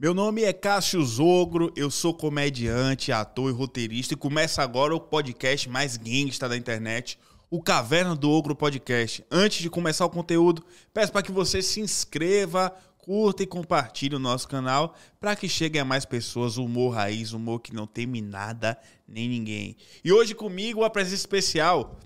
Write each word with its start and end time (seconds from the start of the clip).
Meu 0.00 0.14
nome 0.14 0.44
é 0.44 0.52
Cássio 0.54 1.04
Zogro, 1.04 1.70
eu 1.76 1.90
sou 1.90 2.14
comediante, 2.14 3.12
ator 3.12 3.50
e 3.50 3.52
roteirista 3.52 4.14
e 4.14 4.16
começa 4.16 4.62
agora 4.62 4.96
o 4.96 5.00
podcast 5.00 5.68
mais 5.68 5.98
gangsta 5.98 6.48
da 6.48 6.56
internet, 6.56 7.18
o 7.50 7.60
Caverna 7.60 8.16
do 8.16 8.30
Ogro 8.30 8.56
Podcast. 8.56 9.22
Antes 9.30 9.58
de 9.60 9.68
começar 9.68 10.06
o 10.06 10.10
conteúdo, 10.10 10.64
peço 10.94 11.12
para 11.12 11.22
que 11.22 11.30
você 11.30 11.60
se 11.60 11.82
inscreva, 11.82 12.74
curta 12.96 13.42
e 13.42 13.46
compartilhe 13.46 14.16
o 14.16 14.18
nosso 14.18 14.48
canal 14.48 14.96
para 15.20 15.36
que 15.36 15.46
cheguem 15.50 15.82
a 15.82 15.84
mais 15.84 16.06
pessoas 16.06 16.56
humor 16.56 16.94
raiz, 16.94 17.34
humor 17.34 17.60
que 17.60 17.74
não 17.74 17.86
teme 17.86 18.22
nada 18.22 18.78
nem 19.06 19.28
ninguém. 19.28 19.76
E 20.02 20.10
hoje 20.10 20.34
comigo 20.34 20.82
a 20.82 20.88
presença 20.88 21.16
especial. 21.16 22.00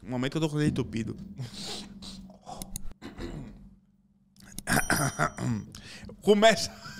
Um 0.00 0.10
momento 0.10 0.30
que 0.30 0.36
eu 0.36 0.42
tô 0.42 0.48
com 0.48 0.58
o 0.58 0.62
entupido. 0.62 1.16
Começa. 6.22 6.91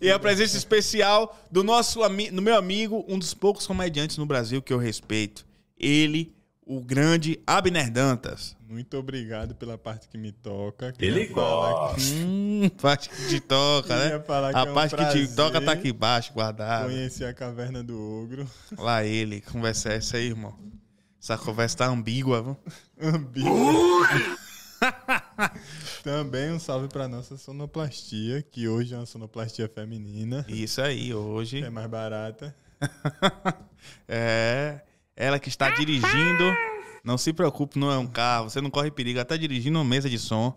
E 0.00 0.10
a 0.10 0.18
presença 0.18 0.56
especial 0.56 1.38
do 1.50 1.62
nosso 1.62 2.02
ami 2.02 2.30
do 2.30 2.42
meu 2.42 2.56
amigo, 2.56 3.04
um 3.08 3.18
dos 3.18 3.34
poucos 3.34 3.66
comediantes 3.66 4.16
no 4.16 4.26
Brasil 4.26 4.62
que 4.62 4.72
eu 4.72 4.78
respeito. 4.78 5.46
Ele, 5.78 6.34
o 6.64 6.80
grande 6.80 7.40
Abner 7.46 7.90
Dantas. 7.90 8.56
Muito 8.68 8.96
obrigado 8.96 9.54
pela 9.56 9.76
parte 9.76 10.08
que 10.08 10.16
me 10.16 10.30
toca. 10.30 10.94
Ele 10.98 11.26
gosta. 11.26 12.00
Hum, 12.00 12.70
parte 12.80 13.08
que 13.08 13.28
te 13.28 13.40
toca, 13.40 13.96
né? 13.96 14.18
Que 14.20 14.32
a 14.32 14.60
é 14.60 14.70
um 14.70 14.74
parte 14.74 14.94
que 14.94 15.06
te 15.06 15.34
toca 15.34 15.60
tá 15.60 15.72
aqui 15.72 15.88
embaixo, 15.88 16.32
guardada. 16.32 16.84
Conheci 16.84 17.24
a 17.24 17.34
caverna 17.34 17.82
do 17.82 18.00
ogro. 18.00 18.48
Lá 18.78 19.04
ele, 19.04 19.40
conversa 19.40 19.88
é 19.88 19.96
essa 19.96 20.18
aí, 20.18 20.26
irmão. 20.26 20.56
Essa 21.20 21.36
conversa 21.36 21.78
tá 21.78 21.86
ambígua, 21.86 22.42
viu? 22.42 22.56
Ambíguo. 23.00 24.06
Também 26.02 26.50
um 26.50 26.58
salve 26.58 26.88
pra 26.88 27.06
nossa 27.06 27.36
sonoplastia, 27.36 28.42
que 28.42 28.66
hoje 28.66 28.94
é 28.94 28.96
uma 28.96 29.06
sonoplastia 29.06 29.68
feminina. 29.68 30.44
Isso 30.48 30.80
aí, 30.80 31.14
hoje. 31.14 31.62
É 31.62 31.70
mais 31.70 31.88
barata. 31.88 32.54
É. 34.06 34.82
Ela 35.16 35.38
que 35.38 35.48
está 35.48 35.70
dirigindo. 35.70 36.44
Não 37.02 37.16
se 37.16 37.32
preocupe, 37.32 37.78
não 37.78 37.90
é 37.90 37.96
um 37.96 38.06
carro. 38.06 38.50
Você 38.50 38.60
não 38.60 38.70
corre 38.70 38.90
perigo. 38.90 39.18
Ela 39.18 39.22
está 39.22 39.38
dirigindo 39.38 39.78
uma 39.78 39.84
mesa 39.84 40.08
de 40.08 40.18
som. 40.18 40.54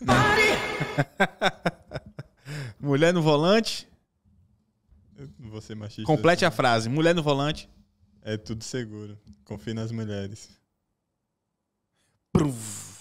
Mulher 2.78 3.14
no 3.14 3.22
volante. 3.22 3.88
Vou 5.38 5.60
ser 5.60 5.74
machista. 5.74 6.04
Complete 6.04 6.44
a 6.44 6.50
frase. 6.50 6.90
Mulher 6.90 7.14
no 7.14 7.22
volante. 7.22 7.68
É 8.22 8.36
tudo 8.36 8.62
seguro. 8.62 9.18
Confie 9.44 9.72
nas 9.72 9.90
mulheres. 9.90 10.50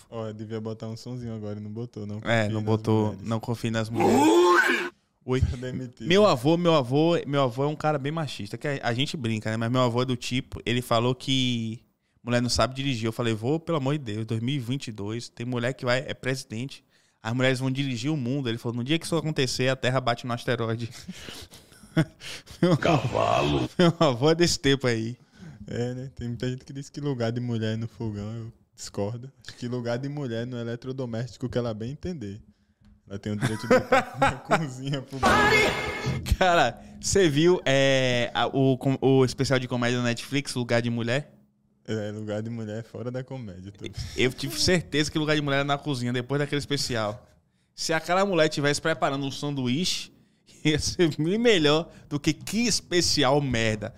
Ó, 0.09 0.31
devia 0.31 0.59
botar 0.59 0.87
um 0.87 0.97
sonzinho 0.97 1.35
agora 1.35 1.59
e 1.59 1.61
não 1.61 1.69
botou, 1.69 2.05
não. 2.07 2.19
É, 2.23 2.49
não 2.49 2.63
botou. 2.63 3.07
mulheres. 3.07 3.27
Não 3.27 3.39
confie 3.39 3.69
nas 3.69 3.89
mulheres. 3.89 4.91
Oi. 5.23 5.41
Tá 5.41 5.55
demitido. 5.55 6.07
Meu 6.07 6.25
avô, 6.25 6.57
meu 6.57 6.73
avô, 6.73 7.15
meu 7.27 7.43
avô 7.43 7.63
é 7.63 7.67
um 7.67 7.75
cara 7.75 7.99
bem 7.99 8.11
machista, 8.11 8.57
que 8.57 8.67
a, 8.67 8.79
a 8.81 8.93
gente 8.93 9.15
brinca, 9.15 9.51
né? 9.51 9.57
Mas 9.57 9.71
meu 9.71 9.81
avô 9.81 10.01
é 10.01 10.05
do 10.05 10.15
tipo, 10.15 10.59
ele 10.65 10.81
falou 10.81 11.13
que 11.13 11.79
mulher 12.23 12.41
não 12.41 12.49
sabe 12.49 12.73
dirigir. 12.73 13.05
Eu 13.05 13.11
falei, 13.11 13.33
vô, 13.33 13.59
pelo 13.59 13.77
amor 13.77 13.97
de 13.97 14.03
Deus, 14.03 14.25
2022, 14.25 15.29
tem 15.29 15.45
mulher 15.45 15.73
que 15.73 15.85
vai 15.85 15.99
é 15.99 16.15
presidente, 16.15 16.83
as 17.21 17.33
mulheres 17.33 17.59
vão 17.59 17.69
dirigir 17.69 18.11
o 18.11 18.17
mundo. 18.17 18.49
Ele 18.49 18.57
falou, 18.57 18.77
no 18.77 18.83
dia 18.83 18.97
que 18.97 19.05
isso 19.05 19.15
acontecer, 19.15 19.67
a 19.67 19.75
Terra 19.75 20.01
bate 20.01 20.25
no 20.25 20.33
asteroide. 20.33 20.89
meu, 22.59 22.75
Cavalo. 22.75 23.69
meu 23.77 23.93
avô 23.99 24.31
é 24.31 24.35
desse 24.35 24.59
tempo 24.59 24.87
aí. 24.87 25.15
É, 25.67 25.93
né? 25.93 26.11
Tem 26.15 26.27
muita 26.27 26.49
gente 26.49 26.65
que 26.65 26.73
diz 26.73 26.89
que 26.89 26.99
lugar 26.99 27.31
de 27.31 27.39
mulher 27.39 27.77
no 27.77 27.87
fogão, 27.87 28.33
eu 28.35 28.51
discordo. 28.83 29.29
Acho 29.45 29.57
que 29.57 29.67
lugar 29.67 29.97
de 29.99 30.07
mulher 30.07 30.47
no 30.47 30.57
eletrodoméstico 30.57 31.49
que 31.49 31.57
ela 31.57 31.73
bem 31.73 31.91
entender. 31.91 32.39
Ela 33.09 33.19
tem 33.19 33.33
o 33.33 33.35
direito 33.35 33.61
de 33.67 33.73
na 34.19 34.31
cozinha 34.37 35.01
pro 35.01 35.19
Cara, 36.37 36.79
você 37.01 37.27
viu 37.27 37.59
é, 37.65 38.31
a- 38.33 38.47
o, 38.47 38.77
o 39.01 39.25
especial 39.25 39.59
de 39.59 39.67
comédia 39.67 39.97
da 39.97 40.03
Netflix, 40.05 40.55
Lugar 40.55 40.81
de 40.81 40.89
Mulher? 40.89 41.33
É, 41.85 42.11
lugar 42.11 42.41
de 42.41 42.49
mulher 42.51 42.83
fora 42.83 43.09
da 43.11 43.23
comédia. 43.23 43.71
Tô. 43.71 43.85
Eu 44.15 44.31
tive 44.31 44.57
certeza 44.61 45.11
que 45.11 45.17
lugar 45.17 45.35
de 45.35 45.41
mulher 45.41 45.57
era 45.57 45.63
na 45.65 45.77
cozinha 45.77 46.13
depois 46.13 46.39
daquele 46.39 46.59
especial. 46.59 47.27
Se 47.75 47.91
aquela 47.93 48.25
mulher 48.25 48.47
estivesse 48.47 48.79
preparando 48.79 49.25
um 49.25 49.31
sanduíche, 49.31 50.11
ia 50.63 50.77
ser 50.79 51.13
bem 51.17 51.37
melhor 51.39 51.91
do 52.07 52.19
que 52.19 52.31
que 52.31 52.59
especial 52.67 53.41
merda. 53.41 53.93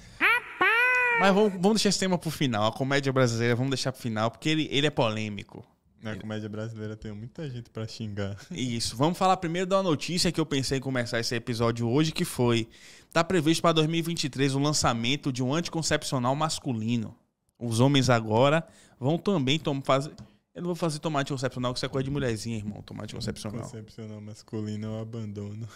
Mas 1.19 1.35
vamos, 1.35 1.53
vamos 1.53 1.73
deixar 1.73 1.89
esse 1.89 1.99
tema 1.99 2.17
pro 2.17 2.31
final. 2.31 2.66
A 2.67 2.72
comédia 2.72 3.11
brasileira, 3.13 3.55
vamos 3.55 3.69
deixar 3.72 3.91
pro 3.91 4.01
final, 4.01 4.31
porque 4.31 4.49
ele, 4.49 4.67
ele 4.72 4.88
é 4.88 4.89
polêmico. 4.89 5.63
Na 6.01 6.16
comédia 6.16 6.49
brasileira 6.49 6.95
tem 6.95 7.11
muita 7.11 7.47
gente 7.47 7.69
pra 7.69 7.88
xingar. 7.88 8.35
Isso. 8.49 8.97
Vamos 8.97 9.19
falar 9.19 9.38
primeiro 9.38 9.67
da 9.67 9.83
notícia 9.83 10.31
que 10.31 10.41
eu 10.41 10.45
pensei 10.47 10.79
em 10.79 10.81
começar 10.81 11.19
esse 11.19 11.35
episódio 11.35 11.88
hoje, 11.88 12.11
que 12.11 12.25
foi... 12.25 12.67
Tá 13.13 13.23
previsto 13.23 13.61
para 13.61 13.73
2023 13.73 14.55
o 14.55 14.59
lançamento 14.59 15.31
de 15.31 15.44
um 15.44 15.53
anticoncepcional 15.53 16.35
masculino. 16.35 17.16
Os 17.59 17.79
homens 17.79 18.09
agora 18.09 18.66
vão 18.99 19.16
também 19.19 19.59
tom- 19.59 19.79
fazer... 19.83 20.11
Eu 20.55 20.61
não 20.63 20.67
vou 20.69 20.75
fazer 20.75 20.97
tomate 20.99 21.31
anticoncepcional, 21.31 21.72
que 21.72 21.78
isso 21.78 21.85
é 21.85 21.89
coisa 21.89 22.03
de 22.03 22.09
mulherzinha, 22.09 22.57
irmão. 22.57 22.81
Tomate 22.81 23.16
anticoncepcional. 23.16 23.61
Concepcional 23.61 24.19
masculino 24.22 24.88
eu 24.88 24.99
abandono. 24.99 25.67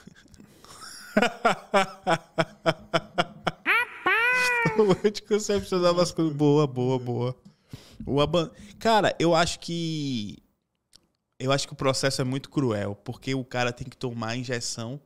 o 4.79 5.07
anticoncepcional 5.07 5.95
masculino. 5.95 6.33
Boa, 6.33 6.67
boa, 6.67 6.99
boa. 6.99 7.35
O 8.05 8.19
aban... 8.21 8.51
Cara, 8.79 9.15
eu 9.19 9.33
acho 9.33 9.59
que. 9.59 10.37
Eu 11.37 11.51
acho 11.51 11.67
que 11.67 11.73
o 11.73 11.77
processo 11.77 12.21
é 12.21 12.23
muito 12.23 12.49
cruel, 12.49 12.95
porque 12.95 13.35
o 13.35 13.43
cara 13.43 13.73
tem 13.73 13.87
que 13.87 13.97
tomar 13.97 14.29
a 14.29 14.37
injeção 14.37 14.99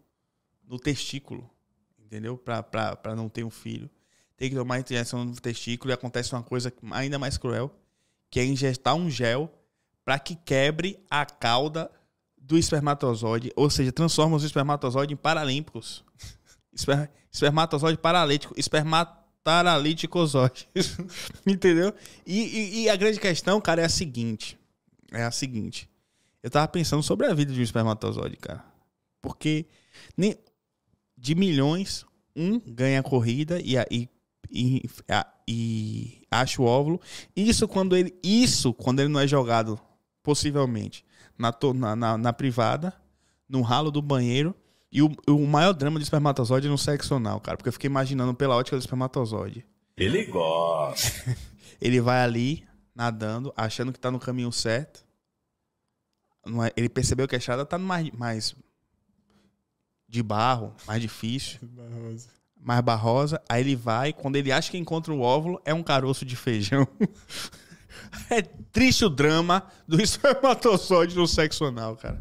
no 0.68 0.78
testículo, 0.78 1.50
entendeu? 1.98 2.38
Pra, 2.38 2.62
pra, 2.62 2.96
pra 2.96 3.16
não 3.16 3.28
ter 3.28 3.44
um 3.44 3.50
filho. 3.50 3.90
Tem 4.38 4.50
que 4.50 4.56
tomar 4.56 4.76
a 4.76 4.80
injeção 4.80 5.26
no 5.26 5.36
testículo 5.36 5.92
e 5.92 5.94
acontece 5.94 6.34
uma 6.34 6.44
coisa 6.44 6.72
ainda 6.92 7.18
mais 7.18 7.38
cruel, 7.38 7.74
que 8.30 8.40
é 8.40 8.46
injetar 8.46 8.94
um 8.94 9.10
gel 9.10 9.52
pra 10.06 10.20
que 10.20 10.36
quebre 10.36 11.04
a 11.10 11.26
cauda 11.26 11.92
do 12.38 12.58
espermatozoide, 12.58 13.52
ou 13.56 13.70
seja, 13.70 13.92
transforma 13.92 14.36
os 14.36 14.44
espermatozoides 14.44 15.14
em 15.14 15.18
paralímpicos. 15.18 16.04
Esper, 16.74 17.12
espermatozoide 17.32 17.98
paralítico, 17.98 18.54
espermataralíticosóide. 19.50 20.68
Entendeu? 21.46 21.94
E, 22.26 22.40
e- 22.40 22.82
e 22.84 22.90
a 22.90 22.96
grande 22.96 23.20
questão, 23.20 23.60
cara, 23.60 23.82
é 23.82 23.86
a 23.86 23.90
seguinte. 23.90 24.58
É 25.12 25.24
a 25.24 25.32
seguinte. 25.32 25.90
Eu 26.42 26.50
tava 26.50 26.68
pensando 26.68 27.04
sobre 27.04 27.28
a 27.28 27.34
vida 27.34 27.52
de 27.52 27.60
um 27.60 27.64
espermatozoide, 27.64 28.38
cara. 28.38 28.64
Porque 29.22 29.66
nem, 30.16 30.38
de 31.18 31.36
milhões, 31.36 32.06
um 32.36 32.60
ganha 32.60 33.00
a 33.02 33.04
corrida 33.04 33.60
e, 33.60 33.76
e, 33.92 34.10
e, 34.50 34.90
e 35.48 36.22
acha 36.32 36.62
o 36.62 36.66
óvulo. 36.66 37.02
Isso 37.36 37.68
quando 37.68 37.96
ele. 37.96 38.16
Isso 38.24 38.74
quando 38.74 39.00
ele 39.02 39.10
não 39.10 39.20
é 39.20 39.28
jogado, 39.28 39.80
possivelmente, 40.24 41.04
na, 41.38 41.54
na, 41.74 41.96
na, 41.96 42.18
na 42.18 42.34
privada, 42.34 42.94
no 43.48 43.62
ralo 43.62 43.92
do 43.92 44.02
banheiro. 44.02 44.56
E 44.92 45.02
o, 45.04 45.12
o 45.28 45.46
maior 45.48 45.74
drama 45.74 46.00
de 46.00 46.04
espermatozoide 46.04 46.68
é 46.68 46.70
no 46.70 46.78
sexo 46.78 47.14
anal, 47.16 47.40
cara. 47.40 47.58
Porque 47.58 47.70
eu 47.70 47.74
fiquei 47.74 47.88
imaginando 47.90 48.34
pela 48.34 48.56
ótica 48.56 48.76
do 48.76 48.80
espermatozoide. 48.80 49.66
Ele 49.96 50.26
gosta. 50.26 51.38
Ele 51.80 52.02
vai 52.02 52.22
ali, 52.22 52.68
nadando, 52.96 53.54
achando 53.56 53.94
que 53.94 54.00
tá 54.00 54.10
no 54.12 54.20
caminho 54.20 54.52
certo. 54.52 55.06
Não 56.46 56.64
é- 56.64 56.72
Ele 56.76 56.90
percebeu 56.90 57.28
que 57.28 57.36
a 57.36 57.38
estrada 57.38 57.66
tá 57.66 57.78
mais, 57.78 58.10
mais 58.12 58.56
de 60.08 60.24
barro, 60.24 60.74
mais 60.88 61.02
difícil, 61.02 61.60
Barroso. 61.70 62.28
mais 62.60 62.82
barrosa. 62.82 63.42
Aí 63.48 63.62
ele 63.62 63.76
vai, 63.76 64.12
quando 64.12 64.36
ele 64.38 64.52
acha 64.52 64.72
que 64.72 64.78
encontra 64.78 65.14
o 65.14 65.22
óvulo, 65.22 65.62
é 65.64 65.74
um 65.74 65.84
caroço 65.84 66.26
de 66.26 66.36
feijão. 66.36 66.88
é 68.32 68.42
triste 68.42 69.06
o 69.06 69.10
drama 69.10 69.68
do 69.88 70.02
espermatozoide 70.02 71.16
no 71.16 71.28
sexo 71.28 71.64
anal, 71.66 71.96
cara. 71.96 72.20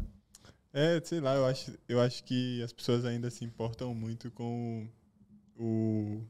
É, 0.71 1.01
sei 1.03 1.19
lá, 1.19 1.35
eu 1.35 1.45
acho, 1.45 1.77
eu 1.87 1.99
acho 1.99 2.23
que 2.23 2.61
as 2.61 2.71
pessoas 2.71 3.03
ainda 3.03 3.29
se 3.29 3.43
importam 3.43 3.93
muito 3.93 4.29
com 4.31 4.87
o, 5.57 6.21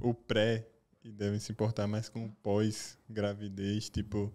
o 0.00 0.12
pré 0.12 0.66
e 1.04 1.10
devem 1.10 1.38
se 1.38 1.52
importar 1.52 1.86
mais 1.86 2.08
com 2.08 2.26
o 2.26 2.32
pós-gravidez. 2.42 3.88
Tipo, 3.88 4.32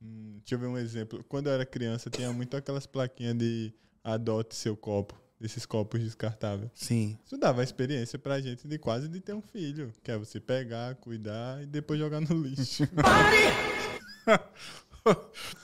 hum, 0.00 0.38
deixa 0.38 0.54
eu 0.54 0.58
ver 0.58 0.66
um 0.68 0.78
exemplo. 0.78 1.24
Quando 1.24 1.48
eu 1.48 1.52
era 1.54 1.66
criança, 1.66 2.08
tinha 2.08 2.32
muito 2.32 2.56
aquelas 2.56 2.86
plaquinhas 2.86 3.36
de 3.36 3.72
adote 4.02 4.54
seu 4.54 4.76
copo, 4.76 5.20
desses 5.40 5.66
copos 5.66 6.00
descartáveis. 6.00 6.70
Sim. 6.74 7.18
Isso 7.26 7.36
dava 7.36 7.60
a 7.62 7.64
experiência 7.64 8.18
pra 8.18 8.40
gente 8.40 8.66
de 8.68 8.78
quase 8.78 9.08
de 9.08 9.20
ter 9.20 9.34
um 9.34 9.42
filho, 9.42 9.92
que 10.04 10.10
é 10.10 10.16
você 10.16 10.38
pegar, 10.38 10.94
cuidar 10.94 11.62
e 11.62 11.66
depois 11.66 11.98
jogar 11.98 12.20
no 12.20 12.40
lixo. 12.40 12.84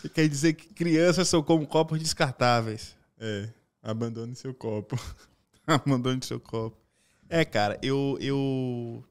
Você 0.00 0.08
quer 0.08 0.28
dizer 0.28 0.55
que 0.55 0.72
crianças 0.72 1.28
são 1.28 1.43
como 1.43 1.67
copos 1.67 1.99
descartáveis. 1.99 2.96
É, 3.19 3.49
abandone 3.82 4.34
seu 4.34 4.55
copo. 4.55 4.99
Mandou 5.87 6.14
no 6.14 6.22
seu 6.22 6.40
copo. 6.40 6.76
É, 7.28 7.44
cara, 7.44 7.78
eu. 7.82 8.19
Eu, 8.20 9.05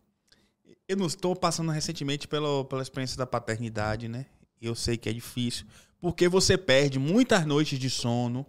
eu 0.87 0.97
não 0.97 1.07
estou 1.07 1.35
passando 1.35 1.71
recentemente 1.71 2.27
pela, 2.27 2.63
pela 2.65 2.81
experiência 2.81 3.17
da 3.17 3.25
paternidade, 3.25 4.07
né? 4.07 4.25
Eu 4.61 4.75
sei 4.75 4.97
que 4.97 5.09
é 5.09 5.13
difícil. 5.13 5.65
Porque 5.99 6.27
você 6.27 6.57
perde 6.57 6.99
muitas 6.99 7.45
noites 7.45 7.79
de 7.79 7.89
sono 7.89 8.45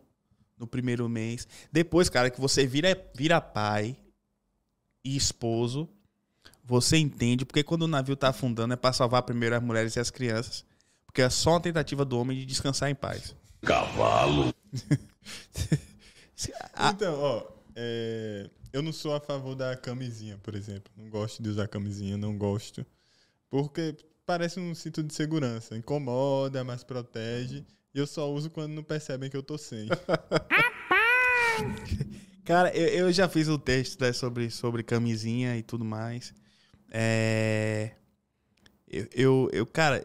no 0.58 0.66
primeiro 0.66 1.08
mês. 1.08 1.46
Depois, 1.70 2.08
cara, 2.08 2.30
que 2.30 2.40
você 2.40 2.66
vira, 2.66 3.10
vira 3.14 3.40
pai 3.40 3.96
e 5.04 5.16
esposo, 5.16 5.88
você 6.64 6.96
entende 6.96 7.44
porque 7.44 7.62
quando 7.62 7.82
o 7.82 7.88
navio 7.88 8.16
tá 8.16 8.28
afundando 8.28 8.74
é 8.74 8.76
pra 8.76 8.92
salvar 8.92 9.22
primeiro 9.22 9.54
as 9.54 9.62
mulheres 9.62 9.96
e 9.96 10.00
as 10.00 10.10
crianças. 10.10 10.64
Porque 11.06 11.22
é 11.22 11.30
só 11.30 11.50
uma 11.50 11.60
tentativa 11.60 12.04
do 12.04 12.18
homem 12.18 12.36
de 12.36 12.44
descansar 12.44 12.90
em 12.90 12.94
paz. 12.94 13.34
Cavalo. 13.62 14.52
Se- 16.34 16.52
a- 16.74 16.90
Então, 16.90 17.14
ó, 17.18 17.46
é, 17.76 18.48
eu 18.72 18.82
não 18.82 18.92
sou 18.92 19.14
a 19.14 19.20
favor 19.20 19.54
da 19.54 19.76
camisinha, 19.76 20.38
por 20.42 20.54
exemplo. 20.54 20.92
Não 20.96 21.08
gosto 21.08 21.42
de 21.42 21.48
usar 21.48 21.68
camisinha, 21.68 22.16
não 22.16 22.36
gosto. 22.36 22.84
Porque 23.50 23.96
parece 24.26 24.58
um 24.60 24.74
cinto 24.74 25.02
de 25.02 25.14
segurança. 25.14 25.76
Incomoda, 25.76 26.64
mas 26.64 26.82
protege. 26.84 27.64
E 27.94 27.98
eu 27.98 28.06
só 28.06 28.30
uso 28.32 28.50
quando 28.50 28.72
não 28.72 28.82
percebem 28.82 29.30
que 29.30 29.36
eu 29.36 29.42
tô 29.42 29.56
sem. 29.56 29.88
Cara, 32.44 32.74
eu, 32.76 32.88
eu 33.06 33.12
já 33.12 33.28
fiz 33.28 33.48
o 33.48 33.58
texto 33.58 34.00
né, 34.00 34.12
sobre, 34.12 34.50
sobre 34.50 34.82
camisinha 34.82 35.56
e 35.56 35.62
tudo 35.62 35.84
mais. 35.84 36.34
É, 36.90 37.92
eu, 38.86 39.08
eu, 39.14 39.50
eu, 39.52 39.66
cara, 39.66 40.04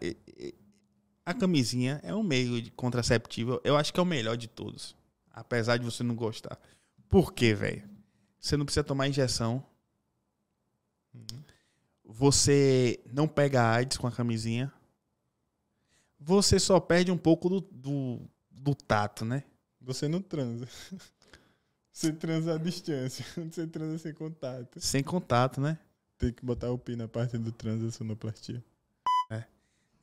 a 1.25 1.33
camisinha 1.33 1.99
é 2.03 2.13
um 2.15 2.23
meio 2.23 2.61
de 2.61 2.71
contraceptivo. 2.71 3.59
Eu 3.63 3.75
acho 3.75 3.93
que 3.93 3.99
é 3.99 4.03
o 4.03 4.05
melhor 4.05 4.37
de 4.37 4.47
todos. 4.47 4.95
Apesar 5.33 5.77
de 5.77 5.85
você 5.85 6.03
não 6.03 6.15
gostar. 6.15 6.59
Por 7.07 7.33
quê, 7.33 7.53
velho? 7.53 7.87
Você 8.39 8.55
não 8.55 8.65
precisa 8.65 8.83
tomar 8.83 9.07
injeção. 9.07 9.65
Você 12.03 12.99
não 13.11 13.27
pega 13.27 13.71
AIDS 13.71 13.97
com 13.97 14.07
a 14.07 14.11
camisinha. 14.11 14.71
Você 16.19 16.59
só 16.59 16.79
perde 16.79 17.11
um 17.11 17.17
pouco 17.17 17.49
do, 17.49 17.61
do, 17.61 18.19
do 18.51 18.75
tato, 18.75 19.23
né? 19.23 19.43
Você 19.81 20.07
não 20.07 20.21
transa. 20.21 20.67
Você 21.91 22.13
transa 22.13 22.55
à 22.55 22.57
distância. 22.57 23.25
Você 23.49 23.67
transa 23.67 23.97
sem 23.97 24.13
contato. 24.13 24.79
Sem 24.79 25.03
contato, 25.03 25.59
né? 25.59 25.77
Tem 26.17 26.31
que 26.31 26.45
botar 26.45 26.71
o 26.71 26.77
pi 26.77 26.95
na 26.95 27.07
parte 27.07 27.37
do 27.37 27.51
transa 27.51 27.91
sonoplastia. 27.91 28.63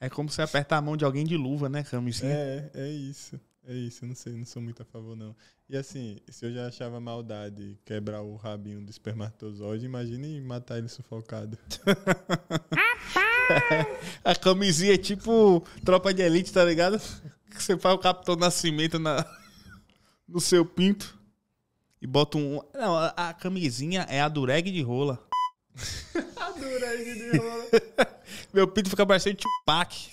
É 0.00 0.11
como 0.11 0.31
você 0.31 0.43
apertar 0.43 0.76
a 0.76 0.82
mão 0.82 0.96
de 0.96 1.05
alguém 1.05 1.25
de 1.25 1.37
luva, 1.37 1.69
né, 1.69 1.82
camisinha? 1.82 2.32
É, 2.32 2.70
é 2.75 2.88
isso. 2.88 3.40
É 3.68 3.74
isso, 3.74 4.04
eu 4.04 4.08
não 4.08 4.14
sei, 4.14 4.32
não 4.34 4.44
sou 4.44 4.62
muito 4.62 4.80
a 4.80 4.84
favor, 4.84 5.16
não. 5.16 5.34
E 5.68 5.76
assim, 5.76 6.18
se 6.28 6.46
eu 6.46 6.52
já 6.52 6.68
achava 6.68 7.00
maldade 7.00 7.76
quebrar 7.84 8.22
o 8.22 8.36
rabinho 8.36 8.80
do 8.80 8.90
espermatozoide, 8.90 9.84
imagine 9.84 10.40
matar 10.40 10.78
ele 10.78 10.88
sufocado. 10.88 11.58
A 14.24 14.34
camisinha 14.34 14.94
é 14.94 14.98
tipo 14.98 15.66
tropa 15.84 16.14
de 16.14 16.22
elite, 16.22 16.52
tá 16.52 16.64
ligado? 16.64 17.00
Você 17.52 17.76
faz 17.76 17.94
o 17.94 17.98
Capitão 17.98 18.36
Nascimento 18.36 18.98
na, 18.98 19.24
no 20.28 20.40
seu 20.40 20.64
pinto 20.64 21.18
e 22.00 22.06
bota 22.06 22.38
um. 22.38 22.60
Não, 22.74 22.96
a, 22.96 23.08
a 23.08 23.34
camisinha 23.34 24.06
é 24.08 24.20
a 24.20 24.28
dureg 24.28 24.70
de 24.70 24.82
rola. 24.82 25.24
A 26.36 26.50
dureg 26.50 27.14
de 27.14 27.36
rola. 27.38 27.66
Meu 28.52 28.68
pinto 28.68 28.90
fica 28.90 29.06
parecendo 29.06 29.38
Tupac. 29.38 30.10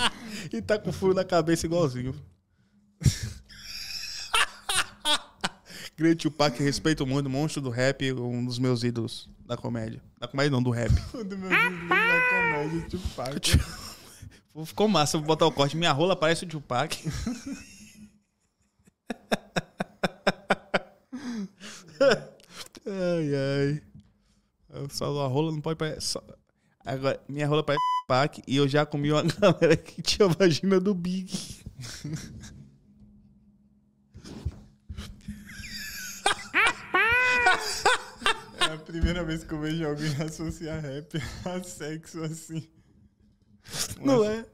e 0.52 0.62
tá 0.62 0.78
com 0.78 0.92
furo 0.92 1.14
na 1.14 1.24
cabeça 1.24 1.66
igualzinho. 1.66 2.14
Grande 5.96 6.16
Tupac, 6.16 6.62
respeito 6.62 7.06
muito, 7.06 7.30
monstro 7.30 7.62
do 7.62 7.70
rap, 7.70 8.12
um 8.12 8.44
dos 8.44 8.58
meus 8.58 8.84
ídolos 8.84 9.30
da 9.46 9.56
comédia. 9.56 10.02
Da 10.18 10.28
comédia 10.28 10.50
não, 10.50 10.62
do 10.62 10.70
rap. 10.70 10.92
Um 11.14 11.24
dos 11.24 11.38
meus 11.38 11.52
ídolos 11.52 11.88
da 11.88 12.28
comédia, 12.28 12.88
Tupac. 12.90 13.58
Ficou 14.64 14.88
massa, 14.88 15.18
vou 15.18 15.26
botar 15.26 15.46
o 15.46 15.52
corte. 15.52 15.76
Minha 15.76 15.92
rola 15.92 16.16
parece 16.16 16.44
o 16.44 16.48
Tupac. 16.48 16.98
ai, 22.86 23.34
ai. 23.34 23.82
Só 24.90 25.24
a 25.24 25.28
rola 25.28 25.52
não 25.52 25.60
pode 25.60 25.78
parecer. 25.78 26.20
Agora, 26.86 27.20
minha 27.28 27.48
rola 27.48 27.64
parece 27.64 27.82
o 27.98 28.00
Tupac 28.02 28.42
e 28.46 28.56
eu 28.56 28.68
já 28.68 28.86
comi 28.86 29.10
uma 29.10 29.24
galera 29.40 29.76
que 29.76 30.00
tinha 30.00 30.28
vagina 30.28 30.78
do 30.78 30.94
Big. 30.94 31.64
É 38.58 38.72
a 38.72 38.78
primeira 38.78 39.22
vez 39.22 39.44
que 39.44 39.52
eu 39.52 39.60
vejo 39.60 39.86
alguém 39.86 40.10
associar 40.20 40.80
rap 40.80 41.22
a 41.44 41.62
sexo 41.62 42.22
assim. 42.24 42.68
Não 44.00 44.24
é? 44.24 44.44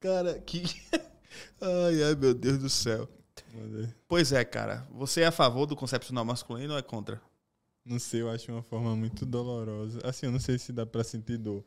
Cara, 0.00 0.38
que. 0.40 0.64
Ai, 1.60 2.02
ai, 2.02 2.14
meu 2.16 2.34
Deus 2.34 2.58
do 2.58 2.68
céu. 2.68 3.08
Mas 3.54 3.84
é, 3.84 3.94
Pois 4.08 4.32
é, 4.32 4.44
cara. 4.44 4.86
Você 4.90 5.20
é 5.20 5.26
a 5.26 5.32
favor 5.32 5.66
do 5.66 5.76
concepcional 5.76 6.24
masculino 6.24 6.72
ou 6.72 6.78
é 6.78 6.82
contra? 6.82 7.20
Não 7.88 7.98
sei, 7.98 8.20
eu 8.20 8.30
acho 8.30 8.52
uma 8.52 8.62
forma 8.62 8.94
muito 8.94 9.24
dolorosa. 9.24 10.00
Assim, 10.04 10.26
eu 10.26 10.32
não 10.32 10.38
sei 10.40 10.58
se 10.58 10.72
dá 10.72 10.84
pra 10.84 11.02
sentir 11.02 11.38
dor. 11.38 11.64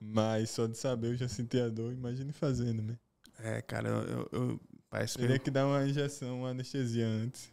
Mas 0.00 0.50
só 0.50 0.66
de 0.66 0.76
saber 0.76 1.08
eu 1.08 1.16
já 1.16 1.28
senti 1.28 1.58
a 1.58 1.68
dor, 1.68 1.92
imagine 1.92 2.32
fazendo, 2.32 2.82
né? 2.82 2.98
É, 3.38 3.60
cara, 3.62 3.88
eu, 3.88 4.02
eu- 4.02 4.28
eu- 4.32 4.60
parece 4.88 5.14
que 5.14 5.20
Teria 5.22 5.38
que 5.38 5.50
dar 5.50 5.66
uma 5.66 5.86
injeção, 5.86 6.40
uma 6.40 6.50
anestesia 6.50 7.06
antes. 7.06 7.50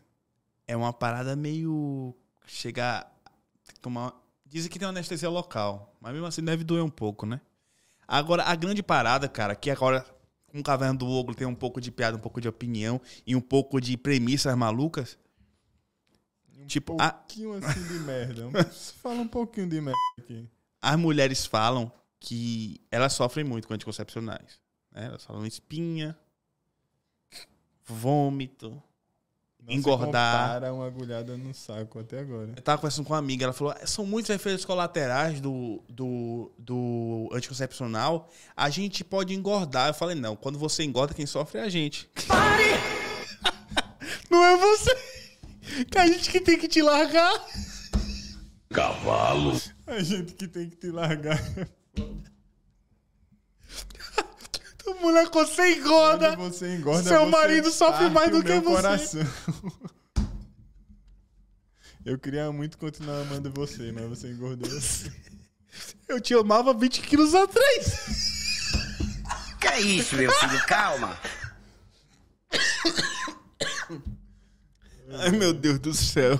é 0.67 0.75
uma 0.75 0.93
parada 0.93 1.35
meio. 1.35 2.15
Chegar. 2.45 3.11
Tomar. 3.81 4.13
Dizem 4.45 4.69
que 4.69 4.77
tem 4.77 4.85
uma 4.85 4.91
anestesia 4.93 5.29
local, 5.29 5.95
mas 6.01 6.11
mesmo 6.13 6.27
assim 6.27 6.43
deve 6.43 6.63
doer 6.63 6.83
um 6.83 6.89
pouco, 6.89 7.25
né? 7.25 7.39
Agora, 8.07 8.43
a 8.43 8.53
grande 8.55 8.83
parada, 8.83 9.27
cara, 9.29 9.55
que 9.55 9.69
agora, 9.71 10.05
com 10.47 10.59
o 10.59 10.63
Caverna 10.63 10.95
do 10.99 11.07
Ogro 11.07 11.33
tem 11.33 11.47
um 11.47 11.55
pouco 11.55 11.79
de 11.79 11.89
piada, 11.89 12.17
um 12.17 12.19
pouco 12.19 12.41
de 12.41 12.47
opinião 12.49 12.99
e 13.25 13.35
um 13.35 13.39
pouco 13.41 13.79
de 13.79 13.95
premissas 13.95 14.53
malucas. 14.57 15.17
Um 16.61 16.67
Tipo, 16.67 16.97
a- 17.01 17.11
pouquinho 17.11 17.53
assim 17.55 17.83
de 17.83 17.99
merda. 17.99 18.49
Fala 19.01 19.21
um 19.21 19.27
pouquinho 19.27 19.67
de 19.67 19.81
merda 19.81 19.97
aqui. 20.19 20.47
As 20.81 20.95
mulheres 20.97 21.45
falam 21.45 21.91
que 22.19 22.79
elas 22.91 23.13
sofrem 23.13 23.43
muito 23.45 23.67
com 23.67 23.73
anticoncepcionais. 23.73 24.59
né? 24.91 25.05
Elas 25.05 25.23
falam 25.23 25.45
espinha, 25.45 26.17
vômito. 27.85 28.81
Não 29.63 29.75
Engordar. 29.75 30.59
Se 30.63 30.69
uma 30.71 30.87
agulhada 30.87 31.37
no 31.37 31.53
saco 31.53 31.99
até 31.99 32.19
agora. 32.19 32.51
Eu 32.55 32.61
tava 32.63 32.79
conversando 32.79 33.05
com 33.05 33.13
uma 33.13 33.19
amiga, 33.19 33.43
ela 33.43 33.53
falou: 33.53 33.75
são 33.85 34.03
muitos 34.07 34.31
efeitos 34.31 34.65
colaterais 34.65 35.39
do, 35.39 35.83
do, 35.87 36.51
do 36.57 37.29
anticoncepcional. 37.31 38.27
A 38.57 38.71
gente 38.71 39.03
pode 39.03 39.35
engordar. 39.35 39.89
Eu 39.89 39.93
falei: 39.93 40.15
não, 40.15 40.35
quando 40.35 40.57
você 40.57 40.83
engorda, 40.83 41.13
quem 41.13 41.27
sofre 41.27 41.59
é 41.59 41.63
a 41.63 41.69
gente. 41.69 42.09
Pare! 42.27 42.63
não 44.31 44.43
é 44.43 44.57
você! 44.57 44.95
Que 45.91 45.97
a 45.97 46.07
gente 46.07 46.29
que 46.31 46.39
tem 46.39 46.57
que 46.57 46.67
te 46.69 46.81
largar. 46.81 47.33
Cavalo. 48.73 49.61
A 49.85 50.01
gente 50.01 50.33
que 50.33 50.47
tem 50.47 50.69
que 50.69 50.77
te 50.77 50.89
largar. 50.89 51.37
Mulher, 55.01 55.29
quando 55.29 55.47
você 55.47 55.75
engorda. 55.75 56.35
Quando 56.35 56.53
você 56.53 56.75
engorda, 56.75 57.03
Seu 57.09 57.21
você 57.25 57.29
marido 57.31 57.71
sofre 57.71 58.09
mais 58.09 58.29
do 58.31 58.41
que 58.43 58.49
meu 58.49 58.61
você. 58.61 58.75
coração. 58.75 59.21
Eu 62.05 62.17
queria 62.17 62.51
muito 62.51 62.77
continuar 62.79 63.21
amando 63.21 63.51
você, 63.51 63.91
mas 63.91 64.05
você 64.05 64.27
engordou. 64.31 64.69
Eu 66.07 66.19
te 66.19 66.33
amava 66.33 66.73
20 66.73 67.01
quilos 67.01 67.35
atrás. 67.35 68.31
Que 69.59 69.67
é 69.67 69.81
isso, 69.81 70.15
meu 70.15 70.31
filho? 70.31 70.65
Calma. 70.65 71.19
Ai, 75.19 75.31
meu 75.31 75.53
Deus 75.53 75.79
do 75.79 75.93
céu. 75.93 76.39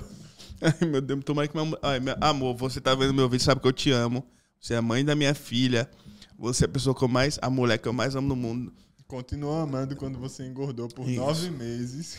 Ai, 0.60 0.88
meu 0.88 1.00
Deus, 1.00 1.24
tomara 1.24 1.48
que 1.48 1.56
meu 1.56 1.78
Ai, 1.82 2.00
meu 2.00 2.16
amor, 2.20 2.54
você 2.56 2.80
tá 2.80 2.94
vendo 2.94 3.12
meu 3.14 3.28
vídeo, 3.28 3.44
sabe 3.44 3.60
que 3.60 3.66
eu 3.68 3.72
te 3.72 3.90
amo. 3.90 4.24
Você 4.60 4.74
é 4.74 4.76
a 4.76 4.82
mãe 4.82 5.04
da 5.04 5.14
minha 5.14 5.34
filha. 5.34 5.90
Você 6.38 6.64
é 6.64 6.66
a 6.66 6.70
pessoa 6.70 6.94
que 6.94 7.02
eu 7.02 7.08
mais. 7.08 7.38
A 7.42 7.50
mulher 7.50 7.78
que 7.78 7.88
eu 7.88 7.92
mais 7.92 8.14
amo 8.14 8.28
no 8.28 8.36
mundo. 8.36 8.72
Continuou 9.06 9.60
amando 9.60 9.94
quando 9.96 10.18
você 10.18 10.44
engordou 10.46 10.88
por 10.88 11.08
Isso. 11.08 11.20
nove 11.20 11.50
meses. 11.50 12.16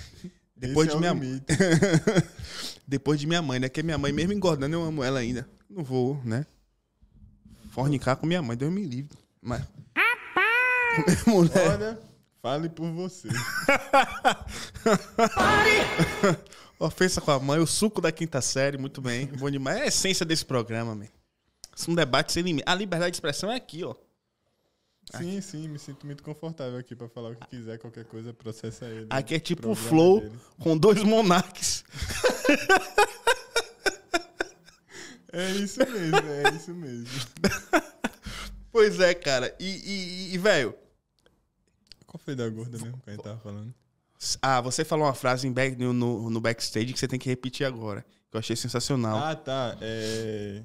Depois 0.55 0.88
Esse 0.88 0.98
de 0.98 1.05
é 1.05 1.12
o 1.12 1.15
minha 1.15 1.25
limite. 1.25 1.45
Depois 2.88 3.19
de 3.19 3.25
minha 3.25 3.41
mãe, 3.41 3.60
né? 3.60 3.69
Que 3.69 3.81
minha 3.81 3.98
mãe, 3.98 4.12
mesmo 4.12 4.33
engordando, 4.33 4.75
eu 4.75 4.83
amo 4.83 5.03
ela 5.03 5.19
ainda. 5.19 5.48
Não 5.69 5.83
vou, 5.83 6.22
né? 6.24 6.45
Fornicar 7.72 8.15
com 8.17 8.27
minha 8.27 8.41
mãe, 8.41 8.55
Deus 8.55 8.72
me 8.72 8.83
livre. 8.86 9.17
Mas. 9.41 9.63
Com 10.95 11.01
minha 11.07 11.24
mulher. 11.27 11.69
Olha, 11.72 12.00
fale 12.43 12.67
por 12.69 12.91
você. 12.91 13.29
Ofensa 16.77 17.21
com 17.21 17.31
a 17.31 17.39
mãe, 17.39 17.59
o 17.59 17.65
suco 17.65 18.01
da 18.01 18.12
quinta 18.12 18.41
série, 18.41 18.77
muito 18.77 19.01
bem. 19.01 19.27
Bom 19.27 19.50
demais. 19.50 19.77
É 19.77 19.83
a 19.83 19.88
essência 19.88 20.25
desse 20.25 20.43
programa, 20.45 20.93
man. 20.93 21.07
Isso 21.75 21.89
é 21.89 21.93
um 21.93 21.95
debate 21.95 22.33
sem 22.33 22.43
limite. 22.43 22.65
A 22.67 22.75
liberdade 22.75 23.12
de 23.12 23.15
expressão 23.15 23.50
é 23.50 23.55
aqui, 23.55 23.85
ó. 23.85 23.95
Sim, 25.17 25.41
sim, 25.41 25.67
me 25.67 25.79
sinto 25.79 26.05
muito 26.05 26.23
confortável 26.23 26.77
aqui 26.77 26.95
pra 26.95 27.07
falar 27.09 27.31
o 27.31 27.35
que 27.35 27.47
quiser, 27.47 27.77
qualquer 27.77 28.05
coisa, 28.05 28.33
processa 28.33 28.85
ele. 28.85 29.07
Aqui 29.09 29.35
é 29.35 29.39
tipo 29.39 29.69
o 29.69 29.75
Flow 29.75 30.21
dele. 30.21 30.39
com 30.59 30.77
dois 30.77 31.01
monarques. 31.01 31.83
É 35.35 35.50
isso 35.50 35.79
mesmo, 35.79 36.29
é 36.29 36.55
isso 36.55 36.75
mesmo. 36.75 37.07
Pois 38.71 39.00
é, 39.00 39.15
cara. 39.15 39.55
E, 39.59 39.65
e, 39.65 40.35
e, 40.35 40.38
velho, 40.38 40.75
Qual 42.13 42.22
foi 42.24 42.36
da 42.36 42.48
gorda 42.48 42.77
mesmo 42.77 43.00
que 43.00 43.10
a 43.10 43.13
gente 43.13 43.24
tava 43.24 43.39
falando? 43.39 43.74
Ah, 44.39 44.62
você 44.62 44.86
falou 44.86 45.08
uma 45.08 45.15
frase 45.15 45.50
back- 45.50 45.75
no, 45.77 45.91
no- 45.91 46.29
no 46.29 46.39
backstage 46.39 46.93
que 46.93 47.00
você 47.00 47.08
tem 47.08 47.17
que 47.17 47.27
repetir 47.27 47.65
agora. 47.65 48.05
Que 48.29 48.38
eu 48.38 48.39
achei 48.39 48.55
sensacional. 48.55 49.17
Ah, 49.17 49.36
tá. 49.36 49.75
É... 49.82 50.62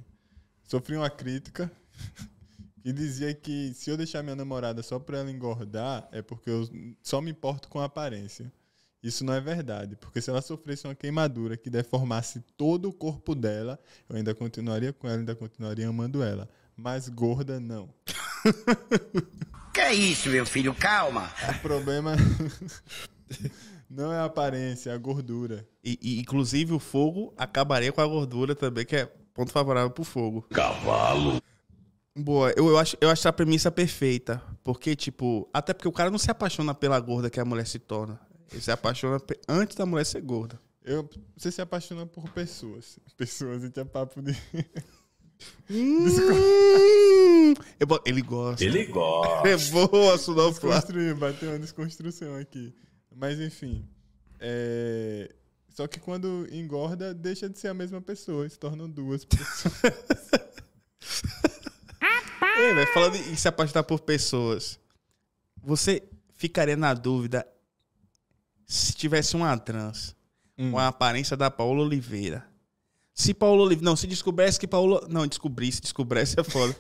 Sofri 0.65 0.95
uma 0.95 1.09
crítica 1.09 1.73
que 2.85 2.93
dizia 2.93 3.33
que 3.33 3.73
se 3.73 3.89
eu 3.89 3.97
deixar 3.97 4.23
minha 4.23 4.37
namorada 4.37 4.83
só 4.83 4.99
pra 4.99 5.21
ela 5.21 5.31
engordar, 5.31 6.07
é 6.13 6.21
porque 6.21 6.51
eu 6.51 6.69
só 7.03 7.23
me 7.23 7.31
importo 7.31 7.67
com 7.69 7.81
a 7.81 7.87
aparência. 7.87 8.53
Isso 9.03 9.25
não 9.25 9.33
é 9.33 9.41
verdade, 9.41 9.97
porque 9.97 10.21
se 10.21 10.29
ela 10.29 10.43
sofresse 10.43 10.87
uma 10.87 10.95
queimadura 10.95 11.57
que 11.57 11.71
deformasse 11.71 12.41
todo 12.59 12.91
o 12.91 12.93
corpo 12.93 13.35
dela, 13.35 13.79
eu 14.07 14.17
ainda 14.17 14.35
continuaria 14.35 14.93
com 14.93 15.09
ela, 15.09 15.17
ainda 15.19 15.35
continuaria 15.35 15.89
amando 15.89 16.23
ela. 16.23 16.47
Mas 16.77 17.09
gorda, 17.09 17.59
não. 17.59 17.89
Que 19.79 19.83
é 19.83 19.95
isso, 19.95 20.29
meu 20.29 20.45
filho? 20.45 20.75
Calma. 20.75 21.31
O 21.49 21.63
problema 21.63 22.17
não 23.89 24.13
é 24.13 24.19
a 24.19 24.25
aparência, 24.25 24.91
é 24.91 24.93
a 24.93 24.99
gordura. 24.99 25.65
E, 25.85 25.97
e, 26.03 26.19
inclusive 26.19 26.73
o 26.73 26.81
fogo 26.81 27.33
acabaria 27.37 27.93
com 27.93 28.01
a 28.01 28.07
gordura 28.09 28.57
também, 28.57 28.85
que 28.85 28.97
é 28.97 29.07
ponto 29.33 29.53
favorável 29.53 29.89
pro 29.89 30.03
fogo. 30.03 30.43
Cavalo. 30.51 31.41
Boa, 32.13 32.53
eu, 32.57 32.71
eu, 32.71 32.77
acho, 32.77 32.97
eu 33.01 33.09
acho 33.09 33.29
a 33.29 33.33
premissa 33.33 33.71
perfeita. 33.71 34.43
Porque, 34.65 34.97
tipo, 34.97 35.49
até 35.55 35.73
porque 35.73 35.87
o 35.87 35.93
cara 35.93 36.11
não 36.11 36.19
se 36.19 36.29
apaixona 36.29 36.75
pela 36.75 36.99
gorda 36.99 37.31
que 37.31 37.39
a 37.39 37.45
mulher 37.45 37.65
se 37.65 37.79
torna. 37.79 38.21
Ele 38.51 38.61
se 38.61 38.73
apaixona 38.73 39.23
antes 39.49 39.77
da 39.77 39.87
mulher 39.87 40.05
ser 40.05 40.23
gorda. 40.23 40.59
Eu, 40.85 41.09
você 41.37 41.53
se 41.53 41.63
apaixona 41.63 42.05
por 42.05 42.29
pessoas. 42.31 42.99
Pessoas, 43.17 43.63
a 43.63 43.67
gente 43.67 43.79
é 43.79 43.85
papo 43.85 44.21
de. 44.21 44.37
Hum, 45.71 46.09
bo- 47.87 48.03
ele 48.05 48.23
gosta. 48.23 48.65
Ele 48.65 48.85
gosta. 48.87 49.49
É 49.49 49.57
boa, 49.71 50.19
Sunofla. 50.19 50.71
Desconstruir, 50.75 51.15
bateu 51.15 51.51
uma 51.51 51.59
desconstrução 51.59 52.35
aqui. 52.37 52.75
Mas 53.15 53.41
enfim. 53.41 53.85
é, 54.41 55.33
Só 55.71 55.87
que 55.87 55.99
quando 56.01 56.47
engorda, 56.53 57.13
deixa 57.15 57.49
de 57.49 57.59
ser 57.59 57.69
a 57.69 57.75
mesma 57.75 58.01
pessoa, 58.01 58.49
se 58.49 58.59
tornam 58.59 58.89
duas 58.89 59.25
pessoas. 59.25 59.75
Ei, 62.59 62.75
velho, 62.75 62.93
falando 62.93 63.17
em 63.17 63.37
se 63.37 63.47
apaixonar 63.47 63.85
por 63.85 64.01
pessoas, 64.01 64.79
você 65.63 66.03
ficaria 66.35 66.77
na 66.77 66.93
dúvida 66.95 67.47
se 68.67 68.93
tivesse 68.95 69.37
uma 69.37 69.57
trans 69.57 70.17
Hum. 70.61 70.73
com 70.73 70.79
a 70.79 70.89
aparência 70.89 71.37
da 71.37 71.49
Paola 71.53 71.83
Oliveira. 71.85 72.45
Se 73.19 73.35
Paola 73.35 73.63
Oliveira. 73.63 73.85
Não, 73.85 73.97
se 73.97 74.07
descobrisse 74.07 74.61
que 74.61 74.69
Paola. 74.69 75.05
Não, 75.11 75.27
descobrisse, 75.27 75.81
descobrisse 75.81 76.39
é 76.39 76.45
foda. 76.45 76.75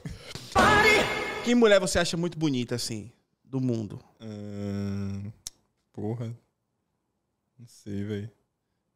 que 1.44 1.52
mulher 1.52 1.80
você 1.80 1.98
acha 1.98 2.16
muito 2.16 2.38
bonita, 2.38 2.76
assim, 2.76 3.10
do 3.44 3.60
mundo? 3.60 4.00
Ahn, 4.20 5.32
porra. 5.92 6.26
Não 7.58 7.66
sei, 7.66 8.04
velho. 8.04 8.30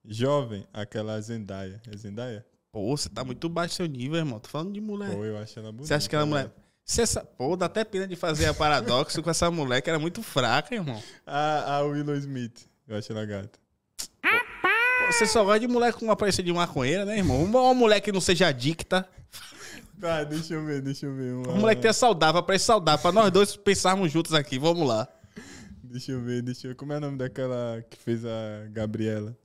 Jovem, 0.04 0.64
aquela 0.72 1.20
Zendaya. 1.20 1.82
É 1.92 1.96
Zendaya? 1.96 2.46
Pô, 2.70 2.96
você 2.96 3.08
tá 3.08 3.24
muito 3.24 3.48
baixo 3.48 3.74
seu 3.74 3.86
nível, 3.86 4.18
irmão. 4.18 4.38
Tô 4.38 4.48
falando 4.48 4.72
de 4.72 4.80
mulher. 4.80 5.10
Pô, 5.12 5.24
eu 5.24 5.36
acho 5.36 5.58
ela 5.58 5.72
bonita. 5.72 5.88
Você 5.88 5.94
acha 5.94 6.08
que 6.08 6.14
ela 6.14 6.24
é 6.24 6.28
mulher. 6.28 6.42
velho. 6.44 6.54
Se 6.84 7.02
essa... 7.02 7.24
Pô, 7.24 7.56
dá 7.56 7.66
até 7.66 7.84
pena 7.84 8.06
de 8.06 8.14
fazer 8.14 8.46
a 8.46 8.54
paradoxo 8.54 9.20
com 9.20 9.30
essa 9.30 9.50
mulher 9.50 9.80
que 9.82 9.90
era 9.90 9.98
muito 9.98 10.22
fraca, 10.22 10.74
irmão. 10.74 11.02
A, 11.26 11.76
a 11.76 11.82
Willow 11.82 12.14
Smith. 12.16 12.68
Eu 12.86 12.96
acho 12.96 13.12
ela 13.12 13.26
gata. 13.26 13.61
Você 15.12 15.26
só 15.26 15.44
gosta 15.44 15.60
de 15.60 15.68
mulher 15.68 15.92
com 15.92 16.04
uma 16.04 16.14
aparência 16.14 16.42
de 16.42 16.52
maconheira, 16.52 17.04
né, 17.04 17.18
irmão? 17.18 17.42
Uma, 17.44 17.60
uma 17.60 17.74
mulher 17.74 18.00
que 18.00 18.10
não 18.10 18.20
seja 18.20 18.46
adicta. 18.48 19.08
Tá, 20.00 20.24
deixa 20.24 20.54
eu 20.54 20.64
ver, 20.64 20.80
deixa 20.82 21.06
eu 21.06 21.14
ver. 21.14 21.34
Uma, 21.34 21.48
Uma 21.52 21.60
mulher 21.60 21.74
que 21.76 21.82
tenha 21.82 21.92
saudável, 21.92 22.40
aparência 22.40 22.66
saudável. 22.66 23.00
Pra 23.00 23.12
nós 23.12 23.30
dois 23.30 23.56
pensarmos 23.56 24.10
juntos 24.10 24.34
aqui. 24.34 24.58
Vamos 24.58 24.86
lá. 24.88 25.06
Deixa 25.84 26.12
eu 26.12 26.20
ver, 26.20 26.42
deixa 26.42 26.66
eu 26.66 26.70
ver. 26.70 26.74
Como 26.76 26.92
é 26.92 26.96
o 26.96 27.00
nome 27.00 27.18
daquela 27.18 27.84
que 27.88 27.96
fez 27.96 28.24
a 28.24 28.66
Gabriela? 28.70 29.36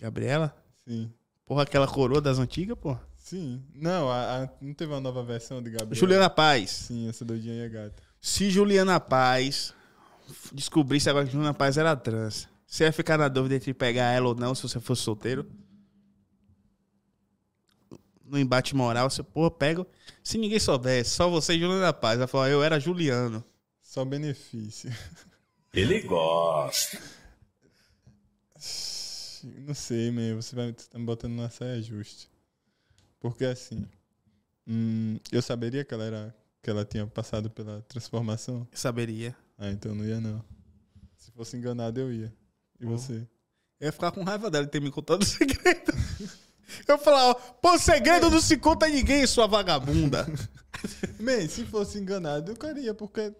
Gabriela? 0.00 0.54
Sim. 0.86 1.12
Porra, 1.46 1.62
aquela 1.62 1.86
coroa 1.86 2.20
das 2.20 2.38
antigas, 2.38 2.76
pô. 2.78 2.96
Sim. 3.16 3.62
Não, 3.74 4.08
a, 4.10 4.44
a- 4.44 4.48
não 4.60 4.72
teve 4.74 4.92
uma 4.92 5.00
nova 5.00 5.22
versão 5.22 5.62
de 5.62 5.70
Gabriela? 5.70 5.94
Juliana 5.94 6.30
Paz. 6.30 6.70
Sim, 6.70 7.08
essa 7.08 7.24
doidinha 7.24 7.54
aí 7.54 7.60
é 7.60 7.68
gata. 7.68 8.02
Se 8.20 8.50
Juliana 8.50 8.98
Paz 8.98 9.74
descobrisse 10.52 11.08
agora 11.08 11.26
que 11.26 11.32
Juliana 11.32 11.54
Paz 11.54 11.76
era 11.78 11.94
trans, 11.94 12.48
você 12.68 12.84
ia 12.84 12.92
ficar 12.92 13.16
na 13.16 13.28
dúvida 13.28 13.54
entre 13.54 13.72
pegar 13.72 14.12
ela 14.12 14.28
ou 14.28 14.34
não 14.34 14.54
se 14.54 14.62
você 14.62 14.78
fosse 14.78 15.02
solteiro? 15.02 15.50
No 18.22 18.38
embate 18.38 18.76
moral, 18.76 19.08
você, 19.08 19.22
pô, 19.22 19.50
pego. 19.50 19.86
Se 20.22 20.36
ninguém 20.36 20.60
soubesse, 20.60 21.10
só 21.10 21.30
você 21.30 21.54
e 21.54 21.60
Juliana 21.60 21.94
Paz. 21.94 22.18
Ela 22.18 22.26
falou, 22.26 22.46
eu 22.46 22.62
era 22.62 22.78
Juliano. 22.78 23.42
Só 23.80 24.04
benefício. 24.04 24.92
Ele 25.72 26.02
gosta. 26.02 27.00
Não 29.66 29.72
sei, 29.72 30.10
man. 30.10 30.36
Você 30.36 30.54
vai 30.54 30.70
tá 30.74 30.98
me 30.98 31.06
botando 31.06 31.32
numa 31.32 31.48
saia 31.48 31.80
justa. 31.80 32.28
Porque 33.18 33.46
assim. 33.46 33.86
hum, 34.66 35.18
eu 35.32 35.40
saberia 35.40 35.86
que 35.86 35.94
ela 35.94 36.04
era. 36.04 36.36
Que 36.62 36.68
ela 36.68 36.84
tinha 36.84 37.06
passado 37.06 37.48
pela 37.48 37.80
transformação. 37.82 38.68
Eu 38.70 38.76
saberia. 38.76 39.34
Ah, 39.56 39.70
então 39.70 39.94
não 39.94 40.04
ia 40.04 40.20
não. 40.20 40.44
Se 41.16 41.30
fosse 41.30 41.56
enganado, 41.56 41.98
eu 41.98 42.12
ia. 42.12 42.32
E 42.80 42.86
você? 42.86 43.26
Eu 43.80 43.86
ia 43.86 43.92
ficar 43.92 44.10
com 44.10 44.22
raiva 44.24 44.50
dela 44.50 44.64
de 44.64 44.70
ter 44.70 44.80
me 44.80 44.90
contado 44.90 45.22
o 45.22 45.26
segredo. 45.26 45.92
Eu 46.86 46.96
ia 46.96 46.98
falar, 46.98 47.28
ó, 47.30 47.34
pô, 47.34 47.78
segredo 47.78 48.30
não 48.30 48.40
se 48.40 48.56
conta 48.56 48.86
a 48.86 48.88
ninguém, 48.88 49.26
sua 49.26 49.46
vagabunda. 49.46 50.26
Man, 51.18 51.48
se 51.48 51.64
fosse 51.64 51.98
enganado, 51.98 52.52
eu 52.52 52.56
queria, 52.56 52.92
porque. 52.94 53.32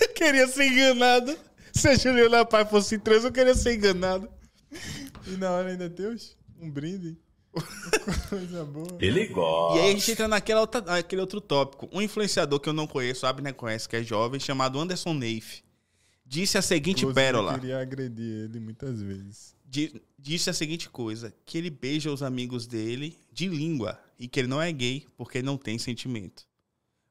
Eu 0.00 0.08
queria 0.14 0.46
ser 0.48 0.66
enganado. 0.66 1.36
Se 1.72 1.88
a 1.88 1.94
Juliana 1.94 2.44
Paz 2.44 2.68
fosse 2.70 2.98
trans, 2.98 3.24
eu 3.24 3.32
queria 3.32 3.54
ser 3.54 3.74
enganado. 3.74 4.28
E 5.26 5.30
na 5.36 5.50
hora 5.50 5.68
ainda 5.70 5.88
tem 5.90 6.06
os- 6.06 6.36
um 6.60 6.70
brinde. 6.70 7.18
Coisa 8.28 8.64
boa. 8.64 8.98
Ele 9.00 9.26
gosta. 9.28 9.78
E 9.78 9.82
aí 9.82 9.88
a 9.90 9.92
gente 9.92 10.10
entra 10.12 10.28
naquele 10.28 11.20
outro 11.20 11.40
tópico. 11.40 11.88
Um 11.92 12.02
influenciador 12.02 12.60
que 12.60 12.68
eu 12.68 12.72
não 12.72 12.86
conheço, 12.86 13.26
a 13.26 13.30
Abner 13.30 13.54
conhece, 13.54 13.88
que 13.88 13.96
é 13.96 14.02
jovem, 14.02 14.38
chamado 14.40 14.78
Anderson 14.78 15.14
Neif, 15.14 15.62
disse 16.26 16.58
a 16.58 16.62
seguinte 16.62 17.00
Inclusive, 17.00 17.14
pérola. 17.14 17.52
Eu 17.52 17.60
queria 17.60 17.78
agredir 17.78 18.44
ele 18.44 18.60
muitas 18.60 19.00
vezes. 19.00 19.54
Di- 19.64 20.02
disse 20.18 20.50
a 20.50 20.52
seguinte 20.52 20.88
coisa: 20.88 21.32
que 21.44 21.56
ele 21.56 21.70
beija 21.70 22.12
os 22.12 22.22
amigos 22.22 22.66
dele 22.66 23.18
de 23.32 23.48
língua 23.48 23.98
e 24.18 24.26
que 24.28 24.40
ele 24.40 24.48
não 24.48 24.60
é 24.60 24.70
gay 24.72 25.06
porque 25.16 25.38
ele 25.38 25.46
não 25.46 25.56
tem 25.56 25.78
sentimento. 25.78 26.44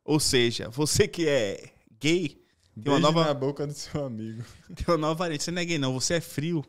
Ou 0.03 0.19
seja, 0.19 0.69
você 0.69 1.07
que 1.07 1.27
é 1.27 1.71
gay, 1.99 2.37
tem 2.81 2.91
uma 2.91 2.99
nova, 2.99 3.25
na 3.25 3.33
boca 3.33 3.65
do 3.65 3.73
seu 3.73 4.05
amigo. 4.05 4.43
tem 4.75 4.85
uma 4.87 4.97
nova 4.97 5.15
variante. 5.15 5.43
Você 5.43 5.51
não 5.51 5.61
é 5.61 5.65
gay, 5.65 5.77
não, 5.77 5.93
você 5.93 6.15
é 6.15 6.21
frio, 6.21 6.63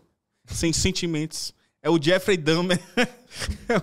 sem 0.47 0.73
sentimentos. 0.73 1.53
É 1.83 1.91
o 1.91 2.01
Jeffrey 2.03 2.37
Dahmer. 2.37 2.81
É 3.69 3.77
o, 3.77 3.83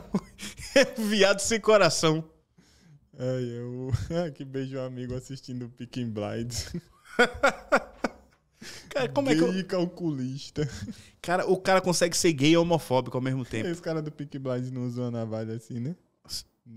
é 0.80 1.02
o 1.02 1.06
viado 1.06 1.40
sem 1.40 1.60
coração. 1.60 2.28
Ai, 3.20 3.44
eu. 3.44 3.92
que 4.34 4.44
beijo 4.44 4.78
um 4.78 4.82
amigo 4.84 5.14
assistindo 5.14 5.70
Picking 5.70 6.10
Blinds. 6.10 6.74
Cara, 8.90 9.10
como 9.10 9.30
é 9.30 9.36
que. 9.36 9.42
eu- 9.42 9.52
Gay 9.52 9.64
calculista. 9.64 10.68
Cara, 11.22 11.46
o 11.50 11.58
cara 11.58 11.80
consegue 11.82 12.16
ser 12.18 12.34
gay 12.34 12.52
e 12.52 12.58
homofóbico 12.58 13.18
ao 13.18 13.22
mesmo 13.24 13.44
tempo. 13.46 13.68
Esse 13.68 13.82
cara 13.82 14.02
do 14.02 14.12
Picking 14.12 14.40
Blinds 14.40 14.72
não 14.72 14.86
usam 14.86 15.06
a 15.06 15.12
navalha 15.12 15.54
assim, 15.56 15.80
né? 15.80 15.96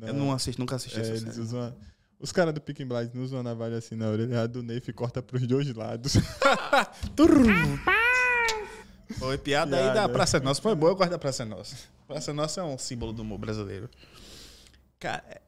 Eu 0.03 0.15
não 0.15 0.33
assisto, 0.33 0.61
nunca 0.61 0.77
assisti 0.77 0.99
É, 0.99 1.03
essa 1.03 1.13
eles 1.13 1.37
usam 1.39 1.61
a- 1.63 1.73
Os 2.19 2.33
caras 2.33 2.53
do 2.55 2.61
Picking 2.61 2.87
Blinds 2.87 3.13
não 3.15 3.23
usam 3.23 3.41
a 3.41 3.43
navalha 3.43 3.77
assim 3.79 3.95
na 3.95 4.09
orelha. 4.09 4.43
A 4.43 4.47
do 4.47 4.63
Neif 4.63 4.93
corta 4.93 5.23
pros 5.23 5.47
dois 5.47 5.73
lados. 5.75 6.15
Foi 9.19 9.39
piada, 9.39 9.77
aí 9.77 9.85
da 9.87 9.93
Piada. 9.93 10.13
Praça 10.13 10.41
Nossa. 10.41 10.61
Foi 10.61 10.75
boa, 10.75 10.93
eu 10.93 10.97
gosto 10.97 11.11
da 11.11 11.19
Praça 11.19 11.45
Nossa. 11.45 11.77
Praça 12.07 12.33
Nossa 12.33 12.61
é 12.61 12.65
um 12.65 12.77
símbolo 12.79 13.13
do 13.13 13.23
humor 13.23 13.39
brasileiro. 13.39 13.89
Cara, 14.99 15.23
é- 15.29 15.41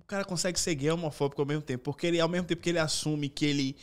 o 0.00 0.04
cara 0.04 0.24
consegue 0.24 0.58
ser 0.60 0.74
gay 0.74 0.88
e 0.88 0.92
homofóbico 0.92 1.40
ao 1.42 1.46
mesmo 1.46 1.62
tempo. 1.62 1.82
Porque 1.84 2.06
ele, 2.06 2.20
ao 2.20 2.28
mesmo 2.28 2.46
tempo 2.46 2.62
que 2.62 2.68
ele 2.70 2.78
assume 2.78 3.28
que 3.28 3.44
ele 3.44 3.76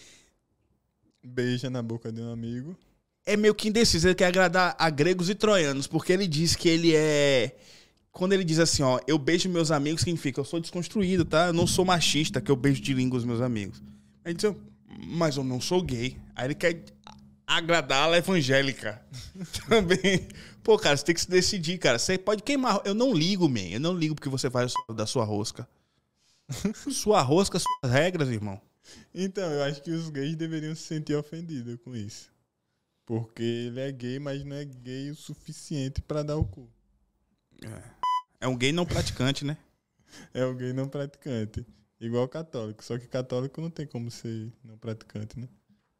Beija 1.23 1.69
na 1.69 1.81
boca 1.81 2.11
de 2.11 2.21
um 2.21 2.31
amigo. 2.31 2.77
é 3.25 3.37
meio 3.37 3.55
que 3.55 3.69
indeciso, 3.69 4.07
ele 4.07 4.15
quer 4.15 4.27
agradar 4.27 4.75
a 4.77 4.89
gregos 4.89 5.29
e 5.29 5.35
troianos. 5.35 5.87
Porque 5.87 6.11
ele 6.11 6.27
diz 6.27 6.55
que 6.55 6.67
ele 6.67 6.95
é. 6.95 7.55
Quando 8.11 8.33
ele 8.33 8.43
diz 8.43 8.59
assim, 8.59 8.83
ó, 8.83 8.99
eu 9.07 9.17
beijo 9.17 9.49
meus 9.49 9.71
amigos, 9.71 10.01
significa 10.01 10.39
eu 10.39 10.45
sou 10.45 10.59
desconstruído, 10.59 11.25
tá? 11.25 11.47
Eu 11.47 11.53
não 11.53 11.65
sou 11.65 11.83
machista, 11.83 12.39
que 12.39 12.51
eu 12.51 12.55
beijo 12.55 12.79
de 12.81 12.93
língua 12.93 13.17
os 13.17 13.25
meus 13.25 13.41
amigos. 13.41 13.81
Aí 14.23 14.33
diz, 14.35 14.53
mas 15.07 15.35
eu 15.37 15.43
não 15.43 15.59
sou 15.59 15.81
gay. 15.81 16.17
Aí 16.35 16.47
ele 16.47 16.55
quer 16.55 16.83
agradar 17.47 18.11
a 18.11 18.17
evangélica. 18.17 19.01
Também. 19.67 20.27
Pô, 20.61 20.77
cara, 20.77 20.95
você 20.95 21.05
tem 21.05 21.15
que 21.15 21.21
se 21.21 21.29
decidir, 21.29 21.77
cara. 21.77 21.97
Você 21.97 22.17
pode 22.17 22.43
queimar. 22.43 22.81
Eu 22.85 22.93
não 22.93 23.13
ligo, 23.13 23.49
man. 23.49 23.69
Eu 23.71 23.79
não 23.79 23.97
ligo 23.97 24.15
porque 24.15 24.29
você 24.29 24.49
faz 24.49 24.73
da 24.95 25.05
sua 25.05 25.25
rosca. 25.25 25.67
sua 26.91 27.21
rosca, 27.21 27.59
suas 27.59 27.91
regras, 27.91 28.29
irmão. 28.29 28.61
Então, 29.13 29.49
eu 29.51 29.63
acho 29.63 29.81
que 29.81 29.91
os 29.91 30.09
gays 30.09 30.35
deveriam 30.35 30.75
se 30.75 30.83
sentir 30.83 31.15
ofendidos 31.15 31.77
com 31.83 31.95
isso. 31.95 32.31
Porque 33.05 33.43
ele 33.43 33.79
é 33.79 33.91
gay, 33.91 34.19
mas 34.19 34.43
não 34.43 34.55
é 34.55 34.65
gay 34.65 35.09
o 35.11 35.15
suficiente 35.15 36.01
pra 36.01 36.23
dar 36.23 36.37
o 36.37 36.45
cu. 36.45 36.69
É 38.39 38.47
um 38.47 38.57
gay 38.57 38.71
não 38.71 38.85
praticante, 38.85 39.45
né? 39.45 39.57
É 40.31 40.45
o 40.45 40.53
gay 40.53 40.73
não 40.73 40.87
praticante. 40.87 41.65
Igual 41.99 42.27
católico. 42.27 42.83
Só 42.83 42.99
que 42.99 43.07
católico 43.07 43.59
não 43.59 43.71
tem 43.71 43.87
como 43.87 44.11
ser 44.11 44.51
não 44.63 44.77
praticante, 44.77 45.39
né? 45.39 45.49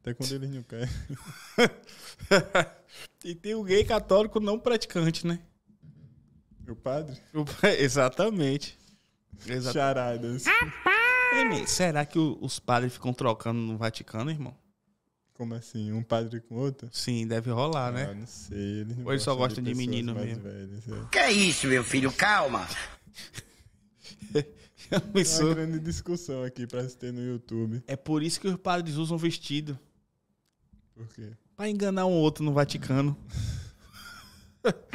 Até 0.00 0.14
quando 0.14 0.32
eles 0.32 0.50
não 0.50 0.62
querem. 0.62 0.88
e 3.24 3.34
tem 3.34 3.54
o 3.56 3.64
gay 3.64 3.84
católico 3.84 4.38
não 4.38 4.56
praticante, 4.58 5.26
né? 5.26 5.40
O 6.68 6.76
padre? 6.76 7.20
O- 7.32 7.44
Exatamente. 7.78 8.78
Exatamente. 9.46 9.72
Charadas. 9.72 10.44
Ei, 11.32 11.66
será 11.66 12.04
que 12.04 12.18
o- 12.18 12.38
os 12.40 12.58
padres 12.58 12.92
ficam 12.94 13.12
trocando 13.12 13.60
no 13.60 13.76
Vaticano, 13.76 14.30
irmão? 14.30 14.56
Como 15.34 15.54
assim? 15.54 15.90
Um 15.92 16.02
padre 16.02 16.40
com 16.40 16.54
outro? 16.56 16.88
Sim, 16.92 17.26
deve 17.26 17.50
rolar, 17.50 17.88
Ah, 17.88 17.92
né? 17.92 18.14
não 18.14 18.26
sei. 18.26 18.56
Eles 18.82 18.96
não 18.96 19.04
Ou 19.06 19.12
eles 19.12 19.22
só 19.22 19.34
gostam 19.34 19.64
de 19.64 19.70
pessoas 19.70 19.86
menino 19.88 20.14
mesmo? 20.14 20.42
velhas, 20.44 20.84
é. 20.88 21.08
Que 21.10 21.30
isso, 21.32 21.66
meu 21.66 21.82
filho? 21.82 22.12
Calma. 22.12 22.66
É 24.90 24.98
uma 25.42 25.54
grande 25.54 25.80
discussão 25.80 26.42
aqui 26.44 26.66
pra 26.66 26.86
se 26.86 26.96
ter 26.96 27.10
no 27.12 27.20
YouTube. 27.20 27.82
É 27.86 27.96
por 27.96 28.22
isso 28.22 28.38
que 28.38 28.46
os 28.46 28.56
padres 28.56 28.96
usam 28.96 29.16
vestido. 29.16 29.78
Por 30.94 31.08
quê? 31.08 31.30
Pra 31.56 31.68
enganar 31.70 32.04
um 32.06 32.12
outro 32.12 32.44
no 32.44 32.52
Vaticano. 32.52 33.16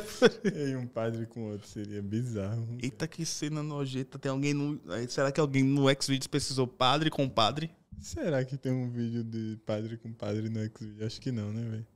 E 0.54 0.76
um 0.76 0.86
padre 0.86 1.26
com 1.26 1.50
outro 1.50 1.66
seria 1.68 2.02
bizarro. 2.02 2.78
Eita, 2.82 3.06
que 3.06 3.24
cena 3.24 3.62
nojenta. 3.62 4.18
Tem 4.18 4.30
alguém 4.30 4.54
no. 4.54 4.80
Será 5.08 5.30
que 5.30 5.40
alguém 5.40 5.62
no 5.62 5.84
Xvideos 5.88 6.26
pesquisou 6.26 6.66
padre 6.66 7.10
com 7.10 7.28
padre? 7.28 7.70
Será 8.00 8.44
que 8.44 8.56
tem 8.56 8.72
um 8.72 8.90
vídeo 8.90 9.22
de 9.22 9.56
padre 9.64 9.96
com 9.96 10.12
padre 10.12 10.48
no 10.48 10.60
Xvideo? 10.60 11.06
Acho 11.06 11.20
que 11.20 11.32
não, 11.32 11.52
né, 11.52 11.62
velho? 11.68 11.86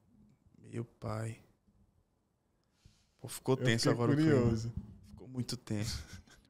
Meu 0.73 0.85
pai. 0.85 1.39
Pô, 3.21 3.29
ficou 3.29 3.57
tenso 3.57 3.91
agora 3.91 4.13
o 4.13 4.17
clima. 4.17 4.33
curioso. 4.33 4.73
Ficou 5.11 5.29
muito 5.29 5.57
tenso. 5.57 6.03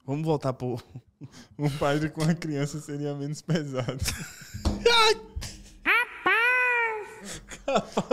Vamos 0.04 0.24
voltar 0.24 0.52
pro. 0.52 0.78
Um 1.58 1.68
padre 1.68 2.10
com 2.10 2.22
a 2.22 2.32
criança 2.32 2.80
seria 2.80 3.12
menos 3.12 3.42
pesado. 3.42 3.98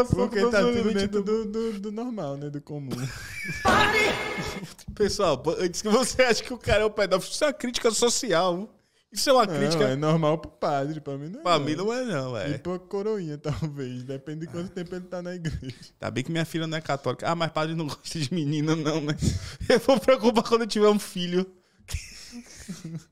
Porque 0.10 0.42
tá 0.50 0.62
tudo 0.62 0.94
dentro 0.94 1.24
do, 1.24 1.46
do, 1.46 1.80
do 1.80 1.92
normal, 1.92 2.38
né? 2.38 2.50
Do 2.50 2.62
comum. 2.62 2.90
Pessoal, 4.96 5.42
antes 5.60 5.82
que 5.82 5.90
você 5.90 6.22
acha 6.24 6.44
que 6.44 6.54
o 6.54 6.58
cara 6.58 6.84
é 6.84 6.86
um 6.86 6.90
pedófilo, 6.92 7.32
isso 7.34 7.44
é 7.44 7.48
uma 7.48 7.54
crítica 7.54 7.92
social. 7.92 8.70
Isso 9.12 9.30
é 9.30 9.34
uma 9.34 9.46
Não, 9.46 9.56
crítica. 9.56 9.84
é 9.86 9.96
normal 9.96 10.38
pro 10.40 10.52
padre, 10.52 11.00
pra 11.00 11.18
mim 11.18 11.30
não 11.30 11.40
é. 11.40 11.44
Pra 11.44 11.58
não. 11.58 11.66
mim 11.66 11.76
não 11.76 11.94
é, 11.94 12.04
não, 12.04 12.38
E 12.38 12.56
é. 12.56 12.58
pra 12.58 12.78
coroinha, 12.78 13.38
talvez. 13.38 14.04
Depende 14.04 14.42
de 14.42 14.48
quanto 14.48 14.70
tempo 14.72 14.94
ele 14.94 15.06
tá 15.06 15.22
na 15.22 15.34
igreja. 15.36 15.74
Tá 15.98 16.12
bem 16.12 16.22
que 16.22 16.32
minha 16.32 16.44
filha 16.44 16.68
não 16.68 16.78
é 16.78 16.82
católica. 16.82 17.30
Ah, 17.30 17.36
mas 17.36 17.50
padre 17.52 17.76
não 17.76 17.88
gosta 17.88 18.20
de 18.20 18.34
menina, 18.34 18.76
não, 18.76 19.00
né? 19.00 19.16
Eu 19.70 19.80
vou 19.80 19.98
preocupar 20.00 20.44
quando 20.44 20.62
eu 20.64 20.68
tiver 20.68 20.90
um 20.90 21.00
filho. 21.00 21.50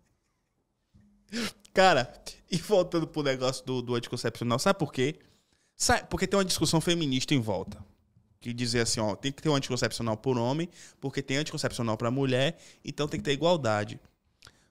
Cara, 1.74 2.12
e 2.52 2.58
voltando 2.58 3.08
pro 3.08 3.24
negócio 3.24 3.66
do, 3.66 3.82
do 3.82 3.96
anticoncepcional, 3.96 4.60
sabe 4.60 4.78
por 4.78 4.92
quê? 4.92 5.16
Sabe, 5.75 6.08
porque 6.10 6.27
tem 6.27 6.38
uma 6.38 6.46
discussão 6.46 6.80
feminista 6.80 7.34
em 7.34 7.39
volta. 7.39 7.84
Que 8.39 8.53
dizer 8.53 8.82
assim, 8.82 9.00
ó, 9.00 9.15
tem 9.15 9.32
que 9.32 9.42
ter 9.42 9.50
um 9.50 9.56
anticoncepcional 9.56 10.18
por 10.18 10.38
homem, 10.38 10.70
porque 11.00 11.22
tem 11.22 11.38
anticoncepcional 11.38 11.98
pra 11.98 12.12
mulher, 12.12 12.58
então 12.84 13.08
tem 13.08 13.20
que 13.20 13.24
ter 13.24 13.32
igualdade. 13.32 14.00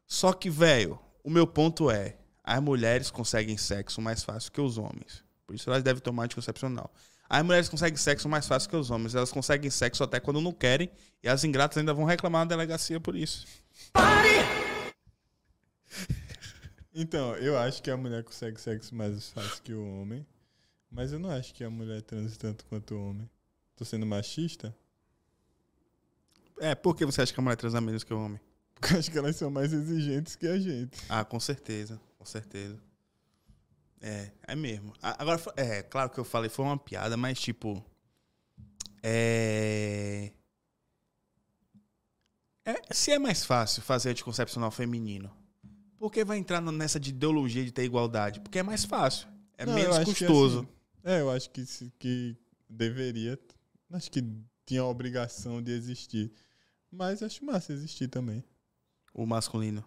Só 0.07 0.33
que, 0.33 0.51
velho, 0.51 0.99
o 1.25 1.31
meu 1.31 1.47
ponto 1.47 1.91
é, 1.91 2.17
as 2.45 2.61
mulheres 2.61 3.11
conseguem 3.11 3.57
sexo 3.57 4.01
mais 4.01 4.23
fácil 4.23 4.53
que 4.53 4.61
os 4.61 4.77
homens. 4.77 5.25
Por 5.47 5.55
isso 5.55 5.71
elas 5.71 5.83
devem 5.83 6.03
tomar 6.03 6.25
anticoncepcional. 6.25 6.93
As 7.29 7.43
mulheres 7.43 7.69
conseguem 7.69 7.97
sexo 7.97 8.29
mais 8.29 8.47
fácil 8.47 8.69
que 8.69 8.77
os 8.77 8.91
homens. 8.91 9.15
Elas 9.15 9.33
conseguem 9.33 9.71
sexo 9.71 10.05
até 10.05 10.21
quando 10.21 10.39
não 10.39 10.53
querem. 10.53 10.91
E 11.23 11.29
as 11.29 11.45
ingratas 11.45 11.79
ainda 11.79 11.95
vão 11.95 12.05
reclamar 12.05 12.43
na 12.43 12.49
delegacia 12.51 13.01
por 13.01 13.17
isso. 13.17 13.47
Então, 16.95 17.35
eu 17.37 17.57
acho 17.57 17.83
que 17.83 17.91
a 17.91 17.97
mulher 17.97 18.23
consegue 18.23 18.61
sexo 18.61 18.95
mais 18.95 19.31
fácil 19.31 19.63
que 19.63 19.73
o 19.73 19.83
homem. 19.83 20.27
Mas 20.93 21.11
eu 21.11 21.19
não 21.19 21.31
acho 21.31 21.55
que 21.55 21.65
a 21.65 21.71
mulher 21.71 22.03
transe 22.03 22.39
tanto 22.39 22.67
quanto 22.67 22.95
o 22.95 23.09
homem. 23.09 23.29
Tô 23.75 23.85
sendo 23.85 24.05
machista? 24.05 24.77
É, 26.61 26.75
por 26.75 26.95
que 26.95 27.07
você 27.07 27.23
acha 27.23 27.33
que 27.33 27.41
a 27.41 27.43
mulher 27.43 27.57
transa 27.57 27.81
menos 27.81 28.05
que 28.05 28.13
o 28.13 28.23
homem? 28.23 28.39
Porque 28.75 28.95
eu 28.95 28.99
acho 28.99 29.11
que 29.11 29.19
elas 29.19 29.37
são 29.37 29.51
mais 29.51 29.73
exigentes 29.73 30.37
que 30.37 30.47
a 30.47 30.59
gente. 30.59 30.99
Ah, 31.09 31.25
com 31.25 31.41
certeza. 31.41 31.99
Com 32.19 32.27
certeza. 32.27 32.79
É, 34.03 34.31
é 34.49 34.55
mesmo. 34.55 34.93
Agora, 35.01 35.41
é, 35.57 35.83
claro 35.83 36.11
que 36.11 36.19
eu 36.19 36.25
falei, 36.25 36.51
foi 36.51 36.65
uma 36.65 36.77
piada, 36.77 37.17
mas 37.17 37.41
tipo. 37.41 37.83
É. 39.03 40.31
é 42.65 42.93
se 42.93 43.13
é 43.13 43.19
mais 43.19 43.45
fácil 43.45 43.81
fazer 43.83 44.11
anticoncepcional 44.11 44.71
feminino, 44.71 45.35
por 45.97 46.13
que 46.13 46.25
vai 46.25 46.37
entrar 46.37 46.61
nessa 46.61 47.01
de 47.01 47.11
ideologia 47.11 47.65
de 47.65 47.73
ter 47.73 47.85
igualdade? 47.85 48.41
Porque 48.41 48.59
é 48.59 48.63
mais 48.63 48.85
fácil. 48.85 49.27
É 49.57 49.65
Não, 49.65 49.75
menos 49.75 49.99
que, 50.01 50.05
custoso. 50.05 50.69
É, 51.05 51.21
eu 51.21 51.31
acho 51.31 51.51
que, 51.51 51.65
que 51.99 52.37
deveria. 52.69 53.39
Acho 53.91 54.11
que 54.11 54.23
tinha 54.67 54.81
a 54.83 54.87
obrigação 54.87 55.63
de 55.63 55.73
existir. 55.73 56.33
Mas 56.91 57.23
acho 57.23 57.45
massa 57.45 57.73
existir 57.73 58.09
também. 58.09 58.45
O 59.15 59.27
masculino. 59.27 59.85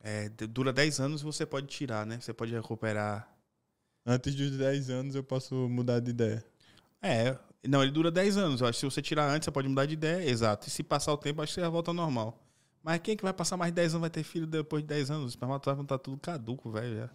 É, 0.00 0.28
d- 0.28 0.46
dura 0.46 0.72
10 0.72 1.00
anos 1.00 1.20
e 1.20 1.24
você 1.24 1.44
pode 1.46 1.66
tirar, 1.66 2.06
né? 2.06 2.20
Você 2.20 2.32
pode 2.32 2.52
recuperar. 2.54 3.28
Antes 4.06 4.34
dos 4.34 4.52
10 4.52 4.90
anos 4.90 5.14
eu 5.14 5.24
posso 5.24 5.54
mudar 5.68 6.00
de 6.00 6.10
ideia. 6.10 6.44
É, 7.02 7.38
não, 7.68 7.82
ele 7.82 7.92
dura 7.92 8.10
10 8.10 8.36
anos. 8.36 8.60
Eu 8.60 8.68
acho 8.68 8.78
que 8.78 8.80
se 8.86 8.94
você 8.94 9.02
tirar 9.02 9.28
antes, 9.30 9.46
você 9.46 9.50
pode 9.52 9.68
mudar 9.68 9.86
de 9.86 9.94
ideia. 9.94 10.28
Exato. 10.28 10.68
E 10.68 10.70
se 10.70 10.82
passar 10.82 11.12
o 11.12 11.18
tempo, 11.18 11.42
acho 11.42 11.50
que 11.50 11.54
você 11.56 11.60
já 11.62 11.68
volta 11.68 11.90
ao 11.90 11.94
normal. 11.94 12.40
Mas 12.82 13.00
quem 13.00 13.14
é 13.14 13.16
que 13.16 13.24
vai 13.24 13.32
passar 13.32 13.56
mais 13.56 13.72
de 13.72 13.76
10 13.76 13.92
anos 13.94 14.00
vai 14.02 14.10
ter 14.10 14.22
filho 14.22 14.46
depois 14.46 14.82
de 14.82 14.88
10 14.88 15.10
anos? 15.10 15.26
Os 15.26 15.32
espermatozoides 15.32 15.76
vão 15.76 15.84
estar 15.84 15.98
tudo 15.98 16.18
caduco, 16.20 16.70
velho. 16.70 16.96
já. 16.96 17.10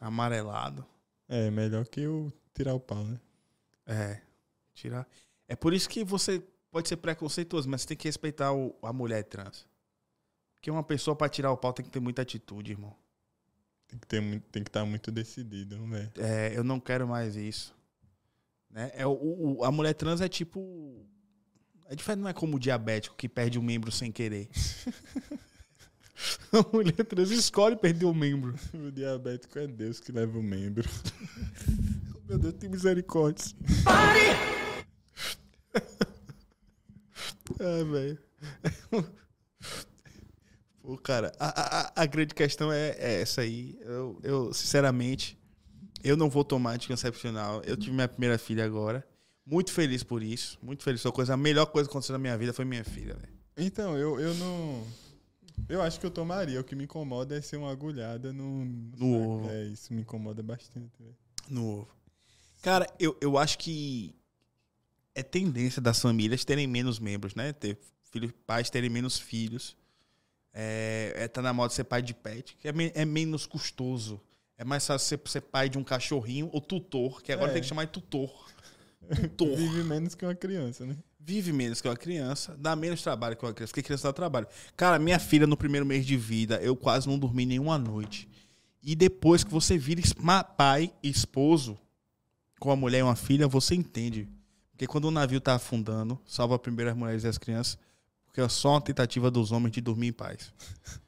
Amarelado. 0.00 0.86
É, 1.34 1.50
melhor 1.50 1.86
que 1.86 2.00
eu 2.02 2.30
tirar 2.54 2.74
o 2.74 2.80
pau, 2.80 3.02
né? 3.04 3.18
É. 3.86 4.20
Tirar. 4.74 5.08
É 5.48 5.56
por 5.56 5.72
isso 5.72 5.88
que 5.88 6.04
você 6.04 6.42
pode 6.70 6.88
ser 6.88 6.96
preconceituoso, 6.98 7.68
mas 7.68 7.80
você 7.82 7.88
tem 7.88 7.96
que 7.96 8.06
respeitar 8.08 8.52
o- 8.52 8.76
a 8.82 8.92
mulher 8.92 9.22
trans. 9.24 9.66
Porque 10.54 10.70
uma 10.70 10.82
pessoa 10.82 11.16
pra 11.16 11.28
tirar 11.30 11.50
o 11.50 11.56
pau 11.56 11.72
tem 11.72 11.84
que 11.84 11.90
ter 11.90 12.00
muita 12.00 12.20
atitude, 12.22 12.72
irmão. 12.72 12.94
Tem 13.88 13.98
que 13.98 14.06
ter 14.06 14.20
muito, 14.20 14.44
tem 14.50 14.62
que 14.62 14.68
estar 14.68 14.84
muito 14.84 15.10
decidido, 15.10 15.82
velho. 15.86 16.10
É, 16.18 16.56
eu 16.56 16.62
não 16.62 16.78
quero 16.78 17.08
mais 17.08 17.34
isso. 17.34 17.74
Né? 18.70 18.90
É, 18.94 19.06
o, 19.06 19.12
o- 19.58 19.64
a 19.64 19.72
mulher 19.72 19.94
trans 19.94 20.20
é 20.20 20.28
tipo. 20.28 21.04
É 21.86 21.94
diferente, 21.94 22.22
não 22.22 22.28
é 22.28 22.32
como 22.34 22.56
o 22.56 22.60
diabético 22.60 23.16
que 23.16 23.28
perde 23.28 23.58
um 23.58 23.62
membro 23.62 23.90
sem 23.90 24.10
querer. 24.12 24.48
a 26.52 26.76
mulher 26.76 27.04
trans 27.04 27.30
escolhe 27.30 27.76
perder 27.76 28.04
o 28.06 28.14
membro. 28.14 28.54
O 28.74 28.90
diabético 28.90 29.58
é 29.58 29.66
Deus 29.66 30.00
que 30.00 30.12
leva 30.12 30.38
o 30.38 30.42
membro. 30.42 30.88
Meu 32.28 32.38
Deus, 32.38 32.54
tem 32.54 32.70
misericórdia. 32.70 33.44
Ai, 37.60 37.84
velho. 37.84 38.18
Pô, 40.82 40.96
cara, 40.98 41.32
a, 41.38 41.78
a- 41.78 41.92
a 42.02 42.06
grande 42.06 42.34
questão 42.34 42.72
é, 42.72 42.90
é 42.98 43.20
essa 43.20 43.42
aí. 43.42 43.78
Eu, 43.82 44.18
eu, 44.22 44.52
sinceramente, 44.52 45.38
eu 46.02 46.16
não 46.16 46.28
vou 46.28 46.44
tomar 46.44 46.72
anticoncepcional. 46.72 47.62
Eu 47.64 47.76
tive 47.76 47.92
minha 47.94 48.08
primeira 48.08 48.38
filha 48.38 48.64
agora. 48.64 49.06
Muito 49.46 49.72
feliz 49.72 50.02
por 50.02 50.22
isso. 50.22 50.58
Muito 50.62 50.82
feliz. 50.82 51.00
Foi 51.02 51.10
a, 51.10 51.14
coisa, 51.14 51.34
a 51.34 51.36
melhor 51.36 51.66
coisa 51.66 51.88
que 51.88 51.92
aconteceu 51.92 52.12
na 52.14 52.18
minha 52.18 52.36
vida 52.36 52.52
foi 52.52 52.64
minha 52.64 52.84
filha, 52.84 53.14
velho. 53.14 53.32
Então, 53.56 53.96
eu, 53.96 54.18
eu 54.18 54.34
não. 54.34 54.84
Eu 55.68 55.80
acho 55.82 55.98
que 56.00 56.06
eu 56.06 56.10
tomaria. 56.10 56.60
O 56.60 56.64
que 56.64 56.74
me 56.74 56.84
incomoda 56.84 57.36
é 57.36 57.40
ser 57.40 57.56
uma 57.56 57.70
agulhada 57.70 58.32
no. 58.32 58.64
No 58.64 58.92
saco. 58.96 59.30
ovo. 59.30 59.50
É, 59.50 59.64
isso 59.64 59.92
me 59.94 60.02
incomoda 60.02 60.42
bastante. 60.42 60.92
No 61.48 61.78
ovo. 61.80 61.88
Cara, 62.62 62.86
eu, 62.98 63.16
eu 63.20 63.36
acho 63.38 63.58
que 63.58 64.14
é 65.14 65.22
tendência 65.22 65.80
das 65.82 66.00
famílias 66.00 66.44
terem 66.44 66.66
menos 66.66 66.98
membros, 66.98 67.34
né? 67.34 67.52
Ter 67.52 67.78
filhos, 68.10 68.32
pais 68.46 68.70
terem 68.70 68.90
menos 68.90 69.18
filhos. 69.18 69.76
É, 70.54 71.12
é 71.16 71.28
tá 71.28 71.40
na 71.40 71.52
moda 71.52 71.72
ser 71.72 71.84
pai 71.84 72.02
de 72.02 72.12
pet, 72.14 72.56
que 72.60 72.68
é, 72.68 72.72
me- 72.72 72.92
é 72.94 73.04
menos 73.04 73.46
custoso. 73.46 74.20
É 74.58 74.64
mais 74.64 74.86
fácil 74.86 75.08
ser, 75.08 75.20
ser 75.30 75.40
pai 75.40 75.68
de 75.68 75.78
um 75.78 75.82
cachorrinho 75.84 76.48
ou 76.52 76.60
tutor, 76.60 77.22
que 77.22 77.32
agora 77.32 77.50
É. 77.50 77.54
tem 77.54 77.62
que 77.62 77.68
chamar 77.68 77.86
de 77.86 77.92
tutor. 77.92 78.50
Tutor. 79.36 79.56
Vive 79.56 79.82
menos 79.82 80.14
que 80.14 80.24
uma 80.24 80.34
criança, 80.34 80.86
né? 80.86 80.96
Vive 81.24 81.52
menos 81.52 81.80
que 81.80 81.88
uma 81.88 81.96
criança, 81.96 82.56
dá 82.58 82.74
menos 82.74 83.00
trabalho 83.00 83.36
que 83.36 83.44
uma 83.44 83.54
criança, 83.54 83.70
porque 83.70 83.82
criança 83.82 84.08
dá 84.08 84.12
trabalho. 84.12 84.46
Cara, 84.76 84.98
minha 84.98 85.18
filha, 85.18 85.46
no 85.46 85.56
primeiro 85.56 85.86
mês 85.86 86.04
de 86.04 86.16
vida, 86.16 86.56
eu 86.56 86.74
quase 86.74 87.06
não 87.06 87.18
dormi 87.18 87.46
nenhuma 87.46 87.78
noite. 87.78 88.28
E 88.82 88.96
depois 88.96 89.44
que 89.44 89.50
você 89.50 89.78
vira 89.78 90.02
pai 90.56 90.92
e 91.02 91.08
esposo 91.08 91.78
com 92.58 92.72
a 92.72 92.76
mulher 92.76 92.98
e 92.98 93.02
uma 93.02 93.14
filha, 93.14 93.46
você 93.46 93.74
entende. 93.74 94.28
Porque 94.72 94.86
quando 94.86 95.04
o 95.04 95.10
navio 95.12 95.40
tá 95.40 95.54
afundando, 95.54 96.18
salva 96.26 96.58
primeiro 96.58 96.90
as 96.90 96.96
mulheres 96.96 97.22
e 97.22 97.28
as 97.28 97.38
crianças, 97.38 97.78
porque 98.24 98.40
é 98.40 98.48
só 98.48 98.70
uma 98.70 98.80
tentativa 98.80 99.30
dos 99.30 99.52
homens 99.52 99.72
de 99.72 99.80
dormir 99.80 100.08
em 100.08 100.12
paz. 100.12 100.52